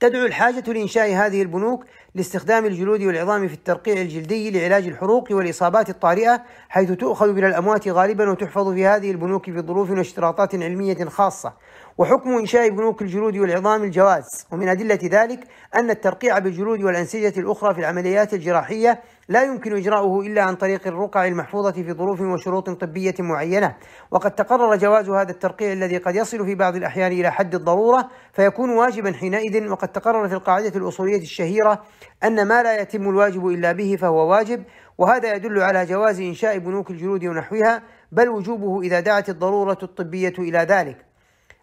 تدعو 0.00 0.26
الحاجة 0.26 0.72
لإنشاء 0.72 1.14
هذه 1.14 1.42
البنوك 1.42 1.84
لاستخدام 2.16 2.66
الجلود 2.66 3.02
والعظام 3.02 3.48
في 3.48 3.54
الترقيع 3.54 3.94
الجلدي 3.94 4.50
لعلاج 4.50 4.86
الحروق 4.86 5.28
والإصابات 5.30 5.90
الطارئة 5.90 6.42
حيث 6.68 6.92
تؤخذ 6.92 7.32
من 7.32 7.44
الأموات 7.44 7.88
غالبا 7.88 8.30
وتحفظ 8.30 8.72
في 8.72 8.86
هذه 8.86 9.10
البنوك 9.10 9.50
بظروف 9.50 9.90
واشتراطات 9.90 10.54
علمية 10.54 11.04
خاصة. 11.04 11.52
وحكم 11.98 12.30
إنشاء 12.30 12.68
بنوك 12.68 13.02
الجلود 13.02 13.36
والعظام 13.36 13.82
الجواز. 13.82 14.46
ومن 14.50 14.68
أدلة 14.68 14.98
ذلك 15.04 15.40
أن 15.74 15.90
الترقيع 15.90 16.38
بالجلود 16.38 16.82
والأنسجة 16.82 17.40
الأخرى 17.40 17.74
في 17.74 17.80
العمليات 17.80 18.34
الجراحية 18.34 19.00
لا 19.28 19.42
يمكن 19.42 19.76
إجراؤه 19.76 20.20
إلا 20.26 20.42
عن 20.42 20.54
طريق 20.54 20.86
الرقع 20.86 21.26
المحفوظة 21.26 21.72
في 21.72 21.92
ظروف 21.92 22.20
وشروط 22.20 22.70
طبية 22.70 23.14
معينة. 23.18 23.76
وقد 24.10 24.30
تقرر 24.30 24.76
جواز 24.76 25.10
هذا 25.10 25.30
الترقيع 25.30 25.72
الذي 25.72 25.96
قد 25.96 26.14
يصل 26.14 26.46
في 26.46 26.54
بعض 26.54 26.76
الأحيان 26.76 27.12
إلى 27.12 27.30
حد 27.30 27.54
الضرورة 27.54 28.10
فيكون 28.32 28.70
واجبا 28.70 29.12
حينئذ. 29.12 29.70
وقد 29.70 29.88
تقرر 29.88 30.28
في 30.28 30.34
القاعدة 30.34 30.72
الأصولية 30.76 31.22
الشهيرة 31.22 31.82
أن 32.24 32.48
ما 32.48 32.62
لا 32.62 32.80
يتم 32.80 33.02
الواجب 33.02 33.46
إلا 33.46 33.72
به 33.72 33.96
فهو 34.00 34.30
واجب 34.30 34.64
وهذا 34.98 35.34
يدل 35.34 35.60
على 35.60 35.86
جواز 35.86 36.20
إنشاء 36.20 36.58
بنوك 36.58 36.90
الجلود 36.90 37.24
ونحوها 37.24 37.82
بل 38.12 38.28
وجوبه 38.28 38.80
إذا 38.80 39.00
دعت 39.00 39.28
الضرورة 39.28 39.78
الطبية 39.82 40.34
إلى 40.38 40.58
ذلك. 40.58 41.05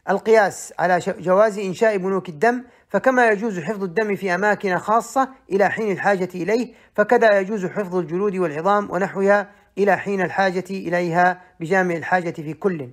القياس 0.10 0.74
على 0.80 1.00
جواز 1.08 1.60
إنشاء 1.60 1.98
بنوك 1.98 2.30
الدم 2.30 2.64
فكما 2.90 3.30
يجوز 3.30 3.60
حفظ 3.60 3.84
الدم 3.84 4.16
في 4.16 4.36
أماكن 4.36 4.78
خاصة 4.78 5.30
إلى 5.52 5.70
حين 5.70 5.92
الحاجة 5.92 6.30
إليه 6.36 6.74
فكذا 6.96 7.40
يجوز 7.40 7.66
حفظ 7.66 7.96
الجلود 7.96 8.36
والعظام 8.36 8.92
ونحوها 8.92 9.50
إلى 9.78 9.98
حين 9.98 10.22
الحاجة 10.22 10.64
إليها 10.70 11.42
بجامع 11.60 11.96
الحاجة 11.96 12.32
في 12.32 12.54
كل. 12.54 12.90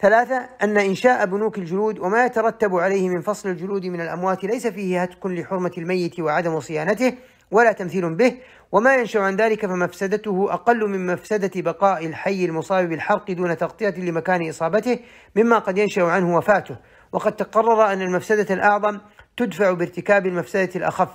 ثلاثة 0.00 0.48
أن 0.62 0.78
إنشاء 0.78 1.26
بنوك 1.26 1.58
الجلود 1.58 1.98
وما 1.98 2.24
يترتب 2.26 2.76
عليه 2.76 3.08
من 3.08 3.20
فصل 3.20 3.48
الجلود 3.48 3.86
من 3.86 4.00
الأموات 4.00 4.44
ليس 4.44 4.66
فيه 4.66 5.02
هتك 5.02 5.26
لحرمة 5.26 5.72
الميت 5.78 6.20
وعدم 6.20 6.60
صيانته 6.60 7.14
ولا 7.50 7.72
تمثيل 7.72 8.14
به 8.14 8.34
وما 8.72 8.96
ينشأ 8.96 9.20
عن 9.20 9.36
ذلك 9.36 9.66
فمفسدته 9.66 10.46
أقل 10.50 10.88
من 10.88 11.06
مفسدة 11.06 11.50
بقاء 11.56 12.06
الحي 12.06 12.44
المصاب 12.44 12.88
بالحرق 12.88 13.30
دون 13.30 13.56
تغطية 13.56 13.90
لمكان 13.90 14.48
إصابته 14.48 14.98
مما 15.36 15.58
قد 15.58 15.78
ينشأ 15.78 16.02
عنه 16.02 16.36
وفاته. 16.36 16.76
وقد 17.12 17.36
تقرر 17.36 17.92
أن 17.92 18.02
المفسدة 18.02 18.54
الأعظم 18.54 18.98
تدفع 19.36 19.72
بارتكاب 19.72 20.26
المفسدة 20.26 20.70
الأخف. 20.76 21.08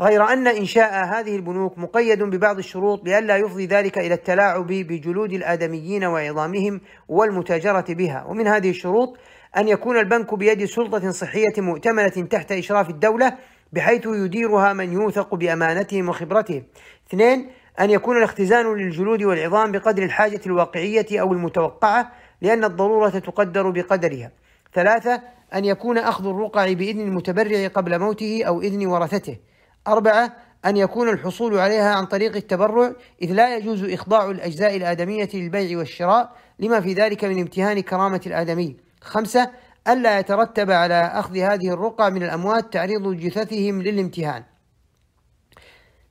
غير 0.00 0.24
أن 0.24 0.46
إنشاء 0.46 1.04
هذه 1.04 1.36
البنوك 1.36 1.78
مقيد 1.78 2.22
ببعض 2.22 2.58
الشروط 2.58 3.04
لئلا 3.04 3.36
يفضي 3.36 3.66
ذلك 3.66 3.98
إلى 3.98 4.14
التلاعب 4.14 4.66
بجلود 4.66 5.32
الآدميين 5.32 6.04
وعظامهم 6.04 6.80
والمتاجرة 7.08 7.84
بها. 7.88 8.24
ومن 8.28 8.46
هذه 8.46 8.70
الشروط 8.70 9.16
أن 9.56 9.68
يكون 9.68 9.98
البنك 9.98 10.34
بيد 10.34 10.64
سلطة 10.64 11.10
صحية 11.10 11.54
مؤتمنة 11.58 12.08
تحت 12.08 12.52
إشراف 12.52 12.90
الدولة 12.90 13.36
بحيث 13.72 14.06
يديرها 14.06 14.72
من 14.72 14.92
يوثق 14.92 15.34
بأمانتهم 15.34 16.08
وخبرتهم 16.08 16.64
اثنين 17.08 17.50
أن 17.80 17.90
يكون 17.90 18.16
الاختزان 18.16 18.74
للجلود 18.74 19.22
والعظام 19.22 19.72
بقدر 19.72 20.02
الحاجة 20.02 20.40
الواقعية 20.46 21.20
أو 21.20 21.32
المتوقعة 21.32 22.12
لأن 22.42 22.64
الضرورة 22.64 23.08
تقدر 23.08 23.70
بقدرها. 23.70 24.30
ثلاثة 24.74 25.22
أن 25.54 25.64
يكون 25.64 25.98
أخذ 25.98 26.26
الرقع 26.26 26.72
بإذن 26.72 27.00
المتبرع 27.00 27.66
قبل 27.66 27.98
موته 27.98 28.44
أو 28.44 28.60
إذن 28.60 28.86
ورثته. 28.86 29.36
أربعة 29.88 30.32
أن 30.66 30.76
يكون 30.76 31.08
الحصول 31.08 31.58
عليها 31.58 31.94
عن 31.94 32.06
طريق 32.06 32.36
التبرع 32.36 32.92
إذ 33.22 33.32
لا 33.32 33.56
يجوز 33.56 33.84
إخضاع 33.84 34.30
الأجزاء 34.30 34.76
الآدمية 34.76 35.28
للبيع 35.34 35.78
والشراء 35.78 36.32
لما 36.58 36.80
في 36.80 36.92
ذلك 36.92 37.24
من 37.24 37.40
امتهان 37.40 37.80
كرامة 37.80 38.20
الآدمي. 38.26 38.76
خمسة 39.00 39.50
ألا 39.88 40.18
يترتب 40.18 40.70
على 40.70 40.94
أخذ 40.94 41.38
هذه 41.38 41.68
الرقع 41.68 42.08
من 42.08 42.22
الأموات 42.22 42.72
تعريض 42.72 43.16
جثثهم 43.16 43.82
للامتهان. 43.82 44.44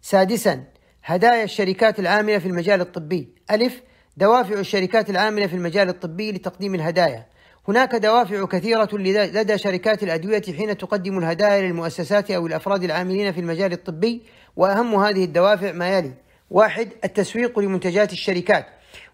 سادسا 0.02 0.64
هدايا 1.04 1.44
الشركات 1.44 2.00
العاملة 2.00 2.38
في 2.38 2.48
المجال 2.48 2.82
الطبي. 2.82 3.36
ألف 3.52 3.82
دوافع 4.18 4.60
الشركات 4.60 5.10
العاملة 5.10 5.48
في 5.48 5.56
المجال 5.56 5.90
الطبي 5.90 6.32
لتقديم 6.32 6.76
الهدايا. 6.76 7.26
هناك 7.68 7.96
دوافع 7.96 8.46
كثيرة 8.46 8.90
لدى 8.94 9.58
شركات 9.58 10.04
الأدوية 10.04 10.42
حين 10.42 10.78
تقدم 10.78 11.18
الهدايا 11.18 11.62
للمؤسسات 11.62 12.32
أو 12.32 12.48
الأفراد 12.48 12.84
العاملين 12.84 13.32
في 13.32 13.40
المجال 13.40 13.74
الطبي 13.74 14.24
وأهم 14.56 14.96
هذه 14.96 15.24
الدوافع 15.24 15.72
ما 15.72 15.98
يلي. 15.98 16.14
واحد 16.50 16.90
التسويق 17.04 17.60
لمنتجات 17.60 18.12
الشركات. 18.12 18.66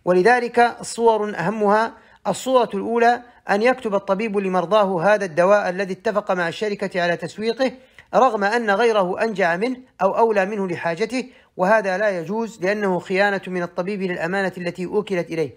ولذلك 0.06 0.60
الصور 0.60 1.36
أهمها 1.36 1.94
الصورة 2.28 2.70
الأولى 2.74 3.22
أن 3.50 3.62
يكتب 3.62 3.96
الطبيب 3.96 4.38
لمرضاه 4.38 5.04
هذا 5.04 5.26
الدواء 5.26 5.70
الذي 5.70 5.94
اتفق 5.94 6.32
مع 6.32 6.48
الشركة 6.48 7.02
على 7.02 7.18
تسويقه 7.18 7.72
رغم 8.16 8.44
أن 8.44 8.72
غيره 8.72 9.24
أنجع 9.24 9.56
منه 9.56 9.78
أو 10.02 10.18
أولى 10.18 10.46
منه 10.46 10.68
لحاجته 10.68 11.26
وهذا 11.58 11.98
لا 11.98 12.20
يجوز 12.20 12.62
لأنه 12.62 13.00
خيانة 13.00 13.42
من 13.48 13.64
الطبيب 13.64 14.02
للأمانة 14.02 14.52
التي 14.58 14.86
أوكلت 14.86 15.30
إليه. 15.30 15.52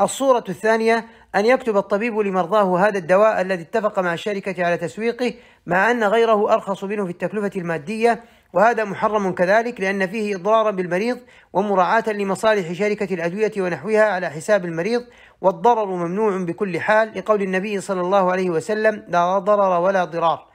الصورة 0.00 0.44
الثانية 0.48 1.06
أن 1.34 1.46
يكتب 1.46 1.76
الطبيب 1.76 2.18
لمرضاه 2.18 2.78
هذا 2.88 2.98
الدواء 2.98 3.40
الذي 3.40 3.62
اتفق 3.62 3.98
مع 3.98 4.14
الشركة 4.14 4.64
على 4.64 4.76
تسويقه 4.76 5.34
مع 5.66 5.90
أن 5.90 6.04
غيره 6.04 6.52
أرخص 6.52 6.84
منه 6.84 7.04
في 7.04 7.10
التكلفة 7.10 7.50
المادية 7.56 8.22
وهذا 8.52 8.84
محرم 8.84 9.32
كذلك 9.32 9.80
لأن 9.80 10.06
فيه 10.06 10.36
إضرارا 10.36 10.70
بالمريض 10.70 11.18
ومراعاة 11.52 12.04
لمصالح 12.08 12.72
شركة 12.72 13.14
الأدوية 13.14 13.52
ونحوها 13.58 14.02
على 14.02 14.30
حساب 14.30 14.64
المريض 14.64 15.04
والضرر 15.40 15.86
ممنوع 15.86 16.44
بكل 16.44 16.80
حال 16.80 17.12
لقول 17.18 17.42
النبي 17.42 17.80
صلى 17.80 18.00
الله 18.00 18.32
عليه 18.32 18.50
وسلم 18.50 19.04
لا 19.08 19.38
ضرر 19.38 19.80
ولا 19.80 20.04
ضرار 20.04 20.46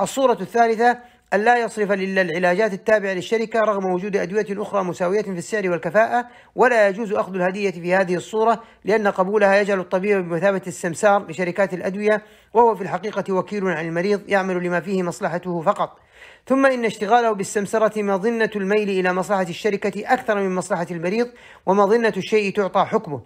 الصورة 0.00 0.38
الثالثة 0.40 0.98
أن 1.34 1.40
لا 1.40 1.56
يصرف 1.56 1.92
إلا 1.92 2.22
العلاجات 2.22 2.72
التابعة 2.72 3.12
للشركة 3.12 3.60
رغم 3.60 3.84
وجود 3.94 4.16
أدوية 4.16 4.62
أخرى 4.62 4.84
مساوية 4.84 5.22
في 5.22 5.30
السعر 5.30 5.70
والكفاءة 5.70 6.26
ولا 6.54 6.88
يجوز 6.88 7.12
أخذ 7.12 7.34
الهدية 7.34 7.70
في 7.70 7.94
هذه 7.94 8.14
الصورة 8.14 8.62
لأن 8.84 9.08
قبولها 9.08 9.60
يجعل 9.60 9.80
الطبيب 9.80 10.28
بمثابة 10.28 10.62
السمسار 10.66 11.30
لشركات 11.30 11.74
الأدوية 11.74 12.22
وهو 12.54 12.74
في 12.74 12.82
الحقيقة 12.82 13.34
وكيل 13.34 13.68
عن 13.68 13.86
المريض 13.86 14.22
يعمل 14.28 14.64
لما 14.64 14.80
فيه 14.80 15.02
مصلحته 15.02 15.62
فقط 15.62 16.05
ثم 16.48 16.66
إن 16.66 16.84
اشتغاله 16.84 17.32
بالسمسرة 17.32 18.02
مظنة 18.02 18.50
الميل 18.56 18.88
إلى 18.88 19.12
مصلحة 19.12 19.42
الشركة 19.42 20.12
أكثر 20.12 20.40
من 20.40 20.54
مصلحة 20.54 20.86
المريض 20.90 21.28
ومظنة 21.66 22.12
الشيء 22.16 22.54
تعطى 22.54 22.84
حكمه. 22.84 23.20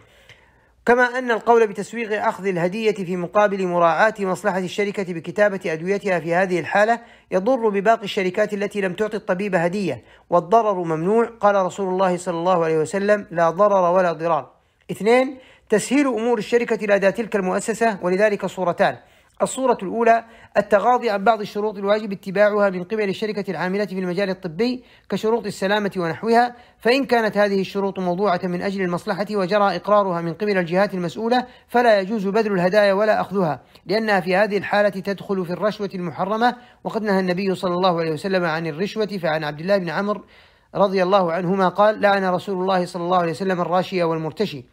كما 0.87 1.19
أن 1.19 1.31
القول 1.31 1.67
بتسويغ 1.67 2.29
أخذ 2.29 2.47
الهدية 2.47 2.93
في 2.93 3.17
مقابل 3.17 3.67
مراعاة 3.67 4.15
مصلحة 4.21 4.59
الشركة 4.59 5.15
بكتابة 5.15 5.61
أدويتها 5.67 6.21
في 6.21 6.35
هذه 6.35 6.61
الحالة 6.61 7.01
يضر 7.31 7.69
بباقي 7.69 8.05
الشركات 8.05 8.55
التي 8.55 8.81
لم 8.81 8.93
تعطي 8.93 9.17
الطبيب 9.17 9.55
هدية. 9.55 10.05
والضرر 10.31 10.75
ممنوع 10.75 11.25
قال 11.41 11.55
رسول 11.55 11.89
الله 11.89 12.17
صلى 12.17 12.39
الله 12.39 12.65
عليه 12.65 12.79
وسلم 12.79 13.27
لا 13.31 13.51
ضرر 13.51 13.93
ولا 13.93 14.13
ضرار. 14.13 14.51
اثنين 14.91 15.39
تسهيل 15.69 16.07
أمور 16.07 16.39
الشركة 16.39 16.87
لدى 16.87 17.13
تلك 17.13 17.37
المؤسسة 17.37 17.99
ولذلك 18.03 18.47
صورتان. 18.47 18.97
الصورة 19.43 19.79
الأولى 19.83 20.25
التغاضي 20.57 21.11
عن 21.11 21.25
بعض 21.25 21.41
الشروط 21.41 21.79
الواجب 21.79 22.13
اتباعها 22.13 22.71
من 22.71 22.85
قبل 22.85 23.09
الشركة 23.09 23.51
العاملة 23.51 23.85
في 23.87 23.99
المجال 23.99 24.31
الطبي 24.31 24.85
كشروط 25.11 25.47
السلامة 25.47 25.93
ونحوها 25.97 26.57
فإن 26.79 27.05
كانت 27.05 27.37
هذه 27.37 27.61
الشروط 27.61 27.99
موضوعة 27.99 28.41
من 28.45 28.63
أجل 28.63 28.83
المصلحة 28.83 29.27
وجرى 29.31 29.77
إقرارها 29.77 30.21
من 30.21 30.35
قبل 30.35 30.59
الجهات 30.59 30.95
المسؤولة 30.95 31.47
فلا 31.69 32.01
يجوز 32.01 32.27
بذل 32.27 32.53
الهدايا 32.53 32.93
ولا 32.93 33.21
أخذها 33.21 33.63
لأنها 33.87 34.21
في 34.21 34.37
هذه 34.37 34.57
الحالة 34.57 34.89
تدخل 34.89 35.47
في 35.47 35.53
الرشوة 35.53 35.91
المحرمة. 35.95 36.57
وقد 36.85 37.03
نهى 37.03 37.21
النبي 37.21 37.55
صلى 37.55 37.75
الله 37.75 38.01
عليه 38.01 38.13
وسلم 38.13 38.45
عن 38.45 38.67
الرشوة 38.67 39.07
فعن 39.07 39.45
عبد 39.45 39.61
الله 39.61 39.79
بن 39.79 39.89
عمرو 39.89 40.25
رضي 40.75 41.03
الله 41.03 41.33
عنهما 41.33 41.69
قال 41.69 42.01
لعن 42.01 42.25
رسول 42.25 42.61
الله 42.63 42.85
صلى 42.85 43.03
الله 43.03 43.19
عليه 43.19 43.31
وسلم 43.31 43.61
الراشي 43.61 44.03
والمرتشي. 44.03 44.65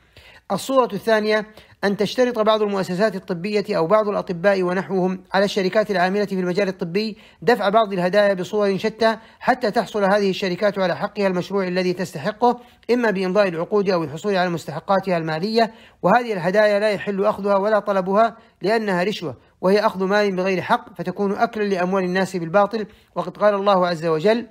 الصورة 0.51 0.89
الثانية 0.93 1.45
أن 1.83 1.97
تشترط 1.97 2.39
بعض 2.39 2.61
المؤسسات 2.61 3.15
الطبية 3.15 3.65
أو 3.77 3.87
بعض 3.87 4.07
الأطباء 4.09 4.63
ونحوهم 4.63 5.23
على 5.33 5.45
الشركات 5.45 5.91
العاملة 5.91 6.25
في 6.25 6.35
المجال 6.39 6.67
الطبي 6.67 7.17
دفع 7.41 7.69
بعض 7.69 7.93
الهدايا 7.93 8.33
بصور 8.33 8.77
شتى 8.77 9.17
حتى 9.39 9.71
تحصل 9.71 10.03
هذه 10.03 10.29
الشركات 10.29 10.79
على 10.79 10.95
حقها 10.95 11.27
المشروع 11.27 11.67
الذي 11.67 11.93
تستحقه 11.93 12.59
إما 12.91 13.11
بإمضاء 13.11 13.47
العقود 13.47 13.89
أو 13.89 14.03
الحصول 14.03 14.35
على 14.35 14.49
مستحقاتها 14.49 15.17
المالية. 15.17 15.71
وهذه 16.01 16.33
الهدايا 16.33 16.79
لا 16.79 16.91
يحل 16.91 17.25
أخذها 17.25 17.55
ولا 17.55 17.79
طلبها 17.79 18.37
لأنها 18.61 19.03
رشوة 19.03 19.35
وهي 19.61 19.79
أخذ 19.79 20.03
مال 20.03 20.35
بغير 20.35 20.61
حق 20.61 20.93
فتكون 20.97 21.31
أكلا 21.31 21.63
لأموال 21.63 22.03
الناس 22.03 22.35
بالباطل. 22.35 22.85
وقد 23.15 23.37
قال 23.37 23.53
الله 23.53 23.87
عز 23.87 24.05
وجل 24.05 24.47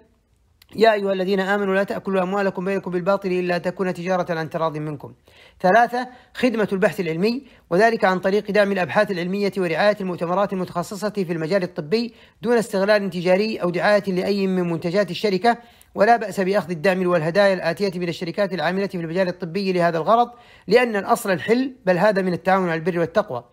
يا 0.75 0.93
أيها 0.93 1.13
الذين 1.13 1.41
آمنوا 1.41 1.75
لا 1.75 1.85
تأكلوا 1.85 2.23
أموالكم 2.23 2.65
بينكم 2.65 2.91
بالباطل 2.91 3.29
إلا 3.29 3.59
تكون 3.59 3.95
تجارة 3.95 4.39
عن 4.39 4.51
تراض 4.51 4.77
منكم. 4.77 5.15
ثلاثة 5.61 6.09
خدمة 6.35 6.69
البحث 6.73 7.01
العلمي 7.01 7.43
وذلك 7.71 8.05
عن 8.05 8.19
طريق 8.19 8.51
دعم 8.51 8.73
الأبحاث 8.73 9.11
العلمية 9.11 9.53
ورعاية 9.59 9.97
المؤتمرات 10.01 10.53
المتخصصة 10.53 11.11
في 11.11 11.33
المجال 11.33 11.63
الطبي 11.63 12.15
دون 12.43 12.57
استغلال 12.57 13.11
تجاري 13.11 13.57
أو 13.57 13.71
دعاية 13.71 14.03
لأي 14.13 14.47
من 14.47 14.71
منتجات 14.71 15.11
الشركة 15.11 15.59
ولا 15.95 16.17
بأس 16.17 16.41
بأخذ 16.41 16.71
الدعم 16.71 17.07
والهدايا 17.07 17.55
الآتية 17.55 17.99
من 17.99 18.09
الشركات 18.09 18.53
العاملة 18.53 18.87
في 18.87 18.97
المجال 18.97 19.29
الطبي 19.29 19.73
لهذا 19.73 19.99
الغرض 19.99 20.31
لأن 20.67 20.97
الأصل 20.97 21.31
الحل 21.31 21.75
بل 21.87 21.99
هذا 21.99 22.23
من 22.23 22.33
التعاون 22.33 22.69
على 22.69 22.79
البر 22.79 22.99
والتقوى. 22.99 23.45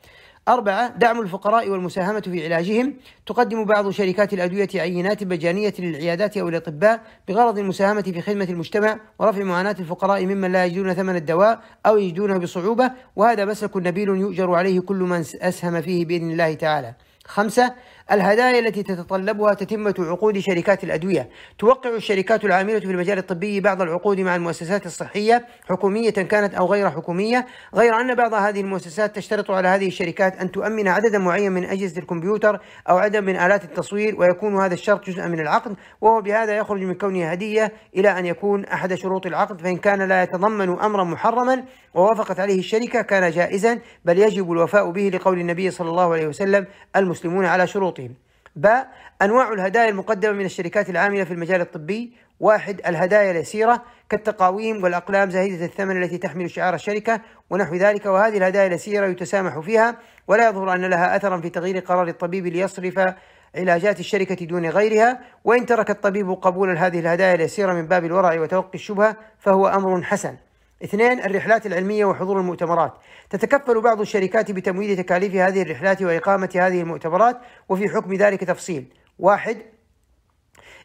أربعة 0.47 0.97
دعم 0.97 1.21
الفقراء 1.21 1.69
والمساهمة 1.69 2.19
في 2.19 2.45
علاجهم. 2.45 2.93
تقدم 3.25 3.65
بعض 3.65 3.89
شركات 3.89 4.33
الأدوية 4.33 4.67
عينات 4.75 5.23
مجانية 5.23 5.73
للعيادات 5.79 6.37
أو 6.37 6.49
الأطباء 6.49 7.01
بغرض 7.27 7.57
المساهمة 7.57 8.01
في 8.01 8.21
خدمة 8.21 8.47
المجتمع 8.49 8.99
ورفع 9.19 9.43
معاناة 9.43 9.75
الفقراء 9.79 10.25
ممن 10.25 10.51
لا 10.51 10.65
يجدون 10.65 10.93
ثمن 10.93 11.15
الدواء 11.15 11.61
أو 11.85 11.97
يجدونه 11.97 12.37
بصعوبة. 12.37 12.91
وهذا 13.15 13.45
مسلك 13.45 13.77
نبيل 13.77 14.09
يؤجر 14.09 14.53
عليه 14.53 14.79
كل 14.79 14.95
من 14.95 15.23
أسهم 15.41 15.81
فيه 15.81 16.05
بإذن 16.05 16.31
الله 16.31 16.53
تعالى. 16.53 16.93
خمسة 17.25 17.73
الهدايا 18.11 18.59
التي 18.59 18.83
تتطلبها 18.83 19.53
تتمة 19.53 19.95
عقود 19.99 20.39
شركات 20.39 20.83
الأدوية. 20.83 21.29
توقع 21.59 21.89
الشركات 21.89 22.45
العاملة 22.45 22.79
في 22.79 22.85
المجال 22.85 23.17
الطبي 23.17 23.59
بعض 23.59 23.81
العقود 23.81 24.19
مع 24.19 24.35
المؤسسات 24.35 24.85
الصحية 24.85 25.45
حكومية 25.69 26.09
كانت 26.09 26.53
أو 26.53 26.65
غير 26.65 26.89
حكومية. 26.89 27.45
غير 27.75 28.01
أن 28.01 28.15
بعض 28.15 28.33
هذه 28.33 28.61
المؤسسات 28.61 29.15
تشترط 29.15 29.51
على 29.51 29.67
هذه 29.67 29.87
الشركات 29.87 30.37
أن 30.37 30.51
تؤمن 30.51 30.87
عددا 30.87 31.17
معين 31.17 31.51
من 31.51 31.63
أجهزة 31.63 32.01
الكمبيوتر 32.01 32.59
أو 32.89 32.97
عدد 32.97 33.17
من 33.17 33.35
آلات 33.35 33.63
التصوير 33.63 34.19
ويكون 34.19 34.61
هذا 34.61 34.73
الشرط 34.73 35.05
جزءا 35.09 35.27
من 35.27 35.39
العقد 35.39 35.75
وهو 36.01 36.21
بهذا 36.21 36.57
يخرج 36.57 36.81
من 36.81 36.93
كونه 36.93 37.25
هدية 37.25 37.73
إلى 37.95 38.19
أن 38.19 38.25
يكون 38.25 38.65
أحد 38.65 38.93
شروط 38.93 39.25
العقد. 39.25 39.61
فإن 39.61 39.77
كان 39.77 40.01
لا 40.01 40.23
يتضمن 40.23 40.79
أمرا 40.79 41.03
محرما 41.03 41.63
ووافقت 41.93 42.39
عليه 42.39 42.59
الشركة 42.59 43.01
كان 43.01 43.31
جائزا 43.31 43.79
بل 44.05 44.19
يجب 44.19 44.51
الوفاء 44.51 44.91
به 44.91 45.11
لقول 45.13 45.39
النبي 45.39 45.71
صلى 45.71 45.89
الله 45.89 46.13
عليه 46.13 46.27
وسلم 46.27 46.65
المسلمون 46.95 47.45
على 47.45 47.67
شروطهم 47.93 48.15
باء 48.55 48.91
أنواع 49.21 49.53
الهدايا 49.53 49.89
المقدمة 49.89 50.31
من 50.31 50.45
الشركات 50.45 50.89
العاملة 50.89 51.23
في 51.23 51.33
المجال 51.33 51.61
الطبي. 51.61 52.13
واحد 52.39 52.81
الهدايا 52.87 53.31
اليسيرة 53.31 53.83
كالتقاويم 54.09 54.83
والأقلام 54.83 55.29
زهيدة 55.29 55.65
الثمن 55.65 56.03
التي 56.03 56.17
تحمل 56.17 56.51
شعار 56.51 56.73
الشركة 56.75 57.21
ونحو 57.49 57.75
ذلك 57.75 58.05
وهذه 58.05 58.37
الهدايا 58.37 58.67
اليسيرة 58.67 59.07
يتسامح 59.07 59.59
فيها 59.59 59.95
ولا 60.27 60.49
يظهر 60.49 60.73
أن 60.73 60.85
لها 60.85 61.15
أثرا 61.15 61.41
في 61.41 61.49
تغيير 61.49 61.79
قرار 61.79 62.07
الطبيب 62.07 62.47
ليصرف 62.47 63.13
علاجات 63.55 63.99
الشركة 63.99 64.45
دون 64.45 64.69
غيرها. 64.69 65.19
وإن 65.43 65.65
ترك 65.65 65.89
الطبيب 65.89 66.31
قبول 66.31 66.77
هذه 66.77 66.99
الهدايا 66.99 67.33
اليسيرة 67.33 67.73
من 67.73 67.87
باب 67.87 68.05
الورع 68.05 68.39
وتوقي 68.41 68.75
الشبهة 68.75 69.17
فهو 69.39 69.67
أمر 69.67 70.03
حسن. 70.03 70.35
اثنين 70.83 71.19
الرحلات 71.19 71.65
العلمية 71.65 72.05
وحضور 72.05 72.39
المؤتمرات. 72.39 72.93
تتكفل 73.29 73.81
بعض 73.81 74.01
الشركات 74.01 74.51
بتمويل 74.51 74.97
تكاليف 74.97 75.35
هذه 75.35 75.61
الرحلات 75.61 76.01
وإقامة 76.01 76.49
هذه 76.55 76.81
المؤتمرات 76.81 77.37
وفي 77.69 77.89
حكم 77.89 78.13
ذلك 78.13 78.43
تفصيل. 78.43 78.85
واحد 79.19 79.57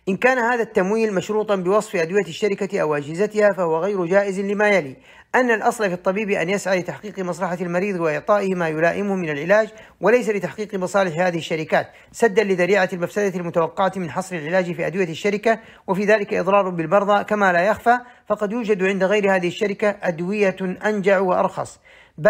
إن 0.09 0.16
كان 0.16 0.38
هذا 0.38 0.62
التمويل 0.62 1.14
مشروطا 1.14 1.56
بوصف 1.56 1.96
أدوية 1.96 2.24
الشركة 2.24 2.80
أو 2.80 2.96
أجهزتها 2.96 3.52
فهو 3.52 3.78
غير 3.78 4.06
جائز 4.06 4.40
لما 4.40 4.68
يلي. 4.68 4.96
أن 5.34 5.50
الأصل 5.50 5.88
في 5.88 5.94
الطبيب 5.94 6.30
أن 6.30 6.50
يسعى 6.50 6.80
لتحقيق 6.80 7.18
مصلحة 7.18 7.59
المريض 7.61 8.00
وإعطائه 8.00 8.54
ما 8.54 8.68
يلائمه 8.68 9.14
من 9.14 9.30
العلاج 9.30 9.68
وليس 10.00 10.28
لتحقيق 10.28 10.74
مصالح 10.74 11.20
هذه 11.20 11.38
الشركات. 11.38 11.86
سدا 12.12 12.44
لذريعة 12.44 12.88
المفسدة 12.92 13.40
المتوقعة 13.40 13.92
من 13.96 14.11
حصر 14.11 14.36
العلاج 14.36 14.72
في 14.72 14.86
أدوية 14.86 15.09
الشركة 15.09 15.59
وفي 15.86 16.04
ذلك 16.04 16.34
إضرار 16.34 16.68
بالمرضى 16.68 17.24
كما 17.24 17.52
لا 17.52 17.62
يخفى. 17.62 17.98
فقد 18.28 18.52
يوجد 18.52 18.82
عند 18.82 19.04
غير 19.04 19.34
هذه 19.34 19.48
الشركة 19.48 19.96
أدوية 20.02 20.56
أنجع 20.84 21.18
وأرخص. 21.18 21.78
ب 22.18 22.28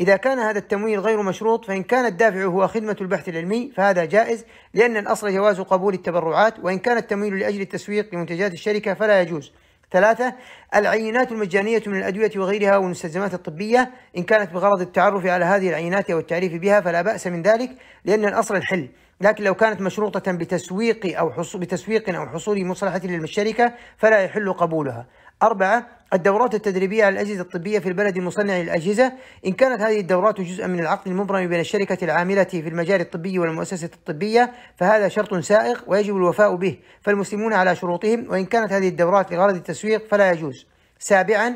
إذا 0.00 0.16
كان 0.16 0.38
هذا 0.38 0.58
التمويل 0.58 1.00
غير 1.00 1.22
مشروط 1.22 1.64
فإن 1.64 1.82
كان 1.82 2.06
الدافع 2.06 2.44
هو 2.44 2.68
خدمة 2.68 2.96
البحث 3.00 3.28
العلمي 3.28 3.72
فهذا 3.76 4.04
جائز 4.04 4.44
لأن 4.74 4.96
الأصل 4.96 5.32
جواز 5.32 5.60
قبول 5.60 5.94
التبرعات 5.94 6.54
وإن 6.62 6.78
كان 6.78 6.96
التمويل 6.96 7.38
لأجل 7.38 7.60
التسويق 7.60 8.14
لمنتجات 8.14 8.52
الشركة 8.52 8.94
فلا 8.94 9.20
يجوز. 9.20 9.52
ثلاثة 9.92 10.34
العينات 10.74 11.32
المجانية 11.32 11.82
من 11.86 11.98
الأدوية 11.98 12.30
وغيرها 12.36 12.76
والمستلزمات 12.76 13.34
الطبية 13.34 13.90
إن 14.16 14.22
كانت 14.22 14.52
بغرض 14.52 14.80
التعرف 14.80 15.26
على 15.26 15.44
هذه 15.44 15.68
العينات 15.68 16.10
أو 16.10 16.18
التعريف 16.18 16.52
بها 16.52 16.80
فلا 16.80 17.02
بأس 17.02 17.26
من 17.26 17.42
ذلك 17.42 17.70
لأن 18.04 18.24
الأصل 18.24 18.56
الحل. 18.56 18.88
لكن 19.20 19.44
لو 19.44 19.54
كانت 19.54 19.80
مشروطة 19.80 20.32
بتسويق 20.32 21.18
أو 21.18 21.32
حصول 21.32 21.60
بتسويق 21.60 22.16
أو 22.16 22.26
حصول 22.26 22.66
مصلحة 22.66 23.00
للشركة 23.04 23.72
فلا 23.96 24.20
يحل 24.20 24.52
قبولها. 24.52 25.06
أربعة 25.42 25.86
الدورات 26.12 26.54
التدريبية 26.54 27.04
على 27.04 27.12
الأجهزة 27.12 27.40
الطبية 27.40 27.78
في 27.78 27.88
البلد 27.88 28.16
المصنع 28.16 28.58
للأجهزة. 28.58 29.12
إن 29.46 29.52
كانت 29.52 29.80
هذه 29.80 30.00
الدورات 30.00 30.40
جزءا 30.40 30.66
من 30.66 30.80
العقد 30.80 31.08
المبرم 31.08 31.48
بين 31.48 31.60
الشركة 31.60 32.04
العاملة 32.04 32.44
في 32.44 32.68
المجال 32.68 33.00
الطبي 33.00 33.38
والمؤسسة 33.38 33.90
الطبية 33.94 34.52
فهذا 34.76 35.08
شرط 35.08 35.34
سائغ 35.34 35.80
ويجب 35.86 36.16
الوفاء 36.16 36.54
به. 36.54 36.78
فالمسلمون 37.02 37.52
على 37.52 37.76
شروطهم 37.76 38.26
وإن 38.30 38.44
كانت 38.44 38.72
هذه 38.72 38.88
الدورات 38.88 39.32
لغرض 39.32 39.54
التسويق 39.54 40.08
فلا 40.08 40.30
يجوز. 40.30 40.66
سابعا 40.98 41.54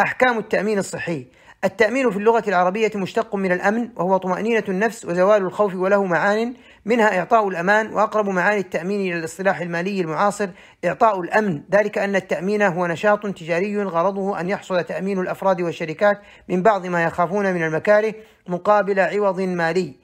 أحكام 0.00 0.38
التأمين 0.38 0.78
الصحي. 0.78 1.26
التأمين 1.64 2.10
في 2.10 2.16
اللغة 2.16 2.44
العربية 2.48 2.90
مشتق 2.94 3.34
من 3.34 3.52
الأمن 3.52 3.88
وهو 3.96 4.16
طمأنينة 4.16 4.64
النفس 4.68 5.04
وزوال 5.04 5.42
الخوف 5.42 5.74
وله 5.74 6.04
معان 6.04 6.54
منها 6.84 7.18
إعطاء 7.18 7.48
الأمان 7.48 7.92
وأقرب 7.92 8.28
معاني 8.28 8.60
التأمين 8.60 9.00
إلى 9.00 9.18
الاصطلاح 9.18 9.60
المالي 9.60 10.00
المعاصر 10.00 10.48
إعطاء 10.84 11.20
الأمن. 11.20 11.62
ذلك 11.72 11.98
أن 11.98 12.16
التأمين 12.16 12.62
هو 12.62 12.86
نشاط 12.86 13.26
تجاري 13.26 13.82
غرضه 13.82 14.40
أن 14.40 14.48
يحصل 14.48 14.84
تأمين 14.84 15.18
الأفراد 15.18 15.60
والشركات 15.60 16.20
من 16.48 16.62
بعض 16.62 16.86
ما 16.86 17.04
يخافون 17.04 17.54
من 17.54 17.62
المكاره 17.62 18.14
مقابل 18.48 19.00
عوض 19.00 19.40
مالي. 19.40 19.94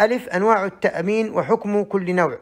ألف 0.00 0.28
أنواع 0.28 0.64
التأمين 0.64 1.30
وحكم 1.30 1.82
كل 1.82 2.14
نوع. 2.14 2.38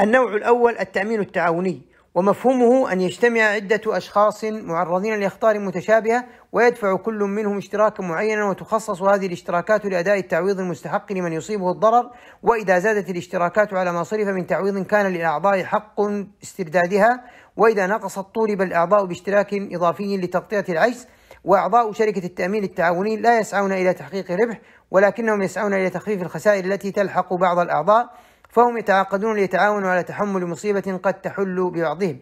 النوع 0.00 0.34
الأول 0.34 0.78
التأمين 0.78 1.20
التعاوني. 1.20 1.93
ومفهومه 2.14 2.92
أن 2.92 3.00
يجتمع 3.00 3.40
عدة 3.40 3.80
أشخاص 3.86 4.44
معرضين 4.44 5.20
لأخطار 5.20 5.58
متشابهة 5.58 6.24
ويدفع 6.52 6.96
كل 6.96 7.18
منهم 7.18 7.58
اشتراكا 7.58 8.02
معينا 8.02 8.44
وتخصص 8.44 9.02
هذه 9.02 9.26
الاشتراكات 9.26 9.86
لأداء 9.86 10.18
التعويض 10.18 10.60
المستحق 10.60 11.12
لمن 11.12 11.32
يصيبه 11.32 11.70
الضرر 11.70 12.10
وإذا 12.42 12.78
زادت 12.78 13.10
الاشتراكات 13.10 13.74
على 13.74 13.92
ما 13.92 14.02
صرف 14.02 14.28
من 14.28 14.46
تعويض 14.46 14.86
كان 14.86 15.06
للأعضاء 15.06 15.64
حق 15.64 16.00
استردادها 16.42 17.24
وإذا 17.56 17.86
نقصت 17.86 18.34
طولب 18.34 18.62
الأعضاء 18.62 19.04
باشتراك 19.04 19.54
إضافي 19.54 20.16
لتغطية 20.16 20.64
العجز 20.68 21.06
وأعضاء 21.44 21.92
شركة 21.92 22.26
التأمين 22.26 22.64
التعاوني 22.64 23.16
لا 23.16 23.38
يسعون 23.38 23.72
إلى 23.72 23.94
تحقيق 23.94 24.30
ربح 24.30 24.60
ولكنهم 24.90 25.42
يسعون 25.42 25.74
إلى 25.74 25.90
تخفيف 25.90 26.22
الخسائر 26.22 26.64
التي 26.64 26.90
تلحق 26.90 27.34
بعض 27.34 27.58
الأعضاء 27.58 28.10
فهم 28.54 28.78
يتعاقدون 28.78 29.36
ليتعاونوا 29.36 29.90
على 29.90 30.02
تحمل 30.02 30.46
مصيبة 30.46 31.00
قد 31.02 31.14
تحل 31.14 31.70
ببعضهم. 31.70 32.18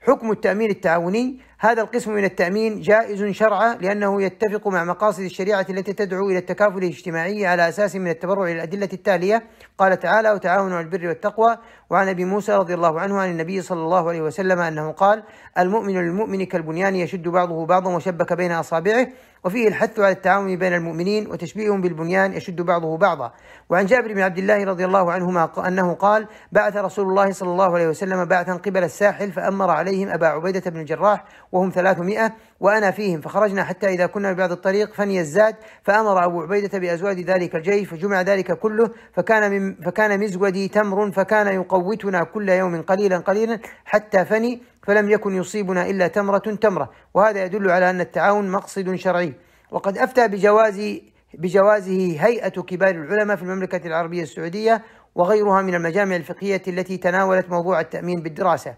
حكم 0.00 0.30
التأمين 0.30 0.70
التعاوني 0.70 1.40
هذا 1.58 1.82
القسم 1.82 2.12
من 2.12 2.24
التأمين 2.24 2.80
جائز 2.80 3.24
شرعا 3.24 3.74
لأنه 3.74 4.22
يتفق 4.22 4.68
مع 4.68 4.84
مقاصد 4.84 5.22
الشريعة 5.22 5.66
التي 5.70 5.92
تدعو 5.92 6.30
إلى 6.30 6.38
التكافل 6.38 6.78
الاجتماعي 6.78 7.46
على 7.46 7.68
أساس 7.68 7.96
من 7.96 8.08
التبرع 8.08 8.48
للأدلة 8.48 8.88
التالية. 8.92 9.42
قال 9.78 9.98
تعالى 9.98 10.30
وتعاونوا 10.30 10.76
على 10.76 10.84
البر 10.84 11.08
والتقوى 11.08 11.58
وعن 11.90 12.08
أبي 12.08 12.24
موسى 12.24 12.52
رضي 12.52 12.74
الله 12.74 13.00
عنه 13.00 13.20
عن 13.20 13.30
النبي 13.30 13.62
صلى 13.62 13.80
الله 13.80 14.08
عليه 14.08 14.20
وسلم 14.20 14.58
أنه 14.58 14.92
قال 14.92 15.22
المؤمن 15.58 15.94
للمؤمن 15.94 16.46
كالبنيان 16.46 16.96
يشد 16.96 17.28
بعضه 17.28 17.66
بعضا 17.66 17.94
وشبك 17.96 18.32
بين 18.32 18.52
أصابعه 18.52 19.08
وفيه 19.46 19.68
الحث 19.68 20.00
على 20.00 20.12
التعاون 20.12 20.56
بين 20.56 20.74
المؤمنين 20.74 21.26
وتشبيههم 21.30 21.80
بالبنيان 21.80 22.32
يشد 22.32 22.62
بعضه 22.62 22.96
بعضا. 22.96 23.32
وعن 23.70 23.86
جابر 23.86 24.12
بن 24.12 24.20
عبد 24.20 24.38
الله 24.38 24.64
رضي 24.64 24.84
الله 24.84 25.12
عنهما 25.12 25.68
أنه 25.68 25.94
قال 25.94 26.26
بعث 26.52 26.76
رسول 26.76 27.08
الله 27.08 27.32
صلى 27.32 27.50
الله 27.50 27.74
عليه 27.74 27.88
وسلم 27.88 28.24
بعثا 28.24 28.52
قبل 28.52 28.84
الساحل 28.84 29.32
فأمر 29.32 29.70
عليهم 29.70 30.08
أبا 30.08 30.26
عبيدة 30.26 30.70
بن 30.70 30.80
الجراح 30.80 31.24
وهم 31.52 31.70
ثلاثمائة 31.70 32.32
وأنا 32.60 32.90
فيهم. 32.90 33.20
فخرجنا 33.20 33.64
حتى 33.64 33.88
إذا 33.88 34.06
كنا 34.06 34.32
ببعض 34.32 34.52
الطريق 34.52 34.94
فني 34.94 35.20
الزاد 35.20 35.56
فأمر 35.82 36.24
أبو 36.24 36.42
عبيدة 36.42 36.78
بأزواج 36.78 37.20
ذلك 37.20 37.54
الجيش 37.54 37.88
فجمع 37.88 38.22
ذلك 38.22 38.52
كله 38.52 38.90
فكان 39.12 39.50
من 39.50 39.74
فكان 39.74 40.20
مزودي 40.20 40.68
تمر 40.68 41.12
فكان 41.12 41.46
يقوتنا 41.46 42.24
كل 42.24 42.48
يوم 42.48 42.82
قليلا 42.82 43.18
قليلا 43.18 43.58
حتى 43.84 44.24
فني 44.24 44.62
فلم 44.86 45.10
يكن 45.10 45.34
يصيبنا 45.34 45.90
إلا 45.90 46.06
تمرة 46.06 46.38
تمرة 46.38 46.90
وهذا 47.14 47.44
يدل 47.44 47.70
على 47.70 47.90
أن 47.90 48.00
التعاون 48.00 48.50
مقصد 48.50 48.94
شرعي 48.94 49.32
وقد 49.70 49.98
أفتى 49.98 50.28
بجواز 50.28 51.00
بجوازه 51.34 52.16
هيئة 52.20 52.48
كبار 52.48 52.94
العلماء 52.94 53.36
في 53.36 53.42
المملكة 53.42 53.86
العربية 53.86 54.22
السعودية 54.22 54.82
وغيرها 55.14 55.62
من 55.62 55.74
المجامع 55.74 56.16
الفقهية 56.16 56.62
التي 56.68 56.96
تناولت 56.96 57.50
موضوع 57.50 57.80
التأمين 57.80 58.22
بالدراسة. 58.22 58.74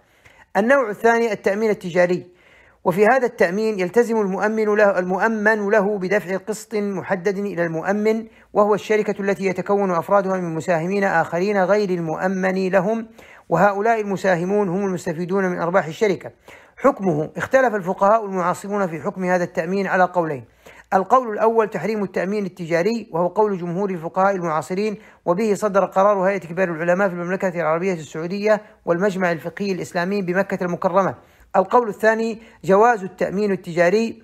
النوع 0.57 0.91
الثاني 0.91 1.33
التأمين 1.33 1.71
التجاري 1.71 2.27
وفي 2.85 3.07
هذا 3.07 3.27
التأمين 3.27 3.81
يلتزم 3.81 4.21
المؤمن 4.21 4.75
له 4.75 4.99
المؤمن 4.99 5.71
له 5.71 5.99
بدفع 5.99 6.37
قسط 6.37 6.75
محدد 6.75 7.39
إلى 7.39 7.65
المؤمن 7.65 8.27
وهو 8.53 8.75
الشركة 8.75 9.23
التي 9.23 9.45
يتكون 9.45 9.91
أفرادها 9.91 10.37
من 10.37 10.55
مساهمين 10.55 11.05
آخرين 11.05 11.65
غير 11.65 11.91
المؤمن 11.91 12.69
لهم 12.69 13.07
وهؤلاء 13.49 14.01
المساهمون 14.01 14.69
هم 14.69 14.87
المستفيدون 14.87 15.45
من 15.45 15.59
أرباح 15.59 15.87
الشركة. 15.87 16.31
حكمه 16.77 17.31
اختلف 17.37 17.75
الفقهاء 17.75 18.25
المعاصرون 18.25 18.87
في 18.87 19.01
حكم 19.01 19.25
هذا 19.25 19.45
التأمين 19.45 19.87
على 19.87 20.05
قولين. 20.05 20.45
القول 20.95 21.33
الأول 21.33 21.71
تحريم 21.71 22.03
التأمين 22.03 22.47
التجاري 22.47 23.09
وهو 23.13 23.27
قول 23.27 23.59
جمهور 23.59 23.91
الفقهاء 23.91 24.35
المعاصرين 24.35 24.97
وبه 25.25 25.55
صدر 25.55 25.85
قرار 25.85 26.19
هيئة 26.19 26.39
كبار 26.39 26.69
العلماء 26.69 27.09
في 27.09 27.15
المملكة 27.15 27.49
العربية 27.49 27.93
السعودية 27.93 28.63
والمجمع 28.85 29.33
الفقهي 29.33 29.73
الإسلامي 29.73 30.23
بمكة 30.23 30.65
المكرمة. 30.65 31.15
القول 31.57 31.89
الثاني 31.89 32.43
جواز 32.65 33.05
التأمين 33.05 33.53
التجاري 33.53 34.23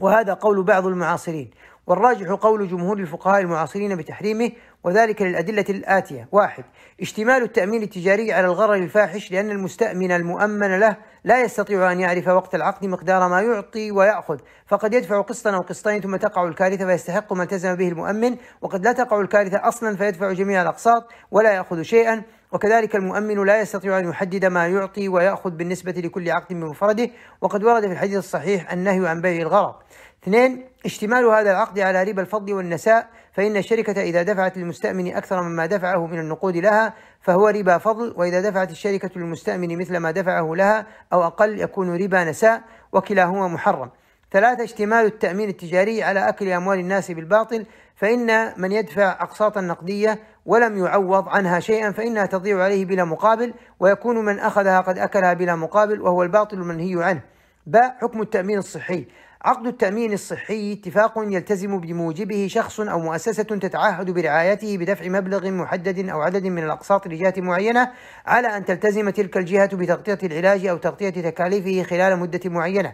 وهذا 0.00 0.34
قول 0.34 0.62
بعض 0.62 0.86
المعاصرين. 0.86 1.50
والراجح 1.90 2.30
قول 2.30 2.68
جمهور 2.68 2.98
الفقهاء 2.98 3.40
المعاصرين 3.40 3.96
بتحريمه 3.96 4.50
وذلك 4.84 5.22
للأدلة 5.22 5.64
الآتية. 5.68 6.28
واحد 6.32 6.64
اشتمال 7.00 7.42
التأمين 7.42 7.82
التجاري 7.82 8.32
على 8.32 8.46
الغرر 8.46 8.74
الفاحش 8.74 9.32
لأن 9.32 9.50
المستأمن 9.50 10.12
المؤمن 10.12 10.78
له 10.78 10.96
لا 11.24 11.42
يستطيع 11.42 11.92
أن 11.92 12.00
يعرف 12.00 12.28
وقت 12.28 12.54
العقد 12.54 12.86
مقدار 12.86 13.28
ما 13.28 13.40
يعطي 13.40 13.90
ويأخذ 13.90 14.38
فقد 14.66 14.94
يدفع 14.94 15.20
قسطا 15.20 15.50
أو 15.50 15.60
قسطين 15.60 16.00
ثم 16.00 16.16
تقع 16.16 16.48
الكارثة 16.48 16.86
فيستحق 16.86 17.32
ما 17.32 17.42
التزم 17.42 17.74
به 17.74 17.88
المؤمن 17.88 18.36
وقد 18.62 18.84
لا 18.84 18.92
تقع 18.92 19.20
الكارثة 19.20 19.68
أصلا 19.68 19.96
فيدفع 19.96 20.32
جميع 20.32 20.62
الأقساط 20.62 21.08
ولا 21.30 21.52
يأخذ 21.52 21.82
شيئا 21.82 22.22
وكذلك 22.52 22.96
المؤمن 22.96 23.44
لا 23.44 23.60
يستطيع 23.60 23.98
أن 23.98 24.08
يحدد 24.08 24.44
ما 24.44 24.66
يعطي 24.66 25.08
ويأخذ 25.08 25.50
بالنسبة 25.50 25.92
لكل 25.92 26.30
عقد 26.30 26.54
بمفرده. 26.54 27.10
وقد 27.40 27.64
ورد 27.64 27.86
في 27.86 27.92
الحديث 27.92 28.18
الصحيح 28.18 28.72
النهي 28.72 29.08
عن 29.08 29.20
بيع 29.20 29.42
الغرض 29.42 29.74
اثنين 30.22 30.64
اشتمال 30.86 31.24
هذا 31.24 31.50
العقد 31.50 31.78
على 31.78 32.02
ربا 32.02 32.22
الفضل 32.22 32.52
والنساء 32.52 33.08
فإن 33.32 33.56
الشركة 33.56 34.02
إذا 34.02 34.22
دفعت 34.22 34.58
للمستأمن 34.58 35.14
أكثر 35.16 35.42
مما 35.42 35.66
دفعه 35.66 36.06
من 36.06 36.18
النقود 36.18 36.56
لها 36.56 36.94
فهو 37.20 37.48
ربا 37.48 37.78
فضل 37.78 38.14
وإذا 38.16 38.50
دفعت 38.50 38.70
الشركة 38.70 39.10
للمستأمن 39.16 39.78
مثل 39.78 39.96
ما 39.96 40.10
دفعه 40.10 40.54
لها 40.54 40.86
أو 41.12 41.22
أقل 41.22 41.60
يكون 41.60 42.02
ربا 42.02 42.24
نساء 42.24 42.62
وكلاهما 42.92 43.48
محرم. 43.48 43.90
ثلاثة 44.32 44.64
اشتمال 44.64 45.06
التأمين 45.06 45.48
التجاري 45.48 46.02
على 46.02 46.28
أكل 46.28 46.48
أموال 46.48 46.78
الناس 46.78 47.10
بالباطل 47.10 47.66
فإن 47.96 48.52
من 48.60 48.72
يدفع 48.72 49.12
أقساطا 49.20 49.60
نقدية 49.60 50.18
ولم 50.46 50.78
يعوض 50.78 51.28
عنها 51.28 51.60
شيئا 51.60 51.90
فإنها 51.92 52.26
تضيع 52.26 52.62
عليه 52.62 52.84
بلا 52.84 53.04
مقابل 53.04 53.54
ويكون 53.80 54.24
من 54.24 54.38
أخذها 54.38 54.80
قد 54.80 54.98
أكلها 54.98 55.32
بلا 55.32 55.56
مقابل 55.56 56.00
وهو 56.00 56.22
الباطل 56.22 56.56
المنهي 56.56 57.04
عنه. 57.04 57.20
باء 57.66 57.96
حكم 58.00 58.22
التأمين 58.22 58.58
الصحي. 58.58 59.06
عقد 59.44 59.66
التأمين 59.66 60.12
الصحي 60.12 60.72
اتفاق 60.72 61.12
يلتزم 61.16 61.80
بموجبه 61.80 62.46
شخص 62.50 62.80
أو 62.80 62.98
مؤسسة 62.98 63.42
تتعهد 63.42 64.10
برعايته 64.10 64.78
بدفع 64.78 65.08
مبلغ 65.08 65.50
محدد 65.50 66.08
أو 66.08 66.20
عدد 66.20 66.46
من 66.46 66.64
الأقساط 66.64 67.06
لجهة 67.06 67.34
معينة 67.36 67.90
على 68.26 68.56
أن 68.56 68.64
تلتزم 68.64 69.10
تلك 69.10 69.36
الجهة 69.36 69.76
بتغطية 69.76 70.18
العلاج 70.26 70.66
أو 70.66 70.76
تغطية 70.76 71.10
تكاليفه 71.10 71.82
خلال 71.82 72.18
مدة 72.18 72.40
معينة. 72.44 72.92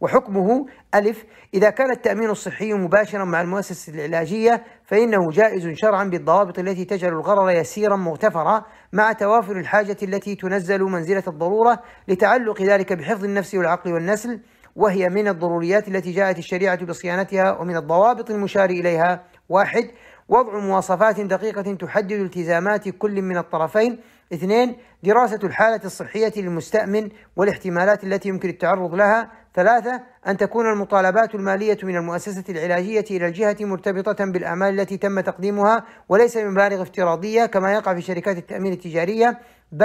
وحكمه 0.00 0.66
ألف 0.94 1.24
إذا 1.54 1.70
كان 1.70 1.90
التأمين 1.90 2.30
الصحي 2.30 2.72
مباشرا 2.72 3.24
مع 3.24 3.40
المؤسسة 3.40 3.94
العلاجية 3.94 4.64
فإنه 4.84 5.30
جائز 5.30 5.68
شرعا 5.74 6.04
بالضوابط 6.04 6.58
التي 6.58 6.84
تجعل 6.84 7.12
الغرر 7.12 7.50
يسيرا 7.50 7.96
مغتفرا 7.96 8.64
مع 8.92 9.12
توافر 9.12 9.58
الحاجة 9.58 9.96
التي 10.02 10.34
تنزل 10.34 10.82
منزلة 10.82 11.22
الضرورة 11.28 11.82
لتعلق 12.08 12.62
ذلك 12.62 12.92
بحفظ 12.92 13.24
النفس 13.24 13.54
والعقل 13.54 13.92
والنسل. 13.92 14.40
وهي 14.80 15.08
من 15.08 15.28
الضروريات 15.28 15.88
التي 15.88 16.12
جاءت 16.12 16.38
الشريعة 16.38 16.84
بصيانتها 16.84 17.58
ومن 17.58 17.76
الضوابط 17.76 18.30
المشار 18.30 18.70
إليها. 18.70 19.22
واحد 19.48 19.90
وضع 20.28 20.58
مواصفات 20.58 21.20
دقيقة 21.20 21.74
تحدد 21.74 22.12
التزامات 22.12 22.88
كل 22.88 23.22
من 23.22 23.36
الطرفين. 23.36 24.00
اثنين 24.32 24.76
دراسة 25.02 25.38
الحالة 25.44 25.80
الصحية 25.84 26.32
للمستأمن 26.36 27.08
والاحتمالات 27.36 28.04
التي 28.04 28.28
يمكن 28.28 28.48
التعرض 28.48 28.94
لها. 28.94 29.30
ثلاثة 29.54 30.02
أن 30.26 30.36
تكون 30.36 30.66
المطالبات 30.72 31.34
المالية 31.34 31.78
من 31.82 31.96
المؤسسة 31.96 32.44
العلاجية 32.48 33.04
إلى 33.10 33.26
الجهة 33.26 33.56
مرتبطة 33.60 34.24
بالأعمال 34.24 34.80
التي 34.80 34.96
تم 34.96 35.20
تقديمها 35.20 35.84
وليس 36.08 36.38
بمبالغ 36.38 36.82
افتراضية 36.82 37.46
كما 37.46 37.72
يقع 37.72 37.94
في 37.94 38.00
شركات 38.00 38.36
التأمين 38.36 38.72
التجارية. 38.72 39.38
ب 39.72 39.84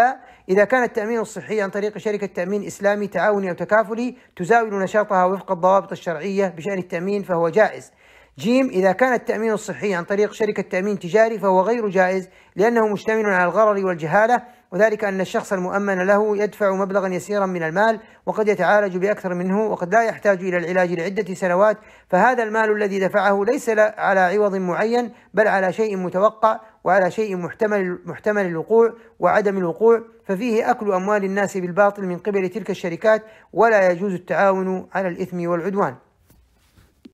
إذا 0.49 0.63
كان 0.63 0.83
التأمين 0.83 1.19
الصحي 1.19 1.61
عن 1.61 1.69
طريق 1.69 1.97
شركة 1.97 2.27
تأمين 2.27 2.63
إسلامي 2.63 3.07
تعاوني 3.07 3.49
أو 3.49 3.55
تكافلي 3.55 4.15
تزاول 4.35 4.79
نشاطها 4.79 5.25
وفق 5.25 5.51
الضوابط 5.51 5.91
الشرعية 5.91 6.47
بشأن 6.47 6.77
التأمين 6.77 7.23
فهو 7.23 7.49
جائز. 7.49 7.91
جيم 8.39 8.69
إذا 8.69 8.91
كان 8.91 9.13
التأمين 9.13 9.51
الصحي 9.51 9.93
عن 9.93 10.03
طريق 10.03 10.33
شركة 10.33 10.63
تأمين 10.63 10.99
تجاري 10.99 11.39
فهو 11.39 11.61
غير 11.61 11.89
جائز 11.89 12.29
لأنه 12.55 12.87
مشتمل 12.87 13.25
على 13.25 13.43
الغرر 13.43 13.85
والجهالة 13.85 14.41
وذلك 14.75 15.03
أن 15.03 15.21
الشخص 15.21 15.53
المؤمن 15.53 16.01
له 16.01 16.37
يدفع 16.37 16.71
مبلغا 16.71 17.07
يسيرا 17.07 17.45
من 17.45 17.63
المال 17.63 17.99
وقد 18.25 18.47
يتعالج 18.47 18.97
بأكثر 18.97 19.33
منه 19.33 19.67
وقد 19.67 19.93
لا 19.93 20.03
يحتاج 20.03 20.39
إلى 20.39 20.57
العلاج 20.57 20.93
لعدة 20.93 21.33
سنوات 21.33 21.77
فهذا 22.09 22.43
المال 22.43 22.71
الذي 22.71 22.99
دفعه 22.99 23.43
ليس 23.47 23.69
على 23.79 24.19
عوض 24.19 24.55
معين 24.55 25.11
بل 25.33 25.47
على 25.47 25.73
شيء 25.73 25.97
متوقع 25.97 26.59
وعلى 26.83 27.11
شيء 27.11 27.37
محتمل 27.37 27.99
محتمل 28.05 28.45
الوقوع 28.45 28.93
وعدم 29.19 29.57
الوقوع 29.57 30.01
ففيه 30.27 30.71
أكل 30.71 30.91
أموال 30.91 31.23
الناس 31.23 31.57
بالباطل 31.57 32.03
من 32.03 32.17
قبل 32.17 32.49
تلك 32.49 32.69
الشركات 32.69 33.23
ولا 33.53 33.91
يجوز 33.91 34.13
التعاون 34.13 34.87
على 34.93 35.07
الإثم 35.07 35.47
والعدوان. 35.49 35.95